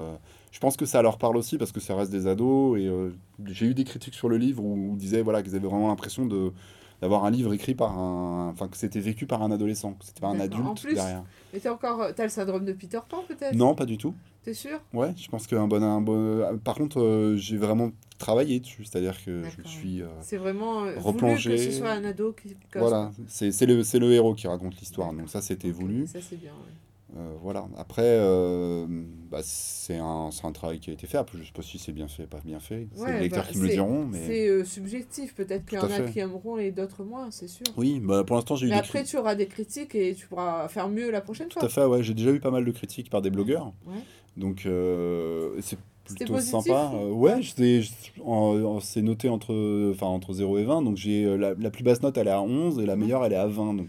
je 0.51 0.59
pense 0.61 0.76
que 0.76 0.84
ça 0.84 1.01
leur 1.01 1.16
parle 1.16 1.36
aussi 1.38 1.57
parce 1.57 1.72
que 1.72 1.80
ça 1.80 1.97
reste 1.97 2.11
des 2.12 2.26
ados. 2.26 2.78
Et 2.78 2.90
j'ai 3.47 3.66
eu 3.66 3.74
des 3.74 3.84
critiques 3.84 4.14
sur 4.14 4.28
le 4.28 4.36
livre 4.36 4.62
où 4.62 4.93
on 4.93 4.95
disait 4.97 5.22
voilà, 5.22 5.43
qu'ils 5.43 5.57
avaient 5.57 5.66
vraiment 5.68 5.88
l'impression 5.88 6.26
de 6.26 6.53
d'avoir 7.01 7.24
un 7.24 7.30
livre 7.32 7.53
écrit 7.53 7.74
par 7.74 7.99
un. 7.99 8.51
Enfin, 8.53 8.68
que 8.68 8.76
c'était 8.76 9.01
vécu 9.01 9.26
par 9.26 9.43
un 9.43 9.51
adolescent, 9.51 9.95
que 9.95 10.05
c'était 10.05 10.20
pas 10.20 10.28
un 10.28 10.36
D'accord. 10.36 10.59
En 10.59 10.70
adulte 10.70 10.82
plus, 10.84 10.95
derrière. 10.95 11.24
Mais 11.53 11.59
t'as 11.59 11.72
encore... 11.72 12.07
T'as 12.14 12.22
le 12.22 12.28
syndrome 12.28 12.64
de 12.64 12.72
Peter 12.72 13.01
Pan, 13.09 13.24
peut-être? 13.26 13.55
Non, 13.57 13.74
pas 13.74 13.86
du 13.86 13.99
tout. 13.99 14.14
T'es 14.45 14.55
sûr? 14.55 14.80
Ouais, 14.93 15.14
je 15.16 15.28
pense 15.28 15.47
qu'un 15.47 15.68
bon, 15.68 15.82
un 15.82 16.01
bon... 16.01 16.59
Par 16.64 16.74
contre, 16.74 17.01
euh, 17.01 17.36
j'ai 17.36 17.57
vraiment 17.57 17.93
travaillé 18.18 18.59
dessus, 18.61 18.84
c'est-à-dire 18.84 19.22
que 19.24 19.43
je 19.45 19.68
suis... 19.68 20.03
euh, 20.03 20.07
C'est 20.20 20.36
vraiment 20.36 20.80
euh, 20.84 20.95
voulu 20.95 20.99
Replongé. 20.99 21.51
que 21.51 21.57
ce 21.59 21.70
soit 21.70 21.90
un 21.93 22.05
ado 22.05 22.32
qui... 22.32 22.57
Voilà, 22.74 23.12
c'est 23.28 23.51
le, 23.66 24.12
héros 24.12 24.34
qui 24.34 24.49
raconte 24.49 24.76
l'histoire, 24.80 25.12
donc 25.12 25.28
ça 25.28 25.40
c'était 25.43 25.68
Ok, 25.70 25.74
voulu. 25.76 26.07
Ça, 26.09 26.18
c'est 26.20 26.36
bien, 26.40 26.51
ouais. 26.53 26.72
Euh, 27.18 27.34
voilà, 27.43 27.68
après, 27.76 28.03
euh, 28.07 28.86
bah, 29.30 29.40
c'est 29.43 29.99
un, 29.99 30.30
un 30.43 30.53
travail 30.53 30.80
qui 30.80 30.88
a 30.88 30.95
été 30.95 31.07
fait, 31.07 31.18
après 31.18 31.36
je 31.36 31.45
sais 31.45 31.53
pas 31.53 31.61
si 31.61 31.78
c'est 31.78 31.93
bien 31.93 32.09
fait, 32.09 32.26
pas 32.26 32.40
bien 32.43 32.59
fait, 32.59 32.88
c'est 32.95 33.03
Ouais, 33.03 33.12
les 33.12 33.20
lecteurs 33.20 33.45
bah, 33.45 33.51
qui 33.53 33.59
me 33.59 33.64
le 33.64 33.68
diront, 33.68 34.07
mais... 34.07 34.26
C'est 34.26 34.49
euh, 34.49 34.64
subjectif, 34.64 35.34
peut-être 35.34 35.66
qu'il 35.66 35.76
y 35.76 35.80
Tout 35.82 35.88
en 35.88 35.90
a 35.90 36.01
qui 36.09 36.20
aimeront 36.20 36.57
et 36.57 36.70
d'autres 36.70 37.05
moins, 37.05 37.30
c'est 37.30 37.49
sûr. 37.49 37.66
Oui, 37.76 38.01
bah, 38.03 38.24
pour 38.24 38.36
l'instant 38.36 38.57
j'ai 38.57 38.66
eu 38.66 38.70
Mais 38.70 38.76
des 38.76 38.80
après, 38.80 39.05
tu 39.05 39.18
auras 39.18 39.34
des 39.34 39.47
critiques 39.47 39.95
et 39.95 40.14
tu 40.14 40.26
pourras 40.26 40.66
faire 40.68 40.88
mieux 40.88 41.11
la 41.11 41.20
prochaine 41.20 41.49
Tout 41.49 41.61
fois. 41.61 41.66
à 41.66 41.70
fait, 41.70 41.84
ouais, 41.84 42.03
j'ai 42.03 42.14
déjà 42.14 42.30
eu 42.30 42.40
pas 42.40 42.51
mal 42.51 42.64
de 42.64 42.70
critiques 42.70 43.11
par 43.11 43.20
des 43.20 43.28
blogueurs, 43.30 43.74
Ouais. 43.86 43.99
Donc 44.37 44.66
euh, 44.66 45.51
c'est 45.61 45.78
plutôt 46.05 46.39
sympa. 46.41 46.91
Euh, 46.95 47.11
Ouais. 47.11 47.41
c'est 48.80 49.03
noté 49.03 49.28
entre, 49.28 49.91
enfin, 49.93 50.07
entre 50.07 50.33
0 50.33 50.59
et 50.59 50.64
20, 50.64 50.83
donc 50.83 50.97
j'ai 50.97 51.24
euh, 51.24 51.37
la, 51.37 51.55
la 51.55 51.70
plus 51.70 51.85
basse 51.85 52.03
note 52.03 52.16
elle 52.18 52.28
est 52.28 52.33
à 52.33 52.43
11 52.43 52.78
et 52.80 52.87
la 52.87 52.97
meilleure 52.97 53.24
elle 53.24 53.33
est 53.33 53.37
à 53.37 53.47
20, 53.47 53.74
donc, 53.74 53.89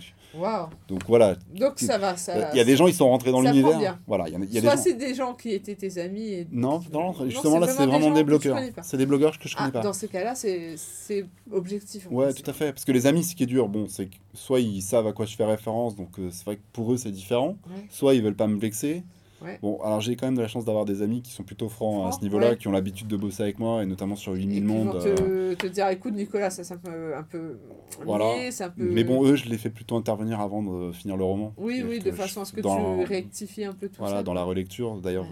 donc 0.87 1.01
voilà. 1.07 1.35
Donc 1.53 1.73
ça 1.79 1.97
va, 1.97 2.15
ça 2.17 2.49
Il 2.53 2.57
y 2.57 2.59
a 2.59 2.63
des 2.63 2.75
gens 2.75 2.87
ils 2.87 2.93
sont 2.93 3.07
rentrés 3.09 3.31
dans 3.31 3.41
l'univers. 3.41 3.99
Voilà, 4.07 4.27
il 4.27 4.33
y, 4.33 4.35
a- 4.35 4.39
il 4.39 4.53
y 4.53 4.57
a 4.57 4.61
des 4.61 4.67
Soit 4.67 4.77
c'est 4.77 4.93
des 4.93 5.13
gens 5.13 5.33
qui 5.33 5.51
étaient 5.51 5.75
tes 5.75 5.99
amis. 5.99 6.27
Et... 6.27 6.47
Non, 6.51 6.81
non, 6.91 7.13
Non, 7.13 7.29
justement 7.29 7.59
là 7.59 7.67
c'est 7.67 7.85
vraiment 7.85 8.09
des 8.09 8.15
des 8.15 8.23
blogueurs. 8.23 8.57
C'est 8.81 8.97
des 8.97 9.05
blogueurs 9.05 9.37
que 9.37 9.47
je 9.49 9.55
connais 9.55 9.69
Ah, 9.69 9.73
pas. 9.73 9.81
dans 9.81 9.93
ces 9.93 10.07
cas-là, 10.07 10.33
c'est 10.35 10.73
c'est 10.77 11.25
objectif. 11.51 12.07
Ouais, 12.09 12.33
tout 12.33 12.49
à 12.49 12.53
fait. 12.53 12.71
Parce 12.73 12.83
que 12.85 12.91
les 12.91 13.05
amis, 13.05 13.23
ce 13.23 13.35
qui 13.35 13.43
est 13.43 13.47
dur, 13.47 13.67
bon, 13.69 13.85
c'est 13.87 14.07
que 14.07 14.15
soit 14.33 14.59
ils 14.59 14.81
savent 14.81 15.05
à 15.07 15.13
quoi 15.13 15.25
je 15.27 15.35
fais 15.35 15.45
référence, 15.45 15.95
donc 15.95 16.17
euh, 16.19 16.29
c'est 16.31 16.45
vrai 16.45 16.55
que 16.55 16.61
pour 16.73 16.91
eux 16.93 16.97
c'est 16.97 17.11
différent. 17.11 17.57
Ouais. 17.67 17.85
Soit 17.89 18.15
ils 18.15 18.23
veulent 18.23 18.35
pas 18.35 18.47
me 18.47 18.57
vexer. 18.59 19.03
Ouais. 19.41 19.59
Bon, 19.61 19.79
alors 19.81 19.99
j'ai 19.99 20.15
quand 20.15 20.27
même 20.27 20.35
de 20.35 20.41
la 20.41 20.47
chance 20.47 20.63
d'avoir 20.63 20.85
des 20.85 21.01
amis 21.01 21.21
qui 21.21 21.31
sont 21.31 21.43
plutôt 21.43 21.67
francs 21.67 21.95
à 21.97 21.99
Francs, 22.09 22.13
ce 22.19 22.23
niveau-là, 22.23 22.51
ouais. 22.51 22.57
qui 22.57 22.67
ont 22.67 22.71
l'habitude 22.71 23.07
de 23.07 23.17
bosser 23.17 23.43
avec 23.43 23.59
moi, 23.59 23.83
et 23.83 23.85
notamment 23.85 24.15
sur 24.15 24.33
Et 24.35 24.39
8000 24.39 24.55
qui 24.59 24.61
mondes. 24.63 24.95
euh, 25.05 25.53
te, 25.55 25.61
te 25.63 25.67
dire, 25.67 25.87
écoute 25.89 26.13
Nicolas, 26.13 26.49
ça 26.49 26.63
c'est 26.63 26.73
un 26.73 26.77
peu, 26.77 27.15
un 27.15 27.23
peu 27.23 27.57
Voilà. 28.05 28.51
c'est 28.51 28.63
un 28.63 28.69
peu... 28.69 28.83
Mais 28.83 29.03
bon, 29.03 29.25
eux, 29.25 29.35
je 29.35 29.49
les 29.49 29.57
fais 29.57 29.69
plutôt 29.69 29.97
intervenir 29.97 30.39
avant 30.39 30.63
de 30.63 30.91
finir 30.93 31.17
le 31.17 31.23
roman. 31.23 31.53
Oui, 31.57 31.83
oui, 31.87 31.99
de 31.99 32.11
façon 32.11 32.41
à 32.41 32.45
ce 32.45 32.53
que 32.53 32.61
dans- 32.61 32.99
tu 32.99 33.05
rectifies 33.05 33.65
un 33.65 33.73
peu 33.73 33.87
tout 33.89 33.95
Voilà, 33.99 34.17
ça. 34.17 34.23
dans 34.23 34.33
la 34.33 34.43
relecture. 34.43 34.95
D'ailleurs, 35.01 35.23
Ouais. 35.25 35.29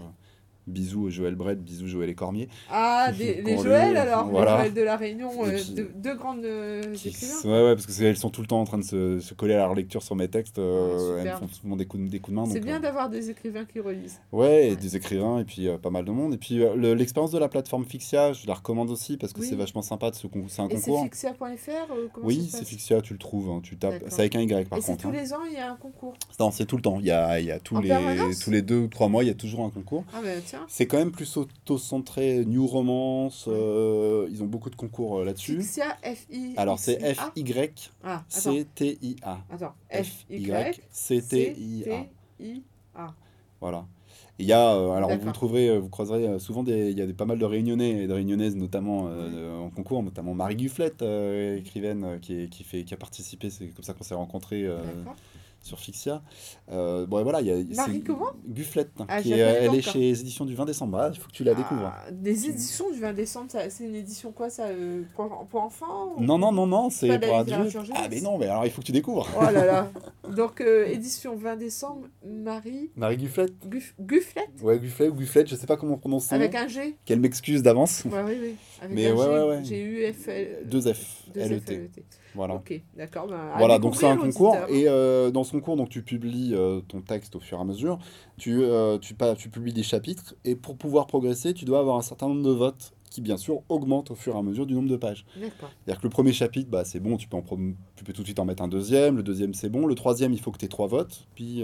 Bisous 0.66 1.10
Joël 1.10 1.34
Brett, 1.34 1.62
bisous 1.62 1.88
Joël 1.88 2.08
et 2.10 2.14
Cormier. 2.14 2.48
Ah, 2.70 3.10
des, 3.16 3.42
les 3.42 3.54
Pour 3.54 3.64
Joël 3.64 3.96
alors, 3.96 4.26
voilà. 4.28 4.52
les 4.52 4.58
Joël 4.64 4.74
de 4.74 4.82
la 4.82 4.96
Réunion, 4.96 5.30
euh, 5.44 5.58
deux, 5.74 5.90
deux 5.96 6.14
grandes 6.14 6.44
euh, 6.44 6.82
Qui- 6.94 7.08
écrivains. 7.08 7.34
ouais, 7.44 7.64
ouais, 7.68 7.74
parce 7.74 7.86
que 7.86 7.92
c'est- 7.92 8.04
elles 8.04 8.16
sont 8.16 8.30
tout 8.30 8.40
le 8.42 8.46
temps 8.46 8.60
en 8.60 8.64
train 8.64 8.78
de 8.78 8.84
se, 8.84 9.18
se 9.20 9.34
coller 9.34 9.54
à 9.54 9.58
la 9.58 9.66
relecture 9.66 10.02
sur 10.02 10.14
mes 10.16 10.28
textes. 10.28 10.58
euh, 10.58 11.16
Ah, 11.18 11.22
elles 11.22 11.32
me 11.32 11.36
font 11.36 11.48
souvent 11.48 11.76
des 11.76 11.86
coups 11.86 12.04
de, 12.04 12.08
des 12.08 12.20
coups 12.20 12.36
de 12.36 12.40
main. 12.40 12.46
C'est 12.46 12.60
bien 12.60 12.76
euh, 12.76 12.80
d'avoir 12.80 13.08
des 13.10 13.30
écrivains 13.30 13.64
qui 13.64 13.80
relisent. 13.80 14.20
Ouais, 14.32 14.68
et 14.70 14.76
des 14.76 14.96
écrivains, 14.96 15.38
et 15.40 15.44
puis 15.44 15.68
euh, 15.68 15.78
pas 15.78 15.90
mal 15.90 16.04
de 16.04 16.10
monde. 16.10 16.34
Et 16.34 16.38
puis 16.38 16.56
le- 16.56 16.94
l'expérience 16.94 17.32
de 17.32 17.38
la 17.38 17.48
plateforme 17.48 17.84
Fixia, 17.84 18.32
je 18.32 18.46
la 18.46 18.54
recommande 18.54 18.90
aussi 18.90 19.16
parce 19.16 19.32
que 19.32 19.40
Oui. 19.40 19.46
c'est 19.48 19.56
vachement 19.56 19.82
sympa 19.82 20.10
de 20.10 20.16
ce 20.16 20.26
con- 20.26 20.44
c'est 20.48 20.62
un 20.62 20.68
Et 20.68 20.76
c'est 20.76 20.90
concours. 20.90 21.04
fixia.fr 21.04 21.92
euh, 21.92 22.08
comment 22.12 22.26
Oui, 22.26 22.48
c'est 22.50 22.64
Fixia, 22.64 23.00
tu 23.00 23.12
le 23.14 23.18
trouves, 23.18 23.50
hein, 23.50 23.60
tu 23.62 23.76
tapes. 23.76 24.02
C'est 24.08 24.20
avec 24.20 24.36
un 24.36 24.40
Y 24.40 24.68
par 24.68 24.78
Et 24.78 24.82
c'est 24.82 24.92
contre. 24.92 25.02
tous 25.02 25.08
hein. 25.08 25.12
les 25.20 25.32
ans, 25.32 25.44
il 25.46 25.54
y 25.54 25.56
a 25.58 25.70
un 25.72 25.76
concours. 25.76 26.14
Non, 26.38 26.50
c'est 26.50 26.66
tout 26.66 26.76
le 26.76 26.82
temps. 26.82 26.98
Il 27.00 27.06
y 27.06 27.10
a, 27.10 27.40
il 27.40 27.46
y 27.46 27.50
a 27.50 27.58
tous, 27.58 27.76
En 27.76 27.80
les, 27.80 27.90
tous 28.42 28.50
les 28.50 28.62
deux 28.62 28.78
ou 28.78 28.86
trois 28.88 29.08
mois, 29.08 29.24
il 29.24 29.28
y 29.28 29.30
a 29.30 29.34
toujours 29.34 29.64
un 29.64 29.70
concours. 29.70 30.04
Ah 30.14 30.18
tiens, 30.44 30.51
C'est 30.68 30.86
quand 30.86 30.98
même 30.98 31.12
plus 31.12 31.36
auto-centré, 31.36 32.44
New 32.44 32.66
Romance. 32.66 33.46
euh, 33.48 34.28
ils 34.30 34.42
ont 34.42 34.46
beaucoup 34.46 34.70
de 34.70 34.76
concours 34.76 35.20
euh, 35.20 35.24
là-dessus. 35.24 35.56
Fixia, 35.60 35.96
F-I... 36.02 36.54
Alors 36.56 36.78
c'est 36.78 36.98
X-I-A. 37.34 38.20
F-Y-C-T-I-A. 38.30 39.16
Ah, 39.24 39.40
attends. 39.54 39.74
F-Y-C-T-I-A. 41.00 43.14
Voilà. 43.60 43.86
Il 44.38 44.46
y 44.46 44.52
a, 44.52 44.74
euh, 44.74 44.90
alors 44.92 45.10
vous 45.16 45.30
trouverez, 45.32 45.78
vous 45.78 45.88
croiserez 45.88 46.38
souvent 46.40 46.62
des, 46.64 46.90
il 46.90 46.98
y 46.98 47.02
a 47.02 47.06
des, 47.06 47.12
pas 47.12 47.26
mal 47.26 47.38
de 47.38 47.44
réunionnais 47.44 48.02
et 48.04 48.06
de 48.08 48.12
réunionnaises 48.12 48.56
notamment 48.56 49.06
euh, 49.08 49.56
en 49.58 49.70
concours, 49.70 50.02
notamment 50.02 50.34
Marie 50.34 50.56
Gufflette, 50.56 51.02
euh, 51.02 51.58
écrivaine 51.58 52.18
qui, 52.20 52.40
est- 52.40 52.48
qui, 52.48 52.64
fait, 52.64 52.82
qui 52.82 52.94
a 52.94 52.96
participé, 52.96 53.50
c'est 53.50 53.66
comme 53.68 53.84
ça 53.84 53.92
qu'on 53.94 54.02
s'est 54.04 54.14
rencontrés 54.14 54.64
D'accord. 54.66 55.14
Sur 55.62 55.78
Fixia. 55.78 56.22
Euh, 56.70 57.06
bon, 57.06 57.20
et 57.20 57.22
voilà, 57.22 57.40
il 57.40 57.46
y 57.46 57.50
a, 57.52 57.76
Marie 57.76 58.02
comment? 58.02 58.30
Gufflette, 58.46 58.90
Ah, 59.08 59.22
qui 59.22 59.32
est, 59.32 59.38
elle 59.38 59.74
est 59.74 59.80
chez 59.82 59.98
les 59.98 60.20
éditions 60.20 60.44
du 60.44 60.54
20 60.54 60.64
décembre. 60.66 60.98
Ah, 60.98 61.10
il 61.12 61.18
faut 61.18 61.28
que 61.28 61.32
tu 61.34 61.44
la 61.44 61.54
découvres. 61.54 61.92
Ah, 61.94 62.10
des 62.10 62.48
éditions 62.48 62.90
du 62.90 62.98
20 63.00 63.12
décembre, 63.12 63.50
ça- 63.50 63.70
c'est 63.70 63.84
une 63.84 63.94
édition 63.94 64.32
quoi 64.32 64.50
ça 64.50 64.64
euh, 64.66 65.02
pour, 65.16 65.46
pour 65.50 65.62
enfants 65.62 66.14
Non, 66.18 66.36
non, 66.38 66.52
non, 66.52 66.66
non, 66.66 66.90
c'est 66.90 67.18
pour 67.18 67.36
adultes. 67.36 67.76
Ah, 67.94 68.08
mais 68.10 68.20
non, 68.20 68.38
mais 68.38 68.46
alors 68.46 68.64
il 68.66 68.70
faut 68.70 68.80
que 68.80 68.86
tu 68.86 68.92
découvres. 68.92 69.28
Oh 69.38 69.42
là 69.44 69.64
là. 69.64 69.90
Donc 70.36 70.60
euh, 70.60 70.86
édition 70.86 71.36
20 71.36 71.56
décembre, 71.56 72.06
Marie 72.26 72.90
Marie 72.96 73.16
Gufflette 73.18 73.54
Guff- 73.68 73.94
Gufflette 74.00 74.50
Ouais, 74.62 74.78
Gufflette 74.78 75.10
ou 75.10 75.14
Gufflette, 75.14 75.48
je 75.48 75.56
sais 75.56 75.66
pas 75.66 75.76
comment 75.76 75.94
on 75.94 75.98
prononce 75.98 76.26
son 76.26 76.34
avec 76.34 76.54
un 76.54 76.68
G. 76.68 76.96
Qu'elle 77.04 77.20
m'excuse 77.20 77.62
d'avance. 77.62 78.04
Ouais, 78.06 78.22
oui, 78.26 78.36
oui. 78.40 78.54
Avec 78.80 78.94
Mais 78.94 79.06
un 79.08 79.14
ouais, 79.14 79.24
G, 79.24 79.30
ouais, 79.30 79.44
ouais. 79.48 79.64
G 79.64 79.82
U 79.82 80.12
F 80.12 80.28
L. 80.28 80.58
Deux 80.66 80.92
F, 80.92 81.22
deux 81.34 81.40
L 81.40 81.52
E 81.52 81.58
F, 81.60 81.64
T. 81.64 81.74
L 81.74 81.80
E 81.84 81.88
T. 81.88 82.04
Voilà. 82.34 82.54
Ok, 82.54 82.80
d'accord. 82.96 83.26
bah, 83.26 83.54
Voilà, 83.58 83.78
donc 83.78 83.94
c'est 83.96 84.06
un 84.06 84.16
concours. 84.16 84.56
Et 84.68 84.88
euh, 84.88 85.30
dans 85.30 85.44
ce 85.44 85.52
concours, 85.52 85.76
donc, 85.76 85.88
tu 85.90 86.02
publies 86.02 86.52
euh, 86.54 86.80
ton 86.80 87.00
texte 87.00 87.36
au 87.36 87.40
fur 87.40 87.58
et 87.58 87.60
à 87.60 87.64
mesure. 87.64 87.98
Tu, 88.38 88.62
euh, 88.62 88.98
tu, 88.98 89.14
pas- 89.14 89.34
tu 89.34 89.48
publies 89.50 89.72
des 89.72 89.82
chapitres. 89.82 90.34
Et 90.44 90.56
pour 90.56 90.76
pouvoir 90.76 91.06
progresser, 91.06 91.52
tu 91.54 91.64
dois 91.64 91.78
avoir 91.80 91.96
un 91.96 92.02
certain 92.02 92.28
nombre 92.28 92.42
de 92.42 92.50
votes 92.50 92.92
qui, 93.10 93.20
bien 93.20 93.36
sûr, 93.36 93.60
augmentent 93.68 94.10
au 94.10 94.14
fur 94.14 94.34
et 94.34 94.38
à 94.38 94.42
mesure 94.42 94.64
du 94.66 94.74
nombre 94.74 94.88
de 94.88 94.96
pages. 94.96 95.26
C'est-à-dire 95.84 96.00
que 96.00 96.06
le 96.06 96.10
premier 96.10 96.32
chapitre, 96.32 96.70
bah, 96.70 96.84
c'est 96.84 97.00
bon, 97.00 97.16
tu 97.18 97.28
peux, 97.28 97.36
en 97.36 97.42
tu 97.42 98.04
peux 98.04 98.12
tout 98.14 98.22
de 98.22 98.26
suite 98.26 98.38
en 98.38 98.46
mettre 98.46 98.62
un 98.62 98.68
deuxième. 98.68 99.16
Le 99.18 99.22
deuxième, 99.22 99.52
c'est 99.52 99.68
bon. 99.68 99.86
Le 99.86 99.94
troisième, 99.94 100.32
il 100.32 100.40
faut 100.40 100.50
que 100.50 100.58
tu 100.58 100.64
aies 100.64 100.68
trois 100.68 100.86
votes. 100.86 101.26
Puis 101.34 101.62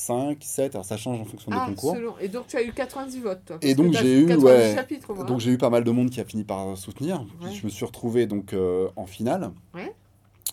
5, 0.00 0.38
7, 0.40 0.74
alors 0.74 0.84
ça 0.84 0.96
change 0.96 1.20
en 1.20 1.24
fonction 1.24 1.50
Ah, 1.54 1.66
des 1.68 1.74
concours. 1.74 1.94
selon. 1.94 2.14
Et 2.20 2.28
donc 2.28 2.46
tu 2.46 2.56
as 2.56 2.62
eu 2.62 2.72
90 2.72 3.20
votes, 3.20 3.44
toi. 3.44 3.58
Et 3.62 3.74
donc, 3.74 3.92
j'ai 3.92 4.20
eu, 4.20 4.26
90 4.26 4.44
ouais, 4.46 4.74
chapitres, 4.74 5.10
au 5.10 5.14
moins. 5.14 5.24
Donc 5.24 5.40
j'ai 5.40 5.50
eu 5.52 5.58
pas 5.58 5.70
mal 5.70 5.84
de 5.84 5.90
monde 5.90 6.10
qui 6.10 6.20
a 6.20 6.24
fini 6.24 6.44
par 6.44 6.76
soutenir. 6.78 7.24
Ouais. 7.42 7.50
je 7.52 7.64
me 7.64 7.70
suis 7.70 7.84
retrouvé 7.84 8.26
donc 8.26 8.52
euh, 8.52 8.88
en 8.96 9.06
finale. 9.06 9.50
Ouais. 9.74 9.92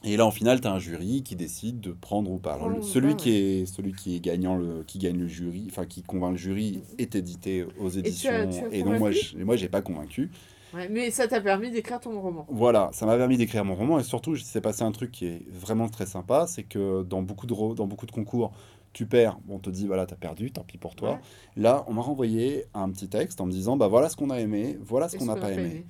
Et 0.03 0.15
là 0.15 0.25
en 0.27 0.31
finale, 0.31 0.61
tu 0.61 0.67
as 0.67 0.71
un 0.71 0.79
jury 0.79 1.23
qui 1.23 1.35
décide 1.35 1.79
de 1.79 1.91
prendre 1.91 2.29
ou 2.29 2.37
pas. 2.37 2.53
Alors, 2.53 2.67
le- 2.67 2.73
Prendre 2.75 2.87
ou 2.87 2.89
celui 2.89 3.11
pas, 3.11 3.15
qui 3.15 3.31
est 3.31 3.65
celui 3.65 3.93
qui 3.93 4.15
est 4.15 4.19
gagnant 4.19 4.55
le 4.55 4.83
qui 4.85 4.99
gagne 4.99 5.17
le 5.17 5.27
jury, 5.27 5.65
enfin 5.69 5.85
qui 5.85 6.03
convainc 6.03 6.31
le 6.33 6.37
jury 6.37 6.83
est 6.99 7.15
édité 7.15 7.65
aux 7.79 7.89
tu 7.89 7.95
as- 7.97 7.99
éditions 7.99 8.31
tu 8.51 8.65
as 8.65 8.75
et 8.75 8.83
donc 8.83 8.99
moi 8.99 9.11
je, 9.11 9.37
moi 9.37 9.55
j'ai 9.55 9.69
pas 9.69 9.81
convaincu. 9.81 10.29
Ouais, 10.73 10.89
mais 10.89 11.09
ça 11.11 11.27
t'a 11.29 11.39
permis 11.39 11.71
d'écrire 11.71 11.99
ton 12.01 12.19
roman. 12.21 12.45
Voilà, 12.49 12.89
ça 12.91 13.05
m'a 13.05 13.15
permis 13.17 13.37
d'écrire 13.37 13.63
mon 13.63 13.73
roman 13.73 13.99
et 13.99 14.03
surtout 14.03 14.35
il 14.35 14.41
s'est 14.43 14.59
passé 14.61 14.83
un 14.83 14.91
truc 14.91 15.11
qui 15.11 15.25
est 15.25 15.41
vraiment 15.49 15.87
très 15.87 16.05
sympa, 16.05 16.45
c'est 16.45 16.63
que 16.63 17.03
dans 17.03 17.21
beaucoup 17.23 17.47
de 17.47 17.73
dans 17.73 17.87
beaucoup 17.87 18.05
de 18.05 18.11
concours 18.11 18.51
tu 18.97 19.05
perds, 19.05 19.37
on 19.47 19.59
te 19.59 19.69
dit 19.69 19.85
voilà, 19.85 20.07
t'as 20.07 20.15
perdu, 20.15 20.49
tant 20.49 20.63
pis 20.63 20.79
pour 20.79 20.95
toi. 20.95 21.11
Ouais. 21.11 21.17
Là, 21.55 21.83
on 21.87 21.93
m'a 21.93 22.01
renvoyé 22.01 22.65
un 22.73 22.89
petit 22.89 23.07
texte 23.07 23.39
en 23.39 23.45
me 23.45 23.51
disant 23.51 23.77
bah 23.77 23.87
voilà 23.87 24.09
ce 24.09 24.15
qu'on 24.15 24.31
a 24.31 24.39
aimé, 24.39 24.75
voilà 24.81 25.07
ce 25.07 25.17
qu'on 25.17 25.25
n'a 25.25 25.35
pas 25.35 25.51
aimé. 25.51 25.85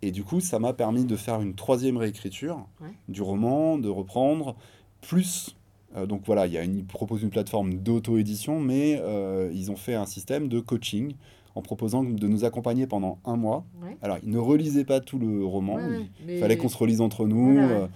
Et 0.00 0.10
du 0.10 0.24
coup, 0.24 0.40
ça 0.40 0.58
m'a 0.58 0.72
permis 0.72 1.04
de 1.04 1.16
faire 1.16 1.42
une 1.42 1.54
troisième 1.54 1.98
réécriture 1.98 2.64
Ouais. 2.80 2.88
du 3.08 3.20
roman, 3.20 3.76
de 3.76 3.90
reprendre, 3.90 4.56
plus... 5.02 5.54
euh, 5.96 6.06
donc 6.06 6.22
voilà, 6.24 6.46
il 6.46 6.54
y 6.54 6.58
a 6.58 6.62
une, 6.64 6.76
ils 6.78 6.84
proposent 6.86 7.22
une 7.22 7.28
plateforme 7.30 7.74
d'auto-édition, 7.74 8.58
mais 8.58 8.98
euh, 9.02 9.50
ils 9.52 9.70
ont 9.70 9.76
fait 9.76 9.94
un 9.94 10.06
système 10.06 10.48
de 10.48 10.58
coaching 10.60 11.12
en 11.54 11.62
proposant 11.62 12.04
de 12.04 12.26
nous 12.26 12.44
accompagner 12.44 12.86
pendant 12.86 13.18
un 13.24 13.36
mois. 13.36 13.64
Ouais. 13.82 13.96
Alors, 14.02 14.18
ils 14.22 14.30
ne 14.30 14.38
relisaient 14.38 14.84
pas 14.84 15.00
tout 15.00 15.18
le 15.18 15.44
roman, 15.44 15.78
il 15.80 16.08
mais- 16.26 16.38
fallait 16.38 16.56
qu'on 16.56 16.68
se 16.68 16.76
relise 16.78 17.00
entre 17.00 17.26
nous, 17.26 17.52
Voilà, 17.54 17.68
euh, 17.68 17.86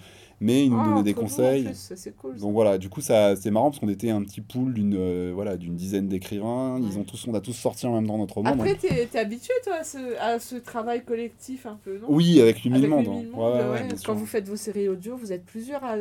mais 0.41 0.65
ils 0.65 0.69
nous 0.71 0.79
Ah, 0.81 0.89
donnaient 0.89 1.03
des 1.03 1.13
conseils. 1.13 1.63
plus, 1.63 2.11
cool. 2.19 2.35
Donc 2.37 2.51
voilà, 2.51 2.77
du 2.77 2.89
coup, 2.89 2.99
ça, 2.99 3.35
c'est 3.37 3.51
marrant 3.51 3.69
parce 3.69 3.79
qu'on 3.79 3.87
était 3.87 4.09
un 4.09 4.21
petit 4.23 4.41
pool 4.41 4.73
d'une 4.73 4.95
euh, 4.97 5.31
voilà, 5.33 5.55
d'une 5.55 5.75
dizaine 5.75 6.07
d'écrivains. 6.09 6.79
Ils 6.81 6.97
ont 6.99 7.03
tous, 7.03 7.25
on 7.27 7.33
a 7.33 7.39
tous 7.39 7.53
sorti 7.53 7.85
en 7.87 7.93
même 7.95 8.07
temps 8.07 8.17
notre 8.17 8.33
roman. 8.35 8.49
Après, 8.49 8.75
t'es 8.75 9.07
es 9.13 9.17
habitué, 9.17 9.53
toi, 9.63 9.75
à 9.79 9.83
ce, 9.85 9.97
à 10.19 10.39
ce 10.39 10.55
travail 10.57 11.05
collectif 11.05 11.65
un 11.65 11.77
peu, 11.83 11.99
non? 11.99 12.07
Oui, 12.09 12.41
avec 12.41 12.57
Avec 12.57 12.63
8000 12.63 12.87
monde. 12.89 13.05
Huit 13.05 13.09
mille 13.11 13.29
hein. 13.33 13.37
Ouais, 13.37 13.69
ouais, 13.81 13.87
Quand 13.91 13.97
sûr. 13.97 14.13
vous 14.15 14.25
faites 14.25 14.47
vos 14.49 14.55
séries 14.57 14.89
audio, 14.89 15.15
vous 15.15 15.31
êtes 15.31 15.45
plusieurs. 15.45 15.83
À, 15.83 15.95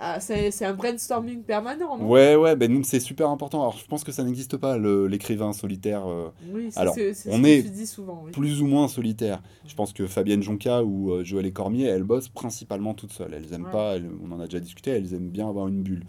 à- 0.00 0.20
c'est 0.20 0.64
un 0.64 0.72
brainstorming 0.74 1.42
permanent, 1.42 1.96
non? 1.98 2.08
Ouais, 2.08 2.34
ouais, 2.34 2.56
ben 2.56 2.72
nous 2.72 2.82
c'est 2.84 3.00
super 3.00 3.28
important. 3.30 3.60
Alors 3.60 3.76
je 3.76 3.86
pense 3.86 4.02
que 4.04 4.12
ça 4.12 4.24
n'existe 4.24 4.56
pas, 4.56 4.78
l'écrivain 4.78 5.52
solitaire, 5.52 6.06
euh, 6.06 6.28
Oui, 6.52 6.68
c'est 6.70 6.80
Alors, 6.80 6.94
c'est- 6.94 7.10
on 7.28 7.36
ce 7.36 7.42
que 7.42 7.46
est 7.46 7.62
tu 7.62 7.70
dis 7.70 7.86
souvent. 7.86 8.22
Oui. 8.24 8.32
plus 8.32 8.62
ou 8.62 8.66
moins 8.66 8.88
solitaire. 8.88 9.42
Je 9.66 9.74
pense 9.74 9.92
que 9.92 10.06
Fabienne 10.06 10.42
Jonca 10.42 10.82
ou 10.82 11.10
euh, 11.12 11.24
Joël 11.24 11.52
Cormier, 11.52 11.84
elles 11.86 12.02
bossent 12.02 12.28
principalement 12.28 12.94
toutes 12.94 13.12
seules. 13.12 13.34
Elles 13.34 13.52
aiment 13.54 13.64
Ouais. 13.66 13.70
pas, 13.72 13.81
elles- 13.96 14.10
on 14.24 14.32
en 14.32 14.40
a 14.40 14.44
déjà 14.46 14.60
discuté, 14.60 14.90
elles 14.90 15.12
aiment 15.14 15.30
bien 15.30 15.48
avoir 15.48 15.68
une 15.68 15.82
bulle. 15.82 16.04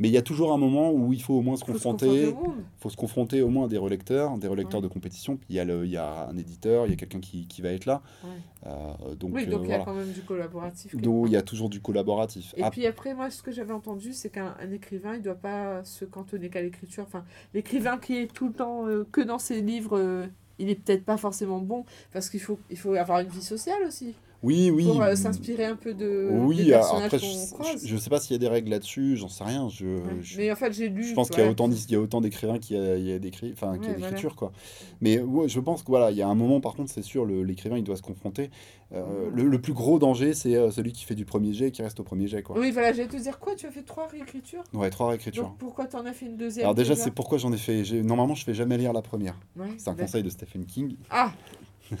Mais 0.00 0.06
il 0.08 0.12
y 0.12 0.16
a 0.16 0.22
toujours 0.22 0.52
un 0.52 0.58
moment 0.58 0.92
où 0.92 1.12
il 1.12 1.20
faut 1.20 1.34
au 1.34 1.42
moins 1.42 1.56
se 1.56 1.64
Faut 1.64 1.72
confronter. 1.72 2.28
Il 2.28 2.34
faut 2.78 2.88
se 2.88 2.96
confronter 2.96 3.42
au 3.42 3.48
moins 3.48 3.64
à 3.64 3.68
des 3.68 3.78
relecteurs, 3.78 4.38
des 4.38 4.46
relecteurs 4.46 4.78
Ouais. 4.78 4.86
de 4.86 4.92
compétition. 4.92 5.36
Puis 5.36 5.46
il 5.50 5.56
y, 5.56 5.58
a 5.58 5.64
le- 5.64 5.84
il 5.84 5.90
y 5.90 5.96
a 5.96 6.28
un 6.28 6.36
éditeur, 6.36 6.86
il 6.86 6.90
y 6.90 6.92
a 6.92 6.96
quelqu'un 6.96 7.18
qui, 7.18 7.48
qui 7.48 7.62
va 7.62 7.70
être 7.70 7.84
là. 7.84 8.00
Ouais. 8.22 8.30
Euh, 8.68 9.14
donc 9.16 9.32
oui, 9.34 9.42
euh, 9.44 9.50
donc 9.50 9.62
il 9.64 9.70
y 9.70 9.72
a 9.72 9.80
quand 9.80 9.94
même 9.94 10.12
du 10.12 10.20
collaboratif. 10.22 10.94
Donc 10.94 11.26
il 11.26 11.32
y 11.32 11.36
a 11.36 11.42
toujours 11.42 11.68
du 11.68 11.80
collaboratif. 11.80 12.54
Et 12.56 12.62
puis 12.70 12.86
après, 12.86 13.12
moi, 13.12 13.28
ce 13.28 13.42
que 13.42 13.50
j'avais 13.50 13.72
entendu, 13.72 14.12
c'est 14.12 14.30
qu'un 14.30 14.54
un 14.60 14.70
écrivain, 14.70 15.16
il 15.16 15.22
doit 15.22 15.34
pas 15.34 15.82
se 15.82 16.04
cantonner 16.04 16.48
qu'à 16.48 16.62
l'écriture. 16.62 17.02
Enfin, 17.04 17.24
l'écrivain 17.52 17.98
qui 17.98 18.18
est 18.18 18.32
tout 18.32 18.46
le 18.46 18.54
temps 18.54 18.86
euh, 18.86 19.04
que 19.10 19.20
dans 19.20 19.40
ses 19.40 19.60
livres, 19.62 20.28
il 20.60 20.68
est 20.70 20.76
peut-être 20.76 21.04
pas 21.04 21.16
forcément 21.16 21.58
bon, 21.58 21.84
parce 22.12 22.30
qu'il 22.30 22.40
faut, 22.40 22.60
il 22.70 22.76
faut 22.76 22.94
avoir 22.94 23.18
une 23.18 23.28
vie 23.28 23.42
sociale 23.42 23.82
aussi, 23.84 24.14
oui, 24.42 24.70
oui. 24.70 24.84
pour 24.84 25.02
euh, 25.02 25.14
s'inspirer 25.16 25.64
un 25.64 25.76
peu 25.76 25.94
de 25.94 26.28
Oui, 26.30 26.56
des 26.66 26.72
alors 26.72 27.00
personnages 27.00 27.04
après, 27.06 27.18
je, 27.18 27.78
je, 27.82 27.86
je 27.88 27.96
sais 27.96 28.10
pas 28.10 28.20
s'il 28.20 28.32
y 28.32 28.36
a 28.36 28.38
des 28.38 28.48
règles 28.48 28.70
là-dessus, 28.70 29.16
j'en 29.16 29.28
sais 29.28 29.44
rien. 29.44 29.68
Je, 29.68 29.86
Ouais. 29.86 30.02
je- 30.22 30.38
Mais 30.38 30.52
en 30.52 30.56
fait, 30.56 30.72
j'ai 30.72 30.88
lu. 30.88 31.04
Je 31.04 31.14
pense 31.14 31.28
qu'il 31.30 31.38
y 31.42 31.46
a 31.46 31.50
autant, 31.50 31.68
y 31.70 31.94
a 31.94 32.00
autant 32.00 32.20
d'écrivains 32.20 32.58
qu'il 32.58 32.76
y 32.76 32.80
a, 32.80 32.96
il 32.96 33.04
y 33.06 33.12
a 33.12 33.18
d'écrit, 33.18 33.50
enfin, 33.52 33.78
qu'il 33.78 33.88
y 33.88 33.90
a 33.90 33.96
Ouais, 33.96 34.00
d'écriture, 34.02 34.36
quoi. 34.36 34.52
Mais 35.00 35.20
je 35.46 35.60
pense 35.60 35.82
que 35.82 35.88
voilà, 35.88 36.10
il 36.10 36.16
y 36.16 36.22
a 36.22 36.28
un 36.28 36.34
moment, 36.34 36.60
par 36.60 36.74
contre, 36.74 36.90
c'est 36.92 37.02
sûr, 37.02 37.24
l'écrivain, 37.26 37.76
il 37.78 37.84
doit 37.84 37.96
se 37.96 38.02
confronter. 38.02 38.50
Euh, 38.94 39.28
le, 39.34 39.44
le 39.48 39.60
plus 39.60 39.74
gros 39.74 39.98
danger, 39.98 40.32
c'est 40.32 40.54
euh, 40.56 40.70
celui 40.70 40.92
qui 40.92 41.04
fait 41.04 41.14
du 41.14 41.24
premier 41.26 41.52
jet 41.52 41.68
et 41.68 41.70
qui 41.72 41.82
reste 41.82 42.00
au 42.00 42.04
premier 42.04 42.26
jet, 42.26 42.42
quoi. 42.42 42.58
Oui, 42.58 42.70
voilà, 42.70 42.92
j'allais 42.92 43.08
te 43.08 43.16
dire 43.16 43.38
quoi 43.38 43.54
Tu 43.54 43.66
as 43.66 43.70
fait 43.70 43.82
trois 43.82 44.06
réécritures? 44.06 44.64
Ouais, 44.72 44.88
trois 44.88 45.08
réécritures. 45.10 45.42
Donc 45.44 45.58
pourquoi 45.58 45.86
t'en 45.86 46.06
as 46.06 46.12
fait 46.12 46.24
une 46.26 46.36
deuxième 46.36 46.64
Alors 46.64 46.74
déjà, 46.74 46.96
c'est 46.96 47.10
pourquoi 47.10 47.36
j'en 47.38 47.52
ai 47.52 47.58
fait. 47.58 47.84
j'ai- 47.84 48.02
Normalement, 48.02 48.34
je 48.34 48.44
fais 48.44 48.54
jamais 48.54 48.78
lire 48.78 48.92
la 48.94 49.02
première. 49.02 49.38
C'est 49.76 49.88
un 49.90 49.94
conseil 49.94 50.22
de 50.22 50.30
Stephen 50.30 50.64
King. 50.64 50.96
Ah 51.10 51.32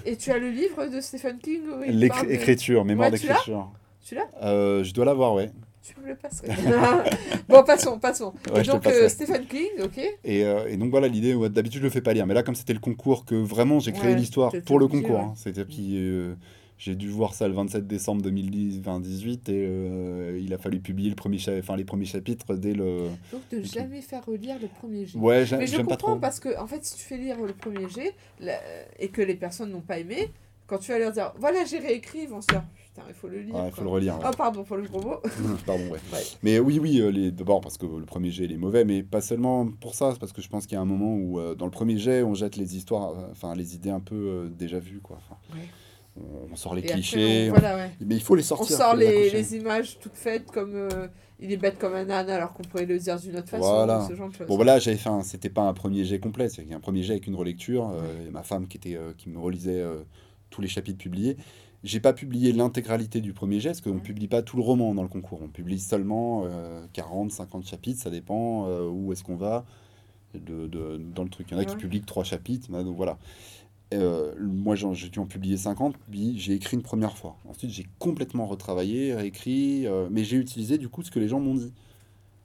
Et 0.06 0.16
tu 0.16 0.30
as 0.30 0.38
le 0.38 0.50
livre 0.50 0.86
de 0.86 1.00
Stephen 1.00 1.38
King 1.38 1.60
où 1.62 1.82
il 1.84 2.08
parle 2.08 2.26
de- 2.26 2.30
L'écriture, 2.32 2.84
mémoire 2.84 3.08
Ouais, 3.10 3.18
d'écriture. 3.18 3.70
Tu 4.04 4.14
l'as 4.14 4.28
Euh, 4.42 4.82
je 4.84 4.92
dois 4.94 5.04
l'avoir, 5.04 5.34
ouais. 5.34 5.50
Tu 5.82 5.94
me 6.02 6.08
le 6.08 6.16
passerais. 6.16 6.48
bon, 7.48 7.62
passons, 7.64 7.98
passons. 7.98 8.34
Ouais, 8.52 8.62
donc, 8.62 8.86
euh. 8.86 9.08
Stephen 9.08 9.46
King, 9.46 9.68
ok 9.82 9.98
Et, 10.24 10.44
euh, 10.44 10.68
et 10.68 10.76
donc 10.76 10.90
voilà 10.90 11.08
l'idée, 11.08 11.34
ouais, 11.34 11.48
d'habitude 11.48 11.80
je 11.80 11.84
le 11.84 11.90
fais 11.90 12.02
pas 12.02 12.12
lire, 12.12 12.26
mais 12.26 12.34
là 12.34 12.42
comme 12.42 12.54
c'était 12.54 12.74
le 12.74 12.78
concours 12.78 13.24
que 13.24 13.34
vraiment 13.34 13.80
j'ai 13.80 13.92
créé 13.92 14.14
l'histoire 14.14 14.52
pour 14.66 14.78
le 14.78 14.86
concours, 14.88 15.20
hein. 15.20 15.34
c'était 15.36 15.62
euh, 15.62 16.34
j'ai 16.78 16.94
dû 16.94 17.08
voir 17.08 17.34
ça 17.34 17.48
le 17.48 17.54
27 17.54 17.86
décembre 17.86 18.22
2018 18.22 19.48
et 19.48 19.52
euh, 19.66 20.40
il 20.40 20.54
a 20.54 20.58
fallu 20.58 20.80
publier 20.80 21.10
le 21.10 21.16
premier 21.16 21.38
enfin, 21.58 21.76
les 21.76 21.84
premiers 21.84 22.04
chapitres 22.04 22.54
dès 22.54 22.72
le... 22.72 23.08
Donc, 23.32 23.42
de 23.50 23.62
jamais 23.62 24.00
faire 24.00 24.24
relire 24.24 24.56
le 24.60 24.68
premier 24.68 25.04
jet. 25.04 25.18
Ouais, 25.18 25.44
Mais 25.58 25.66
je 25.66 25.76
pas 25.76 25.82
comprends 25.82 25.96
trop. 25.96 26.16
parce 26.16 26.38
que, 26.40 26.56
en 26.58 26.66
fait, 26.66 26.84
si 26.84 26.96
tu 26.96 27.02
fais 27.02 27.16
lire 27.16 27.36
le 27.42 27.52
premier 27.52 27.88
jet 27.88 28.14
et 28.98 29.08
que 29.08 29.20
les 29.22 29.34
personnes 29.34 29.70
n'ont 29.72 29.80
pas 29.80 29.98
aimé, 29.98 30.30
quand 30.68 30.78
tu 30.78 30.92
vas 30.92 30.98
leur 30.98 31.12
dire 31.12 31.32
voilà, 31.38 31.64
j'ai 31.64 31.78
réécrit, 31.78 32.20
ils 32.24 32.28
vont 32.28 32.40
se 32.42 32.48
dire 32.48 32.62
putain, 32.76 33.02
il 33.08 33.14
faut 33.14 33.28
le 33.28 33.40
lire. 33.40 33.54
Ouais, 33.54 33.68
il 33.68 33.72
faut 33.72 33.82
le 33.82 33.88
relire. 33.88 34.14
ouais. 34.18 34.24
Oh, 34.28 34.36
pardon 34.36 34.62
pour 34.64 34.76
le 34.76 34.84
gros 34.84 35.00
mot. 35.00 35.16
Pardon, 35.66 35.84
ouais. 35.84 35.98
Ouais. 36.12 36.22
Mais 36.42 36.58
oui, 36.58 36.78
oui, 36.78 37.00
euh, 37.00 37.10
les... 37.10 37.30
d'abord 37.32 37.60
parce 37.60 37.78
que 37.78 37.86
le 37.86 38.04
premier 38.04 38.30
jet 38.30 38.44
il 38.44 38.52
est 38.52 38.56
mauvais, 38.58 38.84
mais 38.84 39.02
pas 39.02 39.20
seulement 39.22 39.66
pour 39.66 39.94
ça, 39.94 40.14
parce 40.20 40.32
que 40.32 40.42
je 40.42 40.48
pense 40.48 40.66
qu'il 40.66 40.74
y 40.74 40.78
a 40.78 40.82
un 40.82 40.86
moment 40.86 41.14
où 41.16 41.40
euh, 41.40 41.54
dans 41.54 41.64
le 41.64 41.70
premier 41.70 41.96
jet 41.98 42.22
on 42.22 42.34
jette 42.34 42.56
les 42.56 42.76
histoires, 42.76 43.14
enfin 43.30 43.54
les 43.54 43.74
idées 43.74 43.90
un 43.90 44.00
peu 44.00 44.14
euh, 44.14 44.48
déjà 44.48 44.78
vues, 44.78 45.00
quoi. 45.02 45.16
Enfin, 45.18 45.38
Ouais. 45.54 45.66
On, 46.20 46.52
on 46.52 46.56
sort 46.56 46.74
les 46.74 46.82
Et 46.82 46.86
clichés, 46.86 47.46
on- 47.50 47.54
on- 47.54 47.58
voilà, 47.58 47.76
ouais. 47.76 47.90
mais 48.00 48.14
il 48.16 48.22
faut 48.22 48.34
les 48.34 48.42
On 48.42 48.56
sortir. 48.56 48.76
sort 48.76 48.92
faut 48.92 48.96
les 48.98 49.56
images 49.56 49.98
toutes 50.00 50.16
faites 50.16 50.50
comme 50.50 50.74
euh, 50.74 51.08
il 51.40 51.52
est 51.52 51.56
bête 51.56 51.78
comme 51.78 51.94
un 51.94 52.08
âne 52.10 52.28
alors 52.30 52.52
qu'on 52.52 52.62
pourrait 52.64 52.86
le 52.86 52.98
dire 52.98 53.18
d'une 53.20 53.36
autre 53.36 53.48
façon. 53.48 53.62
Voilà. 53.62 54.06
Ce 54.08 54.14
genre 54.14 54.28
de 54.28 54.34
choses. 54.34 54.46
Bon 54.46 54.56
voilà, 54.56 54.78
j'avais 54.78 54.96
fait 54.96 55.10
c'était 55.22 55.50
pas 55.50 55.62
un 55.62 55.72
premier 55.74 56.04
jet 56.04 56.18
complet, 56.18 56.48
c'est 56.48 56.66
un 56.72 56.80
premier 56.80 57.02
jet 57.02 57.12
avec 57.12 57.26
une 57.26 57.36
relecture, 57.36 57.90
euh, 57.90 58.26
et 58.26 58.30
ma 58.30 58.42
femme 58.42 58.66
qui 58.68 58.76
était 58.76 58.96
euh, 58.96 59.12
qui 59.16 59.28
me 59.28 59.38
relisait 59.38 59.84
tous 60.50 60.60
les 60.60 60.68
chapitres 60.68 60.98
publiés. 60.98 61.36
J'ai 61.84 62.00
pas 62.00 62.12
publié 62.12 62.52
l'intégralité 62.52 63.20
du 63.20 63.32
premier 63.32 63.60
jet 63.60 63.68
parce 63.68 63.80
qu'on 63.82 63.92
Ouais. 63.92 64.00
publie 64.00 64.26
pas 64.26 64.42
tout 64.42 64.56
le 64.56 64.62
roman 64.64 64.94
dans 64.94 65.02
le 65.02 65.08
concours, 65.08 65.40
on 65.42 65.48
publie 65.48 65.78
seulement 65.78 66.42
euh, 66.46 66.84
40, 66.92 67.30
50 67.30 67.64
chapitres, 67.66 68.02
ça 68.02 68.10
dépend 68.10 68.66
où 68.88 69.12
est-ce 69.12 69.22
qu'on 69.22 69.36
va 69.36 69.64
de, 70.34 70.66
de- 70.66 71.00
dans 71.14 71.22
le 71.22 71.28
truc. 71.30 71.46
Il 71.50 71.54
y 71.54 71.56
en 71.56 71.60
a 71.60 71.64
qui 71.64 71.76
publient 71.76 72.00
3 72.02 72.24
chapitres, 72.24 72.66
bah, 72.70 72.82
donc 72.82 72.96
voilà. 72.96 73.16
Euh, 73.94 74.34
moi 74.40 74.74
j'ai 74.74 75.08
dû 75.08 75.18
en 75.18 75.26
publier 75.26 75.56
50, 75.56 75.96
puis 76.10 76.38
j'ai 76.38 76.52
écrit 76.54 76.76
une 76.76 76.82
première 76.82 77.16
fois. 77.16 77.36
Ensuite 77.48 77.70
j'ai 77.70 77.86
complètement 77.98 78.46
retravaillé, 78.46 79.14
réécrit, 79.14 79.86
euh, 79.86 80.08
mais 80.10 80.24
j'ai 80.24 80.36
utilisé 80.36 80.76
du 80.76 80.88
coup 80.90 81.02
ce 81.02 81.10
que 81.10 81.18
les 81.18 81.28
gens 81.28 81.40
m'ont 81.40 81.54
dit. 81.54 81.72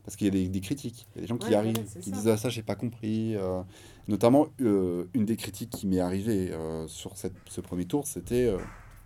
Parce 0.05 0.15
qu'il 0.17 0.25
y 0.25 0.29
a 0.29 0.31
des, 0.31 0.47
des 0.49 0.59
critiques, 0.61 1.05
il 1.13 1.15
y 1.15 1.19
a 1.19 1.21
des 1.21 1.27
gens 1.27 1.37
qui 1.37 1.49
Ouais, 1.49 1.55
arrivent, 1.55 1.83
c'est 1.87 1.99
qui 2.01 2.09
ça. 2.11 2.15
disent 2.15 2.27
ah 2.29 2.37
ça 2.37 2.49
j'ai 2.49 2.61
pas 2.63 2.75
compris. 2.75 3.35
euh. 3.35 3.61
notamment 4.07 4.47
une 4.59 5.25
des 5.25 5.35
critiques 5.37 5.69
qui 5.69 5.87
m'est 5.87 5.99
arrivée 5.99 6.51
sur 6.87 7.17
cette, 7.17 7.35
ce 7.49 7.61
premier 7.61 7.85
tour, 7.85 8.05
c'était 8.07 8.53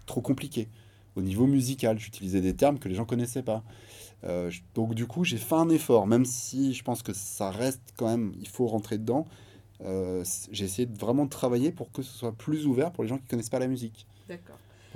trop 0.06 0.22
compliqué. 0.22 0.70
Au 1.16 1.22
niveau 1.22 1.48
musical, 1.48 1.98
j'utilisais 2.00 2.42
des 2.42 2.56
termes 2.56 2.78
que 2.80 2.88
les 2.90 2.96
gens 2.96 3.06
connaissaient 3.06 3.44
pas. 3.44 3.64
Donc 4.76 4.94
du 4.96 5.06
coup 5.08 5.24
j'ai 5.24 5.38
fait 5.38 5.56
un 5.56 5.70
effort, 5.70 6.06
même 6.08 6.26
si 6.26 6.74
je 6.74 6.84
pense 6.84 7.02
que 7.04 7.14
ça 7.14 7.50
reste 7.52 7.82
quand 7.98 8.08
même, 8.08 8.34
il 8.40 8.48
faut 8.48 8.68
rentrer 8.68 8.98
dedans. 8.98 9.26
Euh, 9.86 10.24
j'ai 10.52 10.66
essayé 10.66 10.86
de 10.86 10.98
vraiment 10.98 11.28
travailler 11.28 11.72
pour 11.72 11.92
que 11.92 12.02
ce 12.02 12.12
soit 12.12 12.32
plus 12.34 12.66
ouvert 12.66 12.92
pour 12.92 13.04
les 13.04 13.10
gens 13.10 13.18
qui 13.18 13.28
connaissent 13.28 13.50
pas 13.50 13.60
la 13.60 13.68
musique. 13.68 14.08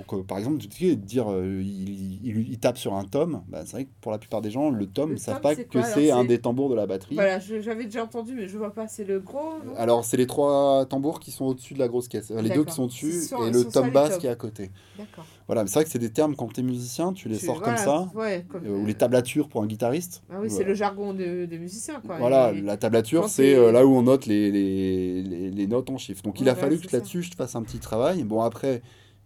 Pour 0.06 0.20
que, 0.20 0.26
par 0.26 0.38
exemple, 0.38 0.58
dire 0.58 1.30
euh, 1.30 1.60
il, 1.62 2.26
il- 2.26 2.48
il 2.50 2.58
tape 2.58 2.78
sur 2.78 2.94
un 2.94 3.04
tome, 3.04 3.42
bah, 3.48 3.62
c'est 3.64 3.72
vrai 3.72 3.84
que 3.84 3.90
pour 4.00 4.12
la 4.12 4.18
plupart 4.18 4.40
des 4.40 4.50
gens, 4.50 4.70
le 4.70 4.86
tome, 4.86 5.12
ils 5.12 5.18
savent 5.18 5.34
tome, 5.40 5.42
pas 5.42 5.54
que 5.56 5.82
c'est 5.82 6.10
un 6.10 6.24
des 6.24 6.38
tambours 6.40 6.68
de 6.70 6.74
la 6.74 6.86
batterie. 6.86 7.14
Voilà, 7.14 7.38
j'avais 7.38 7.84
déjà 7.84 8.04
entendu, 8.04 8.34
mais 8.34 8.48
je 8.48 8.56
vois 8.58 8.72
pas. 8.74 8.88
C'est 8.88 9.04
le 9.04 9.20
gros. 9.20 9.40
Alors, 9.76 10.04
c'est 10.04 10.16
les 10.16 10.26
trois 10.26 10.86
tambours 10.86 11.20
qui 11.20 11.30
sont 11.30 11.44
au-dessus 11.46 11.74
de 11.74 11.78
la 11.78 11.88
grosse 11.88 12.08
caisse. 12.08 12.30
Les 12.30 12.50
deux 12.50 12.64
qui 12.64 12.72
sont 12.74 12.86
dessus 12.86 13.12
Ce 13.12 13.28
sont- 13.28 13.46
et 13.46 13.50
le 13.50 13.62
sont 13.62 13.70
ça, 13.70 13.80
tom 13.80 13.86
les 13.86 13.90
basse 13.92 14.18
qui 14.18 14.26
est 14.26 14.30
à 14.30 14.34
côté. 14.36 14.70
D'accord. 14.98 15.24
Voilà, 15.46 15.62
mais 15.64 15.68
c'est 15.68 15.74
vrai 15.74 15.84
que 15.84 15.90
c'est 15.90 15.98
des 15.98 16.12
termes 16.12 16.36
quand 16.36 16.52
tu 16.52 16.60
es 16.60 16.62
musicien, 16.62 17.12
tu 17.12 17.28
les 17.28 17.36
Tu- 17.38 17.46
sors 17.46 17.58
voilà, 17.58 17.74
comme 17.74 17.84
ça. 17.84 18.10
Ouais, 18.14 18.44
comme, 18.48 18.64
euh, 18.64 18.76
ou 18.78 18.86
les 18.86 18.94
tablatures 18.94 19.48
pour 19.48 19.62
un 19.62 19.66
guitariste. 19.66 20.22
Ah 20.30 20.36
oui, 20.40 20.48
c'est 20.50 20.64
le 20.64 20.74
jargon 20.74 21.12
de- 21.14 21.44
des 21.46 21.58
musiciens, 21.58 22.00
quoi. 22.00 22.18
Voilà, 22.18 22.52
Et- 22.52 22.60
la 22.62 22.76
tablature, 22.76 23.28
c'est 23.28 23.54
euh, 23.54 23.72
là 23.72 23.84
où 23.86 23.90
on 23.94 24.02
note 24.02 24.26
les, 24.26 24.50
les, 24.50 25.22
les, 25.22 25.50
les 25.50 25.66
notes 25.66 25.90
en 25.90 25.98
chiffres. 25.98 26.22
Donc 26.22 26.40
il 26.40 26.48
a 26.48 26.54
fallu 26.54 26.78
que 26.78 26.92
là-dessus, 26.92 27.22
je 27.22 27.30
te 27.30 27.36
fasse 27.36 27.54
un 27.56 27.62
petit 27.62 27.78
travail. 27.78 28.22
Bon, 28.24 28.40
après, 28.42 28.82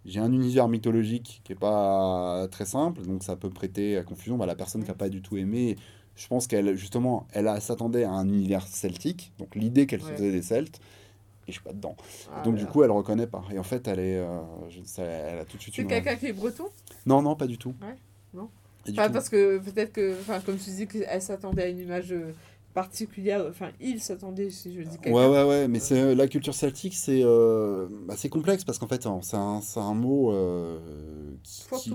j'ai 0.07 0.21
un 0.21 0.33
univers 0.33 0.69
mythologique 0.69 1.41
qui 1.45 1.53
est 1.53 1.57
pas 1.57 2.47
très 2.51 2.65
simple, 2.65 3.03
donc 3.03 3.23
ça 3.25 3.37
peut 3.37 3.51
prêter 3.51 3.97
à 3.97 4.03
confusion. 4.05 4.37
Bah, 4.37 4.47
la 4.47 4.55
personne 4.55 4.83
qui 4.83 4.89
n'a 4.89 4.95
pas 4.95 5.09
du 5.09 5.21
tout 5.23 5.37
aimé, 5.37 5.77
je 6.15 6.27
pense 6.29 6.47
qu'elle, 6.47 6.77
justement, 6.77 7.27
elle 7.33 7.49
s'attendait 7.61 8.05
à 8.05 8.11
un 8.13 8.29
univers 8.29 8.67
celtique, 8.67 9.33
donc 9.39 9.55
l'idée 9.55 9.87
qu'elle 9.87 10.01
se 10.01 10.07
Ouais. 10.11 10.17
faisait 10.17 10.33
des 10.33 10.43
Celtes, 10.43 10.81
et 11.49 11.53
je 11.53 11.53
suis 11.53 11.63
pas 11.63 11.73
dedans. 11.73 11.97
Ah 12.35 12.41
donc 12.43 12.55
là 12.55 12.61
du 12.61 12.67
coup, 12.67 12.83
elle 12.83 12.91
reconnaît 12.91 13.27
pas. 13.27 13.45
Et 13.53 13.59
en 13.59 13.63
fait, 13.63 13.87
elle 13.89 14.01
est, 14.01 14.17
euh, 14.19 14.41
je- 14.69 14.81
ça- 14.85 15.03
elle 15.05 15.39
a 15.41 15.45
tout 15.45 15.57
de 15.57 15.63
suite 15.63 15.75
C'est 15.77 15.85
quelqu'un 15.85 16.17
qui 16.17 16.27
est 16.27 16.33
breton? 16.33 16.65
Non, 17.05 17.23
non, 17.23 17.37
pas 17.37 17.47
du 17.47 17.59
tout. 17.59 17.75
Ouais, 17.83 17.97
non. 18.35 18.49
Enfin, 18.89 19.11
parce 19.11 19.29
que 19.29 19.59
peut-être 19.59 19.93
que, 19.93 20.15
enfin, 20.21 20.41
comme 20.41 20.57
tu 20.59 20.71
dis, 20.71 20.87
qu'elle 20.87 21.21
s'attendait 21.23 21.65
à 21.65 21.69
une 21.69 21.81
image 21.81 22.13
euh, 22.13 22.33
particulière. 22.77 23.43
Enfin, 23.49 23.71
il 23.81 24.01
s'attendait, 24.01 24.51
si 24.51 24.73
je 24.75 24.83
dis. 24.83 24.99
Ouais, 25.07 25.27
ouais, 25.27 25.45
ouais, 25.45 25.67
mais 25.67 25.79
c'est 25.81 26.15
la 26.15 26.29
culture 26.29 26.55
celtique, 26.55 26.95
c'est 26.95 27.23
euh, 27.25 27.89
bah, 28.07 28.15
c'est 28.19 28.29
complexe 28.29 28.65
parce 28.65 28.79
qu'en 28.79 28.87
fait, 28.87 29.03
c'est 29.23 29.37
un, 29.37 29.61
un 29.77 29.95
mot 29.95 30.31
euh, 30.33 30.79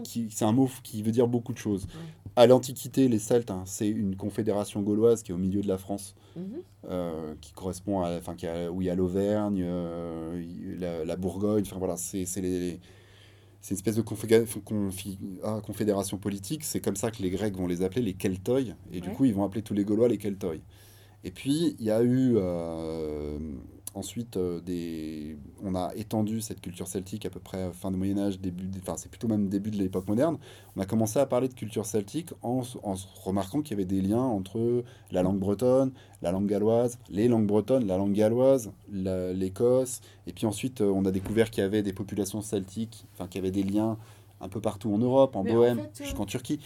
qui, 0.03 0.29
c'est 0.31 0.43
un 0.45 0.51
mot 0.51 0.67
qui 0.83 1.03
veut 1.03 1.11
dire 1.11 1.27
beaucoup 1.27 1.53
de 1.53 1.59
choses. 1.59 1.83
Ouais. 1.83 2.01
À 2.35 2.47
l'Antiquité, 2.47 3.07
les 3.07 3.19
Celtes, 3.19 3.51
hein, 3.51 3.61
c'est 3.67 3.87
une 3.89 4.15
confédération 4.15 4.81
gauloise 4.81 5.21
qui 5.21 5.31
est 5.31 5.35
au 5.35 5.37
milieu 5.37 5.61
de 5.61 5.67
la 5.67 5.77
France, 5.77 6.15
Mhm. 6.35 6.43
euh, 6.89 7.35
qui 7.41 7.51
correspond 7.53 8.01
à, 8.01 8.17
enfin, 8.17 8.33
qui 8.35 8.47
a- 8.47 8.71
où 8.71 8.81
il 8.81 8.85
y 8.87 8.89
a 8.89 8.95
l'Auvergne, 8.95 9.61
euh, 9.63 10.41
la, 10.79 11.05
la 11.05 11.15
Bourgogne, 11.15 11.63
enfin 11.67 11.77
voilà, 11.77 11.95
c'est 11.97 12.25
c'est 12.25 12.41
les, 12.41 12.59
les- 12.59 12.79
c'est 13.61 13.75
une 13.75 13.77
espèce 13.77 13.95
de 13.95 14.03
ah, 15.43 15.61
confédération 15.63 16.17
politique. 16.17 16.63
C'est 16.63 16.79
comme 16.79 16.95
ça 16.95 17.11
que 17.11 17.21
les 17.21 17.29
Grecs 17.29 17.55
vont 17.55 17.67
les 17.67 17.83
appeler 17.83 18.01
les 18.01 18.13
Keltoi, 18.13 18.61
et 18.91 19.01
du 19.01 19.09
coup, 19.11 19.25
ils 19.25 19.33
vont 19.33 19.43
appeler 19.43 19.61
tous 19.61 19.73
les 19.73 19.85
Gaulois 19.85 20.07
les 20.07 20.17
Keltoi. 20.17 20.55
Et 21.23 21.31
puis, 21.31 21.75
il 21.79 21.85
y 21.85 21.91
a 21.91 22.01
eu 22.01 22.33
euh, 22.35 23.37
ensuite 23.93 24.37
euh, 24.37 24.61
des. 24.61 25.37
On 25.63 25.75
a 25.75 25.91
étendu 25.95 26.41
cette 26.41 26.61
culture 26.61 26.87
celtique 26.87 27.25
à 27.25 27.29
peu 27.29 27.39
près 27.39 27.71
fin 27.73 27.91
du 27.91 27.97
Moyen-Âge, 27.97 28.39
début. 28.39 28.65
de- 28.67 28.79
Enfin, 28.79 28.95
c'est 28.97 29.09
plutôt 29.09 29.27
même 29.27 29.49
début 29.49 29.71
de 29.71 29.77
l'époque 29.77 30.07
moderne. 30.07 30.37
On 30.75 30.81
a 30.81 30.85
commencé 30.85 31.19
à 31.19 31.25
parler 31.25 31.47
de 31.47 31.53
culture 31.53 31.85
celtique 31.85 32.29
en, 32.41 32.61
en 32.83 32.95
se 32.95 33.05
remarquant 33.23 33.61
qu'il 33.61 33.71
y 33.71 33.81
avait 33.81 33.85
des 33.85 34.01
liens 34.01 34.21
entre 34.23 34.83
la 35.11 35.23
langue 35.23 35.39
bretonne, 35.39 35.91
la 36.21 36.31
langue 36.31 36.47
galloise, 36.47 36.97
les 37.09 37.27
langues 37.27 37.47
bretonnes, 37.47 37.85
la 37.85 37.97
langue 37.97 38.13
galloise, 38.13 38.71
la- 38.91 39.33
l'Écosse. 39.33 40.01
Et 40.27 40.33
puis 40.33 40.45
ensuite, 40.45 40.81
euh, 40.81 40.91
on 40.93 41.05
a 41.05 41.11
découvert 41.11 41.51
qu'il 41.51 41.61
y 41.63 41.65
avait 41.65 41.83
des 41.83 41.93
populations 41.93 42.41
celtiques, 42.41 43.05
enfin, 43.13 43.27
qu'il 43.27 43.39
y 43.39 43.43
avait 43.43 43.51
des 43.51 43.63
liens 43.63 43.97
un 44.39 44.49
peu 44.49 44.61
partout 44.61 44.91
en 44.93 44.97
Europe, 44.97 45.35
en 45.35 45.43
Mais 45.43 45.51
en 45.51 45.55
Bohème, 45.55 45.77
fait, 45.79 46.01
euh, 46.01 46.05
jusqu'en 46.05 46.25
Turquie. 46.25 46.59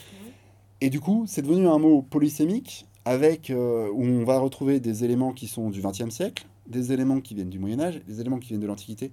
Et 0.81 0.89
du 0.89 0.99
coup, 0.99 1.25
c'est 1.27 1.41
devenu 1.41 1.67
un 1.67 1.77
mot 1.79 2.01
polysémique 2.01 2.85
avec 3.05 3.49
euh, 3.49 3.89
où 3.91 4.03
on 4.03 4.23
va 4.25 4.39
retrouver 4.39 4.79
des 4.79 5.03
éléments 5.03 5.31
qui 5.31 5.47
sont 5.47 5.69
du 5.69 5.81
XXe 5.81 6.09
siècle, 6.09 6.45
des 6.67 6.91
éléments 6.91 7.21
qui 7.21 7.35
viennent 7.35 7.49
du 7.49 7.59
Moyen 7.59 7.79
Âge, 7.79 8.01
des 8.05 8.21
éléments 8.21 8.39
qui 8.39 8.49
viennent 8.49 8.61
de 8.61 8.67
l'Antiquité. 8.67 9.11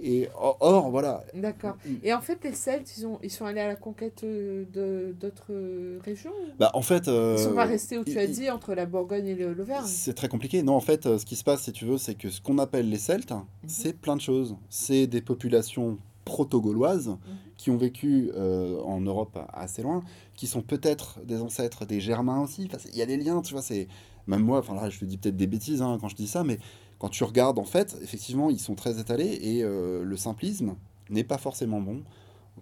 Et 0.00 0.28
or, 0.34 0.90
voilà. 0.90 1.22
D'accord. 1.32 1.76
Et 2.02 2.12
en 2.12 2.20
fait, 2.20 2.42
les 2.42 2.54
Celtes, 2.54 2.92
ils, 2.96 3.06
ont, 3.06 3.20
ils 3.22 3.30
sont 3.30 3.44
allés 3.44 3.60
à 3.60 3.68
la 3.68 3.76
conquête 3.76 4.24
euh, 4.24 4.64
de 4.72 5.14
d'autres 5.20 5.52
euh, 5.52 6.00
régions 6.04 6.32
Bah, 6.58 6.72
en 6.74 6.82
fait, 6.82 7.06
euh, 7.06 7.36
Ils 7.38 7.44
sont 7.44 7.54
pas 7.54 7.66
restés 7.66 7.98
où 7.98 8.04
tu 8.04 8.18
as 8.18 8.26
dit, 8.26 8.50
entre 8.50 8.74
la 8.74 8.86
Bourgogne 8.86 9.26
et 9.28 9.34
l'Auvergne? 9.36 9.86
C'est 9.86 10.14
très 10.14 10.28
compliqué. 10.28 10.64
Non, 10.64 10.74
en 10.74 10.80
fait, 10.80 11.06
euh, 11.06 11.18
ce 11.18 11.26
qui 11.26 11.36
se 11.36 11.44
passe, 11.44 11.62
si 11.62 11.72
tu 11.72 11.84
veux, 11.84 11.98
c'est 11.98 12.16
que 12.16 12.30
ce 12.30 12.40
qu'on 12.40 12.58
appelle 12.58 12.88
les 12.88 12.98
Celtes, 12.98 13.32
c'est 13.68 13.96
plein 13.96 14.16
de 14.16 14.20
choses. 14.20 14.56
C'est 14.70 15.06
des 15.06 15.20
populations 15.20 15.98
proto-gauloises 16.24 17.16
qui 17.56 17.70
ont 17.70 17.76
vécu 17.76 18.30
euh, 18.34 18.80
en 18.82 19.00
Europe 19.00 19.38
assez 19.52 19.82
loin, 19.82 20.02
qui 20.34 20.48
sont 20.48 20.62
peut-être 20.62 21.20
des 21.24 21.40
ancêtres 21.40 21.84
des 21.84 22.00
Germains 22.00 22.40
aussi. 22.40 22.68
Enfin, 22.72 22.78
il 22.92 22.98
y 22.98 23.02
a 23.02 23.06
des 23.06 23.16
liens, 23.16 23.40
tu 23.40 23.52
vois. 23.52 23.62
C'est 23.62 23.86
même 24.26 24.42
moi. 24.42 24.58
Enfin 24.58 24.74
là, 24.74 24.90
je 24.90 24.98
te 24.98 25.04
dis 25.04 25.16
peut-être 25.16 25.36
des 25.36 25.46
bêtises 25.46 25.80
hein, 25.80 25.98
quand 26.00 26.08
je 26.08 26.16
dis 26.16 26.26
ça, 26.26 26.42
mais 26.42 26.58
quand 27.02 27.08
tu 27.08 27.24
regardes, 27.24 27.58
en 27.58 27.64
fait, 27.64 27.98
effectivement, 28.00 28.48
ils 28.48 28.60
sont 28.60 28.76
très 28.76 29.00
étalés 29.00 29.36
et 29.42 29.64
euh, 29.64 30.04
le 30.04 30.16
simplisme 30.16 30.76
n'est 31.10 31.24
pas 31.24 31.36
forcément 31.36 31.80
bon. 31.80 32.04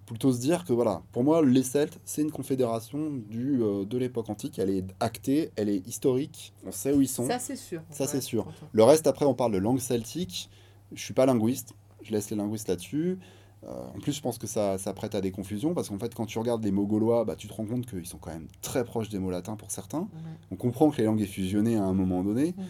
Plutôt 0.07 0.33
se 0.33 0.41
dire 0.41 0.65
que 0.65 0.73
voilà, 0.73 1.03
pour 1.13 1.25
moi, 1.25 1.45
les 1.45 1.63
Celtes, 1.63 2.01
c'est 2.07 2.23
une 2.23 2.31
confédération 2.31 3.11
du, 3.11 3.63
euh, 3.63 3.85
de 3.85 3.99
l'époque 3.99 4.31
antique. 4.31 4.59
Elle 4.59 4.71
est 4.71 4.87
actée, 4.99 5.51
elle 5.57 5.69
est 5.69 5.87
historique. 5.87 6.55
On 6.65 6.73
sait 6.73 6.95
où 6.95 7.03
ils 7.03 7.09
sont. 7.09 7.27
Ça, 7.27 7.39
c'est 7.39 7.55
sûr. 7.55 7.83
Ça, 7.91 8.07
c'est 8.07 8.23
sûr. 8.23 8.47
Le 8.73 8.83
reste, 8.83 9.07
après, 9.07 9.27
on 9.27 9.35
parle 9.35 9.53
de 9.53 9.59
langue 9.59 9.79
celtique. 9.79 10.49
Je 10.95 11.03
suis 11.03 11.13
pas 11.13 11.27
linguiste. 11.27 11.75
Je 12.03 12.11
laisse 12.11 12.31
les 12.31 12.37
linguistes 12.39 12.69
là-dessus. 12.69 13.19
Euh, 13.65 13.69
en 13.95 14.01
plus, 14.01 14.13
je 14.13 14.23
pense 14.23 14.39
que 14.39 14.47
ça, 14.47 14.79
ça 14.79 14.95
prête 14.95 15.15
à 15.15 15.21
des 15.21 15.33
confusions 15.33 15.75
parce 15.75 15.91
qu'en 15.91 15.99
fait, 15.99 16.15
quand 16.15 16.25
tu 16.25 16.39
regardes 16.39 16.65
les 16.65 16.71
mots 16.71 16.87
gaulois, 16.87 17.27
bah, 17.27 17.37
tu 17.37 17.47
te 17.47 17.53
rends 17.53 17.67
compte 17.67 17.85
qu'ils 17.85 18.07
sont 18.07 18.17
quand 18.17 18.33
même 18.33 18.49
très 18.63 18.85
proches 18.85 19.11
des 19.11 19.19
mots 19.19 19.31
latins 19.31 19.57
pour 19.57 19.71
certains. 19.71 20.09
On 20.51 20.57
comprend 20.57 20.91
que 20.91 20.97
les 20.97 21.05
langues 21.05 21.21
aient 21.21 21.27
fusionné 21.27 21.77
à 21.77 21.85
un 21.85 21.93
moment 21.93 22.25
donné. 22.25 22.55
Mhm. 22.57 22.65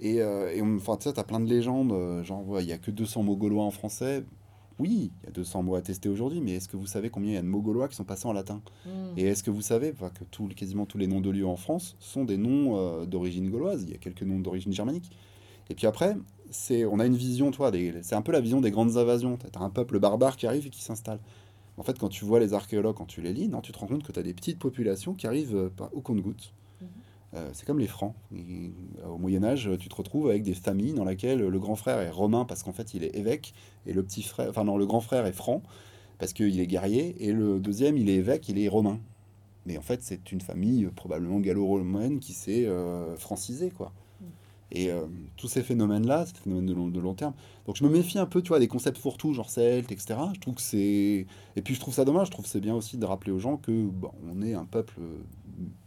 Et, 0.00 0.22
euh, 0.22 0.50
et 0.54 0.62
on- 0.62 0.76
enfin, 0.76 0.96
tu 0.96 1.04
sais, 1.04 1.12
t'as 1.12 1.24
plein 1.24 1.40
de 1.40 1.48
légendes, 1.48 1.92
euh, 1.92 2.22
genre, 2.24 2.46
ouais, 2.48 2.64
il 2.64 2.68
y 2.68 2.72
a 2.72 2.78
que 2.78 2.90
200 2.90 3.22
mots 3.22 3.36
gaulois 3.36 3.64
en 3.64 3.70
français. 3.70 4.24
Oui, 4.78 5.12
il 5.22 5.26
y 5.26 5.28
a 5.28 5.32
200 5.32 5.62
mots 5.62 5.74
attestés 5.74 6.08
aujourd'hui, 6.08 6.40
mais 6.40 6.52
est-ce 6.52 6.68
que 6.68 6.78
vous 6.78 6.86
savez 6.86 7.10
combien 7.10 7.32
il 7.32 7.34
y 7.34 7.38
a 7.38 7.42
de 7.42 7.46
mots 7.46 7.60
gaulois 7.60 7.86
qui 7.86 7.96
sont 7.96 8.04
passés 8.04 8.26
en 8.26 8.32
latin? 8.32 8.62
Mhm. 8.86 9.18
Et 9.18 9.24
est-ce 9.24 9.42
que 9.42 9.50
vous 9.50 9.60
savez 9.60 9.92
que 9.92 10.24
tous, 10.30 10.48
quasiment 10.48 10.86
tous 10.86 10.96
les 10.96 11.06
noms 11.06 11.20
de 11.20 11.28
lieux 11.28 11.46
en 11.46 11.56
France 11.56 11.96
sont 12.00 12.24
des 12.24 12.38
noms 12.38 12.76
euh, 12.78 13.04
d'origine 13.04 13.50
gauloise? 13.50 13.82
Il 13.84 13.90
y 13.90 13.94
a 13.94 13.98
quelques 13.98 14.22
noms 14.22 14.40
d'origine 14.40 14.72
germanique. 14.72 15.10
Et 15.68 15.74
puis 15.74 15.86
après, 15.86 16.16
c'est, 16.50 16.86
on 16.86 16.98
a 16.98 17.04
une 17.04 17.14
vision, 17.14 17.50
toi, 17.50 17.70
c'est 18.02 18.14
un 18.14 18.22
peu 18.22 18.32
la 18.32 18.40
vision 18.40 18.62
des 18.62 18.70
grandes 18.70 18.96
invasions. 18.96 19.36
Tu 19.36 19.46
as 19.58 19.62
un 19.62 19.70
peuple 19.70 19.98
barbare 20.00 20.36
qui 20.38 20.46
arrive 20.46 20.66
et 20.66 20.70
qui 20.70 20.82
s'installe. 20.82 21.20
En 21.76 21.82
fait, 21.82 21.98
quand 21.98 22.08
tu 22.08 22.24
vois 22.24 22.40
les 22.40 22.54
archéologues, 22.54 22.96
quand 22.96 23.06
tu 23.06 23.20
les 23.20 23.32
lis, 23.32 23.48
non, 23.48 23.60
tu 23.60 23.72
te 23.72 23.78
rends 23.78 23.86
compte 23.86 24.02
que 24.02 24.12
tu 24.12 24.18
as 24.18 24.22
des 24.22 24.34
petites 24.34 24.58
populations 24.58 25.14
qui 25.14 25.26
arrivent 25.26 25.56
euh, 25.56 25.70
au 25.92 26.00
compte-gouttes. 26.00 26.52
Euh, 27.34 27.48
c'est 27.52 27.64
comme 27.64 27.78
les 27.78 27.86
Francs. 27.86 28.14
Et, 28.34 28.72
euh, 29.04 29.08
au 29.08 29.18
Moyen 29.18 29.44
Âge, 29.44 29.70
tu 29.78 29.88
te 29.88 29.94
retrouves 29.94 30.28
avec 30.28 30.42
des 30.42 30.54
familles 30.54 30.94
dans 30.94 31.04
lesquelles 31.04 31.40
le 31.40 31.58
grand 31.58 31.76
frère 31.76 32.00
est 32.00 32.10
romain 32.10 32.44
parce 32.44 32.62
qu'en 32.62 32.72
fait 32.72 32.94
il 32.94 33.04
est 33.04 33.16
évêque 33.16 33.54
et 33.86 33.92
le 33.92 34.02
petit 34.02 34.22
frère, 34.22 34.50
enfin 34.50 34.64
non, 34.64 34.76
le 34.76 34.86
grand 34.86 35.00
frère 35.00 35.26
est 35.26 35.32
franc 35.32 35.62
parce 36.18 36.32
qu'il 36.32 36.60
est 36.60 36.66
guerrier 36.66 37.16
et 37.18 37.32
le 37.32 37.60
deuxième 37.60 37.96
il 37.96 38.08
est 38.10 38.16
évêque, 38.16 38.48
il 38.48 38.58
est 38.58 38.68
romain. 38.68 39.00
Mais 39.66 39.76
en 39.78 39.82
fait 39.82 40.02
c'est 40.02 40.32
une 40.32 40.40
famille 40.40 40.84
euh, 40.84 40.90
probablement 40.90 41.40
gallo-romaine 41.40 42.20
qui 42.20 42.32
s'est 42.32 42.66
euh, 42.66 43.16
francisée 43.16 43.70
quoi. 43.70 43.92
Mm. 44.20 44.24
Et 44.72 44.90
euh, 44.90 45.06
tous 45.36 45.48
ces 45.48 45.62
phénomènes-là, 45.62 46.26
ces 46.26 46.34
phénomènes 46.34 46.66
de 46.66 46.74
long, 46.74 46.88
de 46.88 47.00
long 47.00 47.14
terme. 47.14 47.34
Donc 47.66 47.76
je 47.76 47.84
me 47.84 47.90
méfie 47.90 48.18
un 48.18 48.26
peu, 48.26 48.42
tu 48.42 48.48
vois, 48.48 48.60
des 48.60 48.68
concepts 48.68 48.98
fourre-tout, 48.98 49.32
genre 49.34 49.50
celte, 49.50 49.90
etc. 49.90 50.20
Je 50.34 50.40
trouve 50.40 50.54
que 50.54 50.60
c'est... 50.60 51.26
Et 51.56 51.62
puis 51.62 51.74
je 51.74 51.80
trouve 51.80 51.94
ça 51.94 52.04
dommage, 52.04 52.26
je 52.26 52.32
trouve 52.32 52.44
que 52.44 52.50
c'est 52.50 52.60
bien 52.60 52.74
aussi 52.74 52.96
de 52.96 53.04
rappeler 53.04 53.32
aux 53.32 53.40
gens 53.40 53.56
que 53.56 53.88
on 54.30 54.42
est 54.42 54.54
un 54.54 54.66
peuple 54.66 55.00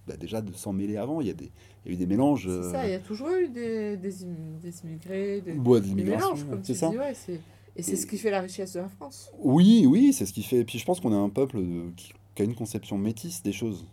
bah, 0.08 0.16
déjà 0.18 0.42
de 0.42 0.54
s'en 0.54 0.74
mêler 0.74 0.98
avant. 0.98 1.22
Il 1.22 1.28
y, 1.28 1.30
a 1.30 1.34
des... 1.34 1.52
il 1.86 1.90
y 1.90 1.92
a 1.92 1.94
eu 1.96 1.98
des 1.98 2.06
mélanges... 2.08 2.50
C'est 2.50 2.72
ça, 2.72 2.82
euh, 2.82 2.86
il 2.88 2.92
y 2.92 2.96
a 2.96 3.00
toujours 3.00 3.30
eu 3.30 3.48
des, 3.50 3.98
des, 3.98 4.24
im- 4.26 4.58
des 4.62 4.74
immigrés, 4.84 5.42
des, 5.42 5.54
mélanges, 5.94 6.46
comme 6.50 6.64
c'est 6.64 6.74
tu 6.74 6.80
ça 6.80 6.90
dis. 6.90 6.98
Ouais, 6.98 7.14
c'est- 7.14 7.40
et 7.76 7.82
c'est 7.82 7.96
ce 7.96 8.06
qui 8.06 8.18
fait 8.20 8.30
la 8.30 8.42
richesse 8.42 8.74
de 8.74 8.80
la 8.82 8.88
France. 8.90 9.32
Oui, 9.40 9.86
oui, 9.88 10.14
c'est 10.14 10.26
ce 10.28 10.34
qui 10.34 10.44
fait. 10.44 10.58
Et 10.58 10.64
puis 10.66 10.78
je 10.78 10.86
pense 10.86 11.00
qu'on 11.00 11.12
est 11.12 11.16
un 11.16 11.30
peuple 11.30 11.58
de- 11.58 11.90
qui, 11.96 12.14
qui 12.36 12.42
a 12.42 12.46
une 12.46 12.54
conception 12.56 12.98
métisse 12.98 13.42
des 13.42 13.52
choses. 13.52 13.86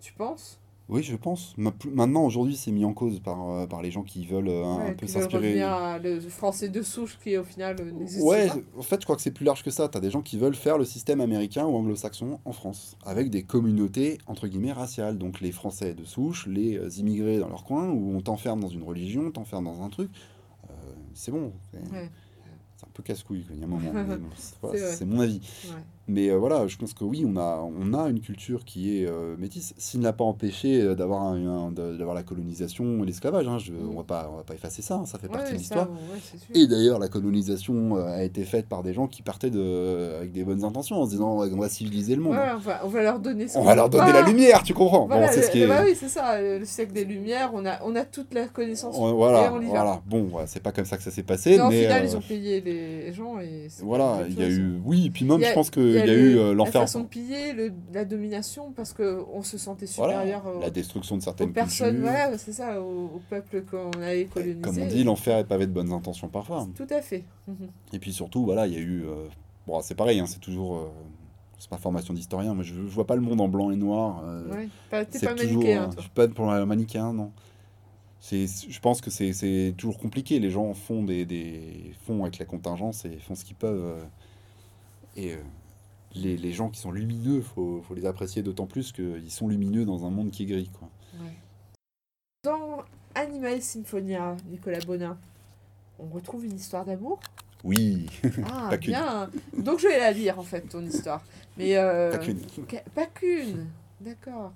Tu 0.00 0.12
penses? 0.12 0.60
Oui, 0.88 1.02
je 1.02 1.16
pense. 1.16 1.54
Maintenant, 1.58 2.24
aujourd'hui, 2.24 2.56
c'est 2.56 2.70
mis 2.70 2.86
en 2.86 2.94
cause 2.94 3.20
par, 3.20 3.50
euh, 3.50 3.66
par 3.66 3.82
les 3.82 3.90
gens 3.90 4.02
qui 4.02 4.24
veulent 4.26 4.48
euh, 4.48 4.64
un, 4.64 4.76
Ouais, 4.78 4.90
un 4.90 4.94
peu 4.94 5.06
s'inspirer. 5.06 5.54
le 6.02 6.20
français 6.20 6.70
de 6.70 6.80
souche 6.80 7.18
qui, 7.22 7.36
au 7.36 7.44
final, 7.44 7.76
euh, 7.78 7.90
n'existe 7.90 8.24
Ouais, 8.24 8.46
pas. 8.48 8.54
en 8.78 8.82
fait, 8.82 8.96
je 8.98 9.04
crois 9.04 9.14
que 9.16 9.20
c'est 9.20 9.30
plus 9.30 9.44
large 9.44 9.62
que 9.62 9.70
ça. 9.70 9.86
Tu 9.90 9.98
as 9.98 10.00
des 10.00 10.10
gens 10.10 10.22
qui 10.22 10.38
veulent 10.38 10.54
faire 10.54 10.78
le 10.78 10.86
système 10.86 11.20
américain 11.20 11.66
ou 11.66 11.76
anglo-saxon 11.76 12.40
en 12.42 12.52
France, 12.52 12.96
avec 13.04 13.28
des 13.28 13.42
communautés, 13.42 14.16
entre 14.26 14.48
guillemets, 14.48 14.72
raciales. 14.72 15.18
Donc 15.18 15.42
les 15.42 15.52
Français 15.52 15.92
de 15.92 16.04
souche, 16.04 16.46
les 16.46 16.78
euh, 16.78 16.88
immigrés 16.96 17.38
dans 17.38 17.48
leur 17.50 17.64
coin, 17.64 17.90
où 17.90 18.16
on 18.16 18.20
t'enferme 18.22 18.60
dans 18.60 18.68
une 18.68 18.82
religion, 18.82 19.24
on 19.26 19.30
t'enferme 19.30 19.66
dans 19.66 19.82
un 19.82 19.90
truc. 19.90 20.10
Euh, 20.70 20.72
c'est 21.12 21.32
bon. 21.32 21.52
C'est 21.70 21.80
Ouais, 21.92 22.08
un 22.86 22.88
peu 22.94 23.02
casse-couille, 23.02 23.44
il 23.50 23.58
y 23.58 23.62
a 23.62 23.64
un 23.64 23.68
moment. 23.68 23.90
bon, 24.62 24.72
c'est 24.72 25.04
mon 25.04 25.20
avis. 25.20 25.40
Mais 26.08 26.30
euh, 26.30 26.36
voilà, 26.36 26.66
je 26.66 26.76
pense 26.78 26.94
que 26.94 27.04
oui, 27.04 27.24
on 27.26 27.36
a, 27.36 27.62
on 27.78 27.92
a 27.94 28.08
une 28.08 28.20
culture 28.20 28.64
qui 28.64 28.98
est 28.98 29.06
euh, 29.06 29.36
métisse. 29.38 29.74
S'il 29.76 30.00
n'a 30.00 30.12
pas 30.14 30.24
empêché 30.24 30.80
euh, 30.80 30.94
d'avoir 30.94 31.22
un- 31.22 31.66
un- 31.68 31.70
d'avoir 31.72 32.14
la 32.14 32.22
colonisation 32.22 33.02
et 33.02 33.06
l'esclavage, 33.06 33.46
hein, 33.46 33.58
je- 33.58 33.72
Mm. 33.72 33.90
on 33.92 33.96
va 33.98 34.04
pas, 34.04 34.30
on 34.32 34.36
va 34.38 34.42
pas 34.42 34.54
effacer 34.54 34.80
ça, 34.82 34.94
hein, 34.94 35.04
ça 35.06 35.18
fait 35.18 35.28
partie 35.28 35.52
de 35.52 35.58
l'histoire. 35.58 35.88
ouais. 35.90 36.60
Et 36.60 36.66
d'ailleurs, 36.66 36.98
la 36.98 37.08
colonisation 37.08 37.96
a 37.96 38.22
été 38.24 38.44
faite 38.44 38.66
par 38.68 38.82
des 38.82 38.92
gens 38.94 39.06
qui 39.06 39.22
partaient 39.22 39.50
de, 39.50 40.16
avec 40.16 40.32
des 40.32 40.44
bonnes 40.44 40.64
intentions, 40.64 40.96
en 41.02 41.04
se 41.04 41.10
disant 41.10 41.38
on 41.40 41.56
va 41.58 41.68
civiliser 41.68 42.16
le 42.16 42.22
monde. 42.22 42.32
Ouais, 42.34 42.52
on, 42.54 42.58
va, 42.58 42.80
on 42.84 42.88
va 42.88 43.02
leur 43.02 43.18
donner 43.20 43.46
ce 43.48 43.58
on 43.58 43.62
va 43.64 43.74
leur 43.74 43.88
donner 43.90 44.12
pas. 44.12 44.22
la 44.22 44.26
lumière, 44.26 44.62
tu 44.62 44.72
comprends 44.74 45.06
Voilà, 45.06 45.26
Bon, 45.26 45.32
c'est 45.32 45.42
ce 45.42 45.50
qui 45.50 45.58
le- 45.58 45.64
est. 45.64 45.68
bah 45.68 45.82
oui, 45.84 45.92
c'est 45.94 46.08
ça, 46.08 46.40
le, 46.40 46.58
le 46.58 46.64
siècle 46.64 46.92
des 46.92 47.04
Lumières, 47.04 47.50
on 47.54 47.66
a, 47.66 47.78
on 47.84 47.94
a 47.96 48.04
toute 48.04 48.32
la 48.32 48.46
connaissance. 48.48 48.96
on- 48.98 49.10
et 49.10 49.12
voilà, 49.12 49.52
on 49.52 49.60
voilà. 49.60 50.00
Bon, 50.06 50.30
c'est 50.46 50.62
pas 50.62 50.72
comme 50.72 50.84
ça 50.86 50.96
que 50.96 51.02
ça 51.02 51.10
s'est 51.10 51.22
passé, 51.22 51.56
Mais 51.56 51.60
au 51.62 51.70
final, 51.70 52.02
euh, 52.02 52.06
ils 52.06 52.16
ont 52.16 52.20
payé 52.22 52.60
les 52.60 53.12
gens 53.12 53.38
et 53.40 53.68
voilà, 53.82 54.20
il 54.28 54.38
y 54.38 54.42
a 54.42 54.48
eu. 54.48 54.78
Oui, 54.84 55.10
puis 55.10 55.24
même, 55.26 55.42
a- 55.42 55.48
je 55.48 55.52
pense 55.54 55.70
Il 55.98 56.04
qu'il 56.04 56.12
y 56.12 56.14
a, 56.14 56.18
le- 56.18 56.30
eu 56.30 56.38
euh, 56.38 56.48
la 56.48 56.54
l'enfer. 56.54 56.80
façon 56.82 57.00
de 57.02 57.06
piller, 57.08 57.52
le- 57.52 57.72
la 57.92 58.04
domination, 58.04 58.72
parce 58.72 58.92
qu'on 58.92 59.42
se 59.42 59.58
sentait 59.58 59.86
Voilà, 59.96 60.14
supérieur 60.20 60.46
au- 60.46 60.60
la 60.60 60.70
destruction 60.70 61.16
de 61.16 61.22
certaines 61.22 61.52
personnes, 61.52 62.00
voilà, 62.00 62.36
c'est 62.38 62.52
ça, 62.52 62.80
au, 62.80 63.04
au 63.16 63.22
peuple 63.30 63.62
qu'on 63.70 63.90
avait 64.00 64.24
colonisé. 64.26 64.60
Comme 64.60 64.78
on 64.78 64.86
dit, 64.86 65.04
l'enfer 65.04 65.38
est 65.38 65.44
pavé 65.44 65.66
de 65.66 65.72
bonnes 65.72 65.92
intentions 65.92 66.28
parfois. 66.28 66.66
Tout 66.76 66.86
à 66.90 67.00
fait. 67.02 67.24
Et 67.92 67.98
puis 67.98 68.12
surtout, 68.12 68.44
voilà, 68.44 68.66
il 68.66 68.72
y 68.74 68.76
a 68.76 68.80
eu. 68.80 69.04
euh, 69.04 69.26
Bon, 69.66 69.80
c'est 69.82 69.94
pareil, 69.94 70.18
hein, 70.20 70.26
c'est 70.26 70.40
toujours. 70.40 70.76
euh, 70.78 70.88
C'est 71.58 71.70
ma 71.72 71.76
formation 71.78 72.14
d'historien, 72.14 72.54
mais 72.54 72.62
je, 72.62 72.72
je 72.74 72.80
vois 72.94 73.06
pas 73.06 73.16
le 73.16 73.20
monde 73.20 73.40
en 73.40 73.48
blanc 73.48 73.70
et 73.72 73.76
noir. 73.76 74.22
Ouais. 74.50 74.68
Pas- 74.90 75.04
pas 75.04 75.34
toujours. 75.34 75.36
manichéen, 75.58 75.84
toi. 75.86 75.94
je 75.96 76.00
suis 76.02 76.10
pas 76.10 76.28
pour 76.28 76.46
la 76.46 76.64
manichéen, 76.64 77.12
non. 77.12 77.32
Je 78.30 78.78
pense 78.80 79.00
que 79.00 79.10
c'est, 79.10 79.32
c'est 79.32 79.74
toujours 79.76 79.98
compliqué. 79.98 80.38
Les 80.40 80.50
gens 80.50 80.72
font 80.74 81.02
des, 81.02 81.24
des 81.24 81.92
font 82.06 82.22
avec 82.22 82.38
la 82.38 82.44
contingence 82.46 83.04
et 83.04 83.18
font 83.18 83.34
ce 83.34 83.44
qu'ils 83.44 83.56
peuvent. 83.56 83.96
Et 85.16 85.32
euh, 85.34 85.36
les, 86.14 86.36
les 86.36 86.52
gens 86.52 86.68
qui 86.70 86.80
sont 86.80 86.90
lumineux, 86.90 87.40
faut, 87.42 87.82
faut 87.86 87.94
les 87.94 88.06
apprécier 88.06 88.42
d'autant 88.42 88.66
plus 88.66 88.92
qu'ils 88.92 89.30
sont 89.30 89.48
lumineux 89.48 89.84
dans 89.84 90.04
un 90.06 90.10
monde 90.10 90.30
qui 90.30 90.44
est 90.44 90.46
gris. 90.46 90.70
Quoi. 90.78 90.88
Ouais. 91.20 91.32
Dans 92.44 92.78
Animal 93.14 93.60
Symphonia, 93.62 94.36
Nicolas 94.50 94.80
Bonin, 94.86 95.18
on 95.98 96.06
retrouve 96.08 96.44
une 96.44 96.54
histoire 96.56 96.84
d'amour? 96.84 97.18
Oui, 97.64 98.06
Ah, 98.52 98.76
bien. 98.80 99.28
Donc 99.56 99.80
je 99.80 99.88
vais 99.88 99.98
la 99.98 100.12
lire 100.12 100.38
en 100.38 100.42
fait, 100.44 100.60
ton 100.62 100.84
histoire. 100.84 101.22
Mais 101.56 101.76
euh, 101.76 102.12
Pas 102.12 102.18
qu'une. 102.18 102.38
Pas 102.94 103.06
qu'une. 103.06 103.66
D'accord. 104.00 104.52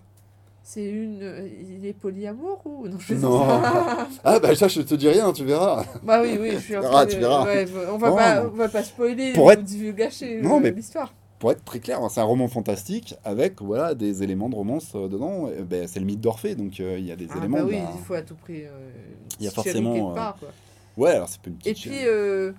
C'est 0.63 0.89
une. 0.89 1.21
euh, 1.21 1.49
Il 1.69 1.85
est 1.85 1.93
polyamour 1.93 2.63
ou 2.65 2.87
non 2.87 2.97
je 3.01 3.15
Non. 3.15 3.43
ah 4.25 4.39
bah 4.39 4.55
ça 4.55 4.69
je 4.69 4.83
te 4.83 4.95
dis 4.95 5.09
rien, 5.09 5.33
tu 5.33 5.45
verras. 5.45 5.85
bah 6.05 6.23
oui, 6.23 6.39
oui, 6.41 6.53
je 6.53 6.59
suis 6.59 6.77
en 6.77 6.83
Tu 6.83 6.87
train 6.87 7.05
de- 7.07 7.11
tu 7.11 7.19
verras. 7.19 7.45
ouais, 7.45 7.67
on 7.91 7.99
va 7.99 8.11
Non. 8.11 8.17
pas, 8.17 8.45
on 8.47 8.51
va 8.51 8.69
pas 8.69 8.85
spoiler 8.85 9.33
Pour 9.33 9.47
ou 9.47 9.51
être- 9.51 9.65
divulgacher 9.65 10.41
Non, 10.41 10.59
euh, 10.59 10.61
mais- 10.61 10.71
l'histoire. 10.71 11.13
Pour 11.43 11.51
être 11.51 11.65
très 11.65 11.81
clair, 11.81 11.99
c'est 12.09 12.21
un 12.21 12.25
roman 12.25 12.47
fantastique 12.47 13.17
avec 13.25 13.61
voilà 13.61 13.97
des 13.97 14.23
éléments 14.23 14.49
de 14.49 14.55
romance 14.55 14.93
euh, 14.95 15.09
dedans. 15.09 15.49
Et, 15.49 15.65
ben, 15.65 15.89
c'est 15.89 15.99
le 15.99 16.07
mythe 16.07 16.21
d'Orphée, 16.21 16.55
donc 16.55 16.79
euh, 16.79 16.97
il 17.01 17.05
y 17.05 17.11
a 17.11 17.17
des 17.17 17.27
Ah 17.33 17.39
éléments. 17.39 17.59
bah 17.59 17.65
oui, 17.67 17.79
bah, 17.81 17.91
il 17.97 18.01
faut 18.01 18.15
à 18.15 18.23
tout 18.23 18.37
prix. 18.37 18.63
euh, 18.65 18.91
Il 19.41 19.45
y 19.47 19.49
a 19.49 19.51
forcément, 19.51 20.15
part. 20.15 20.39
Ouais, 20.97 21.11
alors 21.11 21.29
c'est 21.29 21.41
pas 21.41 21.51
une 21.51 21.57
Et 21.67 21.73
petite. 21.73 21.83
puis, 21.91 21.99
euh, 22.07 22.53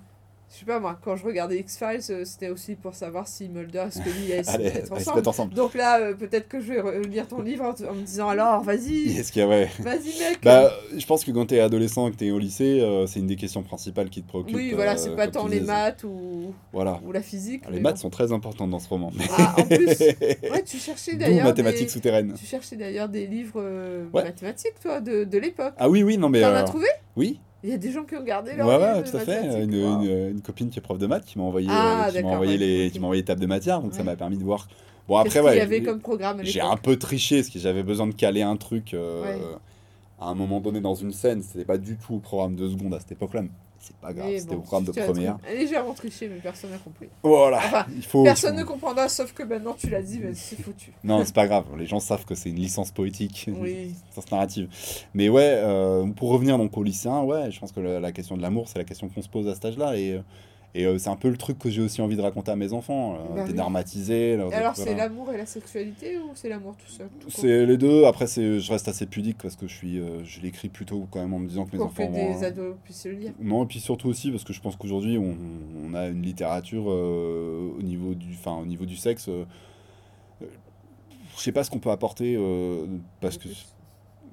je 0.52 0.60
sais 0.60 0.64
pas 0.66 0.78
moi, 0.78 0.96
quand 1.02 1.16
je 1.16 1.24
regardais 1.24 1.58
X-Files, 1.58 2.00
euh, 2.10 2.24
c'était 2.24 2.48
aussi 2.48 2.76
pour 2.76 2.94
savoir 2.94 3.26
si 3.26 3.48
Mulder 3.48 3.86
et 3.88 3.90
Scully 3.90 4.32
allaient 4.32 4.42
se 4.44 4.58
mettre 4.58 4.92
ensemble. 4.92 5.28
ensemble. 5.28 5.54
Donc 5.54 5.74
là, 5.74 5.98
euh, 6.00 6.14
peut-être 6.14 6.46
que 6.48 6.60
je 6.60 6.72
vais 6.72 6.80
re- 6.80 7.06
lire 7.08 7.26
ton 7.26 7.42
livre 7.42 7.64
en, 7.64 7.70
en 7.90 7.94
me 7.94 8.02
disant 8.02 8.28
alors, 8.28 8.62
vas-y, 8.62 9.08
Est-ce 9.18 9.32
qu'il 9.32 9.42
y 9.42 9.44
a 9.44 9.48
ouais. 9.48 9.68
vas-y 9.80 10.16
mec. 10.20 10.38
Bah, 10.44 10.70
je 10.96 11.04
pense 11.06 11.24
que 11.24 11.32
quand 11.32 11.46
t'es 11.46 11.58
adolescent 11.58 12.06
et 12.08 12.12
que 12.12 12.16
t'es 12.16 12.30
au 12.30 12.38
lycée, 12.38 12.80
euh, 12.80 13.06
c'est 13.06 13.18
une 13.18 13.26
des 13.26 13.34
questions 13.36 13.62
principales 13.64 14.10
qui 14.10 14.22
te 14.22 14.28
préoccupent. 14.28 14.54
oui, 14.54 14.72
voilà, 14.74 14.92
euh, 14.92 14.96
c'est 14.96 15.16
pas 15.16 15.26
tant 15.26 15.46
les 15.48 15.58
disais. 15.60 15.72
maths 15.72 16.04
ou, 16.04 16.54
Voilà. 16.72 17.00
ou 17.04 17.10
la 17.10 17.22
physique. 17.22 17.62
Ah, 17.66 17.70
Les 17.72 17.80
maths 17.80 17.96
bon. 17.96 18.00
sont 18.02 18.10
très 18.10 18.30
importantes 18.32 18.70
dans 18.70 18.78
ce 18.78 18.88
roman. 18.88 19.10
Ah, 19.36 19.56
en 19.58 19.62
plus, 19.64 19.86
ouais, 19.88 20.62
tu 20.64 20.76
cherchais 20.76 21.16
d'ailleurs. 21.16 21.46
mathématiques 21.46 21.86
des... 21.86 21.92
souterraines. 21.92 22.34
Tu 22.38 22.46
cherchais 22.46 22.76
d'ailleurs 22.76 23.08
des 23.08 23.26
livres 23.26 23.60
Ouais. 24.12 24.22
mathématiques, 24.24 24.78
toi, 24.80 25.00
de, 25.00 25.24
de 25.24 25.38
l'époque. 25.38 25.74
Ah 25.78 25.88
oui, 25.88 26.02
oui, 26.04 26.16
non 26.18 26.28
mais. 26.28 26.42
T'en 26.42 26.52
as 26.54 26.62
trouvé? 26.64 26.86
Oui, 27.16 27.40
Il 27.64 27.70
y 27.70 27.72
a 27.72 27.78
des 27.78 27.90
gens 27.90 28.04
qui 28.04 28.14
ont 28.14 28.22
gardé 28.22 28.50
ouais, 28.50 28.56
leur 28.58 28.66
ouais, 28.68 29.02
de 29.02 29.10
tout 29.10 29.16
à 29.16 29.20
fait. 29.20 29.62
Une, 29.64 29.72
une- 29.72 30.28
une 30.32 30.40
copine 30.42 30.68
qui 30.68 30.78
est 30.78 30.82
prof 30.82 30.98
de 30.98 31.06
maths 31.06 31.24
qui 31.24 31.38
m'a 31.38 31.44
envoyé, 31.44 31.66
Ah, 31.70 32.04
qui 32.10 32.16
m'a 32.16 32.20
d'accord, 32.22 32.30
envoyé, 32.32 32.52
ouais, 32.52 32.58
les, 32.58 32.86
ok. 32.88 32.92
qui 32.92 33.00
m'a 33.00 33.06
envoyé 33.06 33.24
table 33.24 33.40
de 33.40 33.46
matière, 33.46 33.80
donc 33.80 33.92
ça 33.94 34.00
Ouais. 34.00 34.04
m'a 34.04 34.16
permis 34.16 34.36
de 34.36 34.44
voir. 34.44 34.68
Bon, 35.08 35.16
après, 35.16 35.40
ouais. 35.40 35.82
comme 35.82 36.00
programme 36.00 36.40
J'ai 36.42 36.60
un 36.60 36.76
peu 36.76 36.96
triché 36.98 37.36
parce 37.36 37.48
que 37.48 37.58
j'avais 37.58 37.82
besoin 37.82 38.06
de 38.06 38.14
caler 38.14 38.42
un 38.42 38.56
truc 38.56 38.92
euh, 38.94 39.22
Ouais. 39.22 39.38
à 40.20 40.28
un 40.28 40.34
moment 40.34 40.60
donné 40.60 40.80
dans 40.82 40.94
une 40.94 41.12
scène. 41.12 41.42
C'était 41.42 41.64
pas 41.64 41.78
du 41.78 41.96
tout 41.96 42.14
au 42.16 42.18
programme 42.18 42.54
de 42.54 42.68
seconde 42.68 42.92
à 42.94 43.00
cette 43.00 43.12
époque-là. 43.12 43.42
C'est 43.86 43.96
pas 43.96 44.14
grave, 44.14 44.30
c'était 44.34 44.54
bon, 44.54 44.56
au 44.56 44.60
programme 44.60 44.84
de 44.84 44.92
première. 44.92 45.36
Légèrement 45.46 45.92
triché, 45.92 46.26
mais 46.28 46.36
personne 46.40 46.70
n'a 46.70 46.78
compris. 46.78 47.06
Voilà, 47.22 47.58
Enfin, 47.58 47.86
il 47.94 48.02
faut. 48.02 48.22
Personne 48.24 48.54
il 48.54 48.60
ne 48.60 48.64
comprendra, 48.64 49.08
sauf 49.10 49.32
que 49.34 49.42
maintenant 49.42 49.74
tu 49.78 49.90
l'as 49.90 50.00
dit, 50.02 50.20
mais 50.22 50.32
c'est 50.32 50.56
foutu. 50.60 50.92
Non, 51.04 51.22
c'est 51.24 51.34
pas 51.34 51.46
grave. 51.46 51.64
Les 51.76 51.84
gens 51.86 52.00
savent 52.00 52.24
que 52.24 52.34
c'est 52.34 52.48
une 52.48 52.56
licence 52.56 52.90
poétique, 52.92 53.46
une 53.46 53.56
Oui. 53.60 53.94
licence 54.08 54.30
narrative. 54.32 54.68
Mais 55.12 55.28
ouais, 55.28 55.42
euh, 55.62 56.06
pour 56.06 56.30
revenir 56.30 56.56
donc 56.56 56.76
au 56.78 56.82
lycéen, 56.82 57.20
ouais, 57.22 57.50
je 57.50 57.60
pense 57.60 57.72
que 57.72 57.80
la, 57.80 58.00
la 58.00 58.12
question 58.12 58.36
de 58.38 58.42
l'amour, 58.42 58.68
c'est 58.68 58.78
la 58.78 58.84
question 58.84 59.08
qu'on 59.10 59.20
se 59.22 59.28
pose 59.28 59.46
à 59.48 59.54
cet 59.54 59.66
âge-là. 59.66 59.96
Et, 59.98 60.12
euh, 60.12 60.20
et 60.76 60.86
euh, 60.86 60.98
c'est 60.98 61.08
un 61.10 61.16
peu 61.16 61.28
le 61.28 61.36
truc 61.36 61.58
que 61.58 61.70
j'ai 61.70 61.80
aussi 61.80 62.02
envie 62.02 62.16
de 62.16 62.20
raconter 62.22 62.50
à 62.50 62.56
mes 62.56 62.72
enfants, 62.72 63.14
euh, 63.14 63.34
Bah 63.36 63.44
oui. 63.52 63.56
Et 64.50 64.54
alors, 64.56 64.74
c'est 64.76 64.94
l'amour 64.96 65.32
et 65.32 65.36
la 65.36 65.46
sexualité 65.46 66.18
ou 66.18 66.30
c'est 66.34 66.48
l'amour 66.48 66.74
tout 66.76 66.90
seul 66.90 67.08
C'est 67.28 67.64
les 67.66 67.76
deux. 67.76 68.04
Après, 68.06 68.26
c'est, 68.26 68.58
je 68.58 68.72
reste 68.72 68.88
assez 68.88 69.06
pudique 69.06 69.38
parce 69.42 69.54
que 69.56 69.68
je 69.68 69.74
suis, 69.74 69.98
euh, 70.00 70.24
je 70.24 70.40
l'écris 70.40 70.68
plutôt 70.68 71.06
quand 71.10 71.20
même 71.20 71.32
en 71.32 71.38
me 71.38 71.46
disant 71.48 71.64
que 71.64 71.72
mes 71.72 71.78
Pour 71.78 71.94
que 71.94 72.02
enfants. 72.02 72.12
des 72.12 72.32
vont- 72.34 72.42
ados 72.42 72.74
puissent 72.82 73.04
le 73.06 73.12
lire. 73.12 73.32
Non, 73.40 73.62
et 73.64 73.66
puis 73.66 73.78
surtout 73.80 74.08
aussi 74.08 74.30
parce 74.32 74.42
que 74.44 74.52
je 74.52 74.60
pense 74.60 74.74
qu'aujourd'hui 74.76 75.16
on, 75.16 75.36
on 75.84 75.94
a 75.94 76.08
une 76.08 76.22
littérature 76.22 76.84
euh, 76.88 77.70
au 77.78 77.82
niveau 77.82 78.14
du, 78.14 78.32
enfin 78.32 78.56
au 78.60 78.66
niveau 78.66 78.84
du 78.86 78.96
sexe. 78.96 79.28
je 80.40 81.40
sais 81.40 81.52
pas 81.52 81.64
ce 81.64 81.70
qu'on 81.70 81.78
peut 81.78 81.90
apporter 81.90 82.38
parce 83.20 83.38
que, 83.38 83.48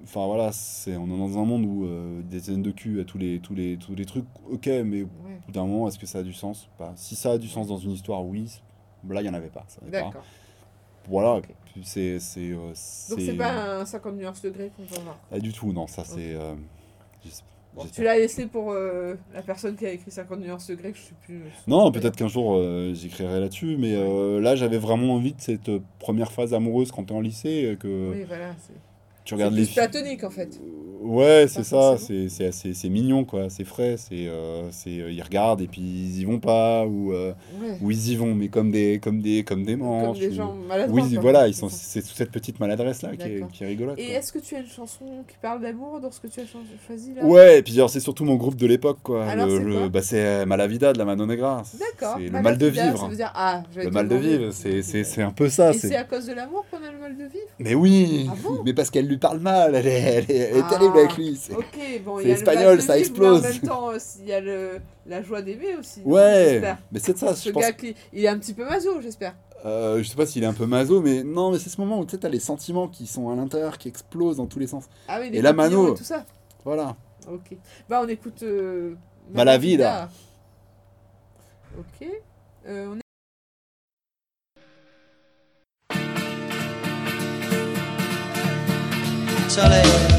enfin 0.04 0.26
voilà, 0.26 0.52
c'est 0.52 0.96
on 0.98 1.06
est 1.06 1.18
dans 1.18 1.38
un 1.38 1.46
monde 1.46 1.66
où 1.66 1.86
euh, 1.86 2.22
des 2.24 2.38
dizaines 2.40 2.62
de 2.62 2.72
cul 2.72 3.00
à 3.02 3.04
tous 3.06 3.18
les 3.18 3.40
tous 3.40 3.54
les 3.56 3.78
tous 3.78 3.96
les 3.96 4.06
trucs. 4.06 4.26
Ok, 4.50 4.68
mais 4.68 5.04
au 5.04 5.08
bout 5.08 5.52
d'un 5.52 5.66
moment, 5.66 5.88
est-ce 5.88 6.00
que 6.00 6.06
ça 6.06 6.20
a 6.20 6.24
du 6.24 6.34
sens 6.34 6.70
Pas? 6.78 6.94
Si 6.96 7.16
ça 7.16 7.32
a 7.32 7.38
du 7.38 7.48
sens 7.48 7.68
dans 7.68 7.78
une 7.78 7.92
histoire, 7.92 8.24
oui. 8.26 8.62
Là, 9.10 9.22
il 9.22 9.26
y 9.26 9.30
en 9.30 9.34
avait 9.34 9.50
pas. 9.50 9.66
ça 9.68 9.80
avait 9.82 9.92
pas. 9.92 10.04
d'accord. 10.06 10.24
Voilà. 11.10 11.36
Ok. 11.36 11.48
puis 11.74 11.82
C'est 11.84 12.20
c'est 12.20 12.52
euh, 12.52 12.68
Donc, 13.10 13.20
c'est 13.20 13.34
pas 13.38 13.80
un 13.80 13.86
50 13.86 14.16
nuances 14.16 14.42
degrés 14.42 14.72
qu'on 14.78 14.84
va 14.84 15.02
voir. 15.02 15.18
Pas 15.30 15.40
du 15.40 15.52
tout. 15.52 15.72
Non, 15.74 15.88
ça 15.88 16.04
c'est. 16.06 16.36
euh, 16.36 16.54
Bon, 17.74 17.86
tu 17.86 18.04
l'as 18.04 18.18
laissé 18.18 18.48
pour 18.48 18.74
euh, 18.74 19.16
la 19.34 19.42
personne 19.42 19.78
qui 19.78 19.86
a 19.86 19.92
écrit 19.94 20.12
50 20.12 20.42
nuances 20.42 20.68
degrés, 20.68 20.92
que 20.92 20.98
je 20.98 21.04
sais 21.04 21.14
plus. 21.24 21.42
Non, 21.68 21.90
peut-être 21.94 22.18
qu'un 22.18 22.28
jour 22.28 22.56
euh, 22.56 22.94
j'écrirai 22.94 23.40
là-dessus, 23.40 23.78
mais 23.78 23.94
euh, 23.96 24.42
là 24.42 24.58
j'avais 24.58 24.78
vraiment 24.78 25.14
envie 25.14 25.32
de 25.34 25.40
cette 25.40 25.72
première 25.98 26.34
phase 26.34 26.54
amoureuse 26.54 26.92
quand 26.92 27.06
t'es 27.06 27.14
en 27.14 27.22
lycée, 27.22 27.78
que 27.80 28.12
Oui, 28.12 28.26
voilà. 28.28 28.54
Tu 29.24 29.34
regardes 29.36 29.54
les 29.54 29.66
platonique 29.66 30.24
en 30.24 30.30
fait. 30.30 30.60
Ouais, 31.04 31.46
c'est 31.48 31.64
ça, 31.64 31.96
c'est 31.98 32.46
assez- 32.46 32.76
c'est 32.76 32.90
mignon 32.90 33.26
quoi, 33.26 33.50
c'est 33.50 33.64
frais, 33.64 33.96
c'est 33.98 34.28
euh, 34.28 34.70
c'est 34.70 35.00
euh, 35.02 35.12
ils 35.12 35.24
regardent 35.24 35.62
et 35.62 35.66
puis 35.68 35.82
ils 35.82 36.20
y 36.20 36.26
vont 36.26 36.40
pas 36.40 36.86
ou 36.86 37.12
euh, 37.12 37.34
Ouais. 37.60 37.76
ou 37.82 37.90
ils 37.90 38.12
y 38.12 38.16
vont 38.16 38.36
mais 38.36 38.50
comme 38.50 38.70
des 38.72 39.00
comme 39.00 39.20
des 39.20 39.44
comme 39.44 39.64
des 39.64 39.72
Comme 39.78 39.82
manches. 39.88 40.20
des 40.20 40.28
ou- 40.30 40.34
gens 40.36 40.54
maladroits. 40.54 41.02
Oui, 41.02 41.18
voilà, 41.20 41.48
ils 41.48 41.56
C'est 41.56 41.60
sont 41.62 41.70
c'est 41.72 42.04
toute 42.04 42.16
cette 42.16 42.30
petite 42.30 42.60
maladresse 42.60 43.02
là 43.02 43.16
qui 43.16 43.28
est, 43.28 43.44
qui 43.52 43.64
est 43.64 43.68
rigolote. 43.68 43.98
Et 43.98 44.12
est-ce 44.12 44.32
que 44.32 44.38
tu 44.38 44.54
as 44.56 44.60
une 44.60 44.68
chanson 44.68 45.06
qui 45.28 45.36
parle 45.42 45.62
d'amour 45.64 46.00
dans 46.02 46.12
ce 46.12 46.20
que 46.20 46.28
tu 46.28 46.40
as 46.40 46.46
cho- 46.46 46.60
choisi 46.86 47.16
là? 47.16 47.26
Ouais, 47.26 47.58
et 47.58 47.64
puis 47.64 47.74
alors, 47.78 47.90
c'est 47.90 48.00
surtout 48.00 48.24
mon 48.24 48.36
groupe 48.36 48.56
de 48.56 48.68
l'époque 48.68 49.00
quoi. 49.02 49.26
Alors, 49.26 49.48
Le- 49.48 49.58
c'est 49.58 49.64
le- 49.64 49.74
quoi? 49.80 49.90
bah, 49.90 50.02
c'est 50.04 50.24
euh, 50.24 50.46
Malavida 50.46 50.94
de 50.94 51.00
la 51.00 51.06
Mano 51.06 51.26
Negra. 51.26 51.64
D'accord. 51.80 52.18
C'est 52.20 52.30
le 52.30 52.42
Mal 52.44 52.60
de 52.60 52.68
vivre. 52.68 53.00
Ça 53.00 53.08
veut 53.08 53.16
dire 53.16 53.32
ah, 53.36 53.64
Le 53.76 53.90
mal 53.90 54.08
de 54.08 54.16
vivre, 54.18 54.52
c'est 54.52 54.84
c'est- 54.84 55.22
un 55.24 55.32
peu 55.32 55.50
ça. 55.50 55.74
C'est- 55.74 55.88
c'est 55.90 55.96
à 55.96 56.04
cause 56.04 56.28
de 56.28 56.34
l'amour 56.34 56.64
qu'on 56.70 56.78
a 56.78 56.92
le 56.92 57.00
mal 57.00 57.18
de 57.18 57.24
vivre? 57.24 57.48
Mais 57.60 57.74
oui, 57.74 58.28
Ah 58.30 58.36
mais 58.64 58.74
parce 58.76 58.92
qu'elle 58.92 59.08
lui 59.12 59.18
parle 59.20 59.40
mal, 59.40 59.76
elle 59.76 59.88
est, 59.88 59.92
elle 60.02 60.32
est, 60.32 60.36
elle 60.38 60.58
est 60.58 60.62
Ah. 60.66 60.70
terrible 60.70 60.98
avec 60.98 61.16
lui. 61.18 61.36
c'est- 61.40 61.54
Ok, 61.56 61.66
bon, 62.04 62.18
C'est 62.18 62.24
il 62.24 62.30
y 62.30 62.32
a 62.32 62.36
espagnol, 62.36 62.82
ça 62.82 62.98
explose. 62.98 63.42
Mais 63.42 63.48
en 63.48 63.52
même 63.52 63.62
temps, 63.62 63.90
il 64.20 64.26
y 64.28 64.34
a 64.34 64.40
le, 64.42 64.80
la 65.06 65.22
joie 65.22 65.42
d'aimer 65.42 65.76
aussi. 65.80 66.02
Ouais, 66.06 66.62
mais 66.92 67.00
c'est 67.00 67.18
ça, 67.18 67.36
Ce 67.36 67.48
je 67.50 67.54
pense. 67.54 67.62
gars 67.64 67.72
qui, 67.74 67.96
il 68.14 68.26
est 68.26 68.28
un 68.28 68.38
petit 68.40 68.54
peu 68.54 68.64
maso, 68.68 69.00
j'espère. 69.02 69.36
Euh, 69.64 70.02
je 70.02 70.10
sais 70.10 70.16
pas 70.16 70.26
s'il 70.26 70.42
est 70.44 70.48
un 70.48 70.54
peu 70.54 70.66
maso, 70.66 71.02
mais 71.02 71.22
non, 71.24 71.52
mais 71.52 71.60
c'est 71.60 71.70
ce 71.70 71.80
moment 71.80 72.00
où 72.00 72.06
tu 72.06 72.18
t'as 72.18 72.30
les 72.30 72.40
sentiments 72.40 72.88
qui 72.88 73.06
sont 73.06 73.30
à 73.30 73.36
l'intérieur, 73.36 73.78
qui 73.78 73.90
explosent 73.90 74.38
dans 74.38 74.48
tous 74.48 74.58
les 74.58 74.66
sens. 74.68 74.86
Ah 75.08 75.20
oui, 75.22 75.30
les 75.30 75.38
Et 75.38 75.42
la 75.44 75.54
mano. 75.54 75.94
et 75.94 75.98
tout 75.98 76.04
ça. 76.04 76.26
Voilà. 76.66 76.96
Ok. 77.32 77.56
Bah, 77.88 78.02
on 78.04 78.08
écoute. 78.08 78.42
Euh, 78.42 78.96
Malavida. 79.32 80.10
Ok. 81.78 82.08
Euh, 82.68 82.88
on 82.96 83.00
est- 89.58 90.11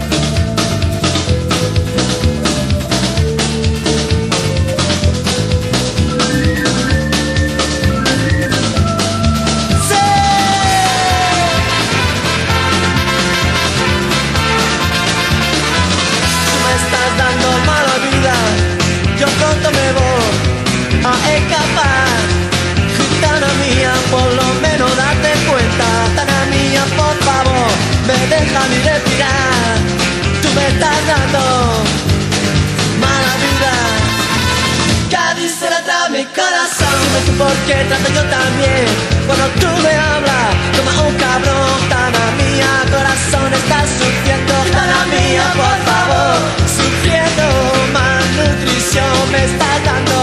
por 37.38 37.52
qué 37.66 37.74
trato 37.88 38.08
yo 38.12 38.24
también. 38.24 38.86
Cuando 39.26 39.46
tú 39.60 39.70
me 39.84 39.94
hablas, 39.94 40.48
como 40.76 41.08
un 41.08 41.14
cabrón. 41.16 41.78
Tana 41.88 42.24
mía, 42.40 42.70
corazón 42.90 43.52
está 43.52 43.78
sufriendo. 43.98 44.54
Tana 44.72 45.00
mía, 45.14 45.44
por 45.60 45.78
favor, 45.88 46.36
sufriendo. 46.78 47.44
Malnutrición 47.92 49.14
me 49.32 49.44
estás 49.44 49.78
dando. 49.84 50.18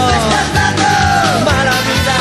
Mala 1.46 1.76
vida. 1.88 2.18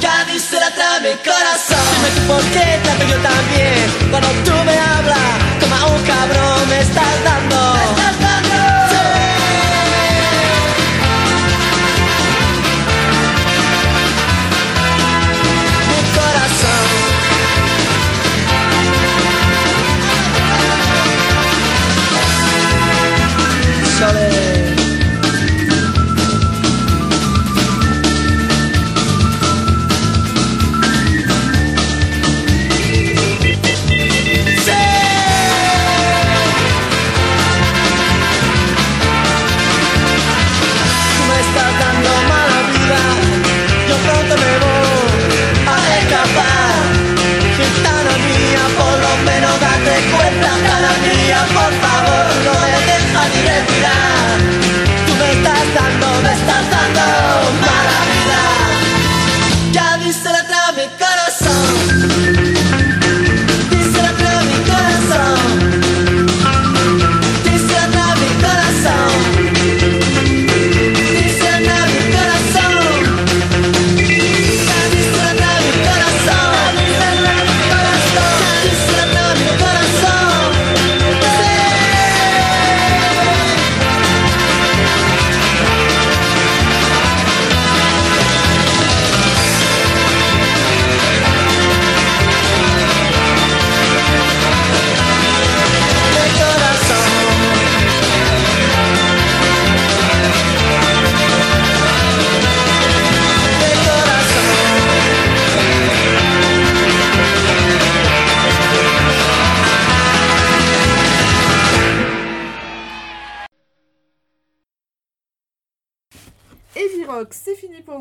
Cádiz 0.00 0.44
trae 0.76 1.00
mi 1.06 1.14
corazón. 1.28 1.84
Dime 1.92 2.10
tú 2.16 2.22
por 2.32 2.42
qué 2.54 2.66
trato 2.82 3.04
yo 3.12 3.18
también. 3.30 3.84
Cuando 4.10 4.28
tú 4.46 4.54
me 4.68 4.76
hablas, 4.92 5.32
como 5.60 5.76
un 5.94 6.02
cabrón 6.02 6.68
me 6.68 6.80
estás 6.80 7.16
dando. 7.24 7.45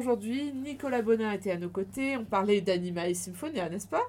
Aujourd'hui. 0.06 0.54
Nicolas 0.54 1.02
Bonin 1.02 1.32
était 1.32 1.50
à 1.50 1.58
nos 1.58 1.70
côtés. 1.70 2.16
On 2.16 2.26
parlait 2.26 2.62
d'Anima 2.62 3.10
et 3.10 3.16
Symphonia, 3.16 3.70
n'est-ce 3.70 3.88
pas? 3.88 4.04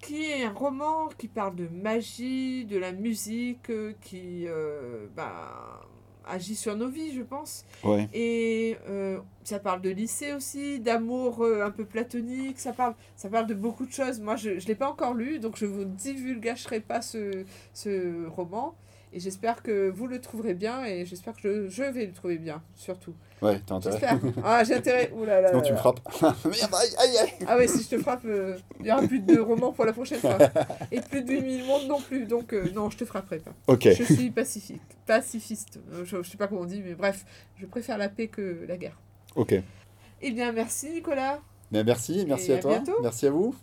Qui 0.00 0.24
est 0.24 0.44
un 0.44 0.52
roman 0.52 1.08
qui 1.18 1.28
parle 1.28 1.54
de 1.54 1.68
magie, 1.68 2.64
de 2.64 2.78
la 2.78 2.92
musique, 2.92 3.68
euh, 3.68 3.92
qui 4.00 4.46
euh, 4.46 5.06
bah, 5.14 5.82
agit 6.26 6.56
sur 6.56 6.76
nos 6.76 6.88
vies, 6.88 7.12
je 7.12 7.20
pense. 7.20 7.66
Ouais. 7.82 8.08
Et 8.14 8.78
euh, 8.88 9.18
ça 9.44 9.58
parle 9.58 9.82
de 9.82 9.90
lycée 9.90 10.32
aussi, 10.32 10.80
d'amour 10.80 11.44
un 11.44 11.70
peu 11.70 11.84
platonique, 11.84 12.58
ça 12.58 12.72
parle, 12.72 12.94
ça 13.14 13.28
parle 13.28 13.46
de 13.46 13.54
beaucoup 13.54 13.84
de 13.84 13.92
choses. 13.92 14.20
Moi, 14.20 14.36
je 14.36 14.50
ne 14.50 14.60
l'ai 14.60 14.74
pas 14.74 14.88
encore 14.88 15.12
lu, 15.12 15.40
donc 15.40 15.58
je 15.58 15.66
vous 15.66 15.84
divulgacherai 15.84 16.80
pas 16.80 17.02
ce, 17.02 17.44
ce 17.74 18.26
roman. 18.28 18.74
Et 19.16 19.20
j'espère 19.20 19.62
que 19.62 19.88
vous 19.90 20.08
le 20.08 20.20
trouverez 20.20 20.54
bien, 20.54 20.84
et 20.84 21.06
j'espère 21.06 21.34
que 21.36 21.40
je, 21.42 21.68
je 21.68 21.84
vais 21.84 22.04
le 22.06 22.12
trouver 22.12 22.36
bien, 22.36 22.60
surtout. 22.74 23.14
Ouais, 23.40 23.60
t'as 23.64 23.76
intérêt. 23.76 24.00
Ah, 24.44 24.64
j'ai 24.64 24.74
intérêt. 24.74 25.12
Ouh 25.14 25.24
là 25.24 25.40
là. 25.40 25.48
Sinon 25.50 25.60
là 25.60 25.66
tu 25.66 25.72
me 25.72 25.78
frappes. 25.78 26.00
Merde, 26.22 26.74
aïe, 26.74 26.90
aïe, 26.98 27.18
aïe. 27.18 27.32
Ah 27.46 27.56
ouais, 27.56 27.68
si 27.68 27.84
je 27.84 27.90
te 27.90 27.98
frappe, 27.98 28.24
euh, 28.24 28.56
il 28.80 28.86
y 28.86 28.90
aura 28.92 29.02
plus 29.06 29.20
de 29.20 29.38
romans 29.38 29.70
pour 29.72 29.84
la 29.84 29.92
prochaine 29.92 30.18
fois. 30.18 30.36
Et 30.90 31.00
plus 31.00 31.22
de 31.22 31.30
8000 31.32 31.64
mondes 31.64 31.86
non 31.86 32.00
plus, 32.00 32.26
donc 32.26 32.52
euh, 32.52 32.68
non, 32.74 32.90
je 32.90 32.96
te 32.96 33.04
frapperai 33.04 33.38
pas. 33.38 33.52
Ok. 33.68 33.86
Je 33.96 34.02
suis 34.02 34.30
pacifique, 34.32 34.82
pacifiste. 35.06 35.78
Euh, 35.92 36.04
Je, 36.04 36.20
je 36.22 36.28
sais 36.28 36.36
pas 36.36 36.48
comment 36.48 36.62
on 36.62 36.66
dit, 36.66 36.82
mais 36.84 36.94
bref, 36.94 37.24
je 37.60 37.66
préfère 37.66 37.98
la 37.98 38.08
paix 38.08 38.26
que 38.26 38.64
la 38.66 38.76
guerre. 38.76 38.98
Ok. 39.36 39.54
Eh 40.22 40.30
bien, 40.32 40.50
merci 40.50 40.90
Nicolas. 40.90 41.38
Mais 41.70 41.84
merci, 41.84 42.24
merci 42.26 42.50
Et 42.50 42.54
à 42.54 42.58
à 42.58 42.60
toi. 42.60 42.70
bientôt. 42.72 42.98
Merci 43.00 43.26
à 43.28 43.30
vous. 43.30 43.54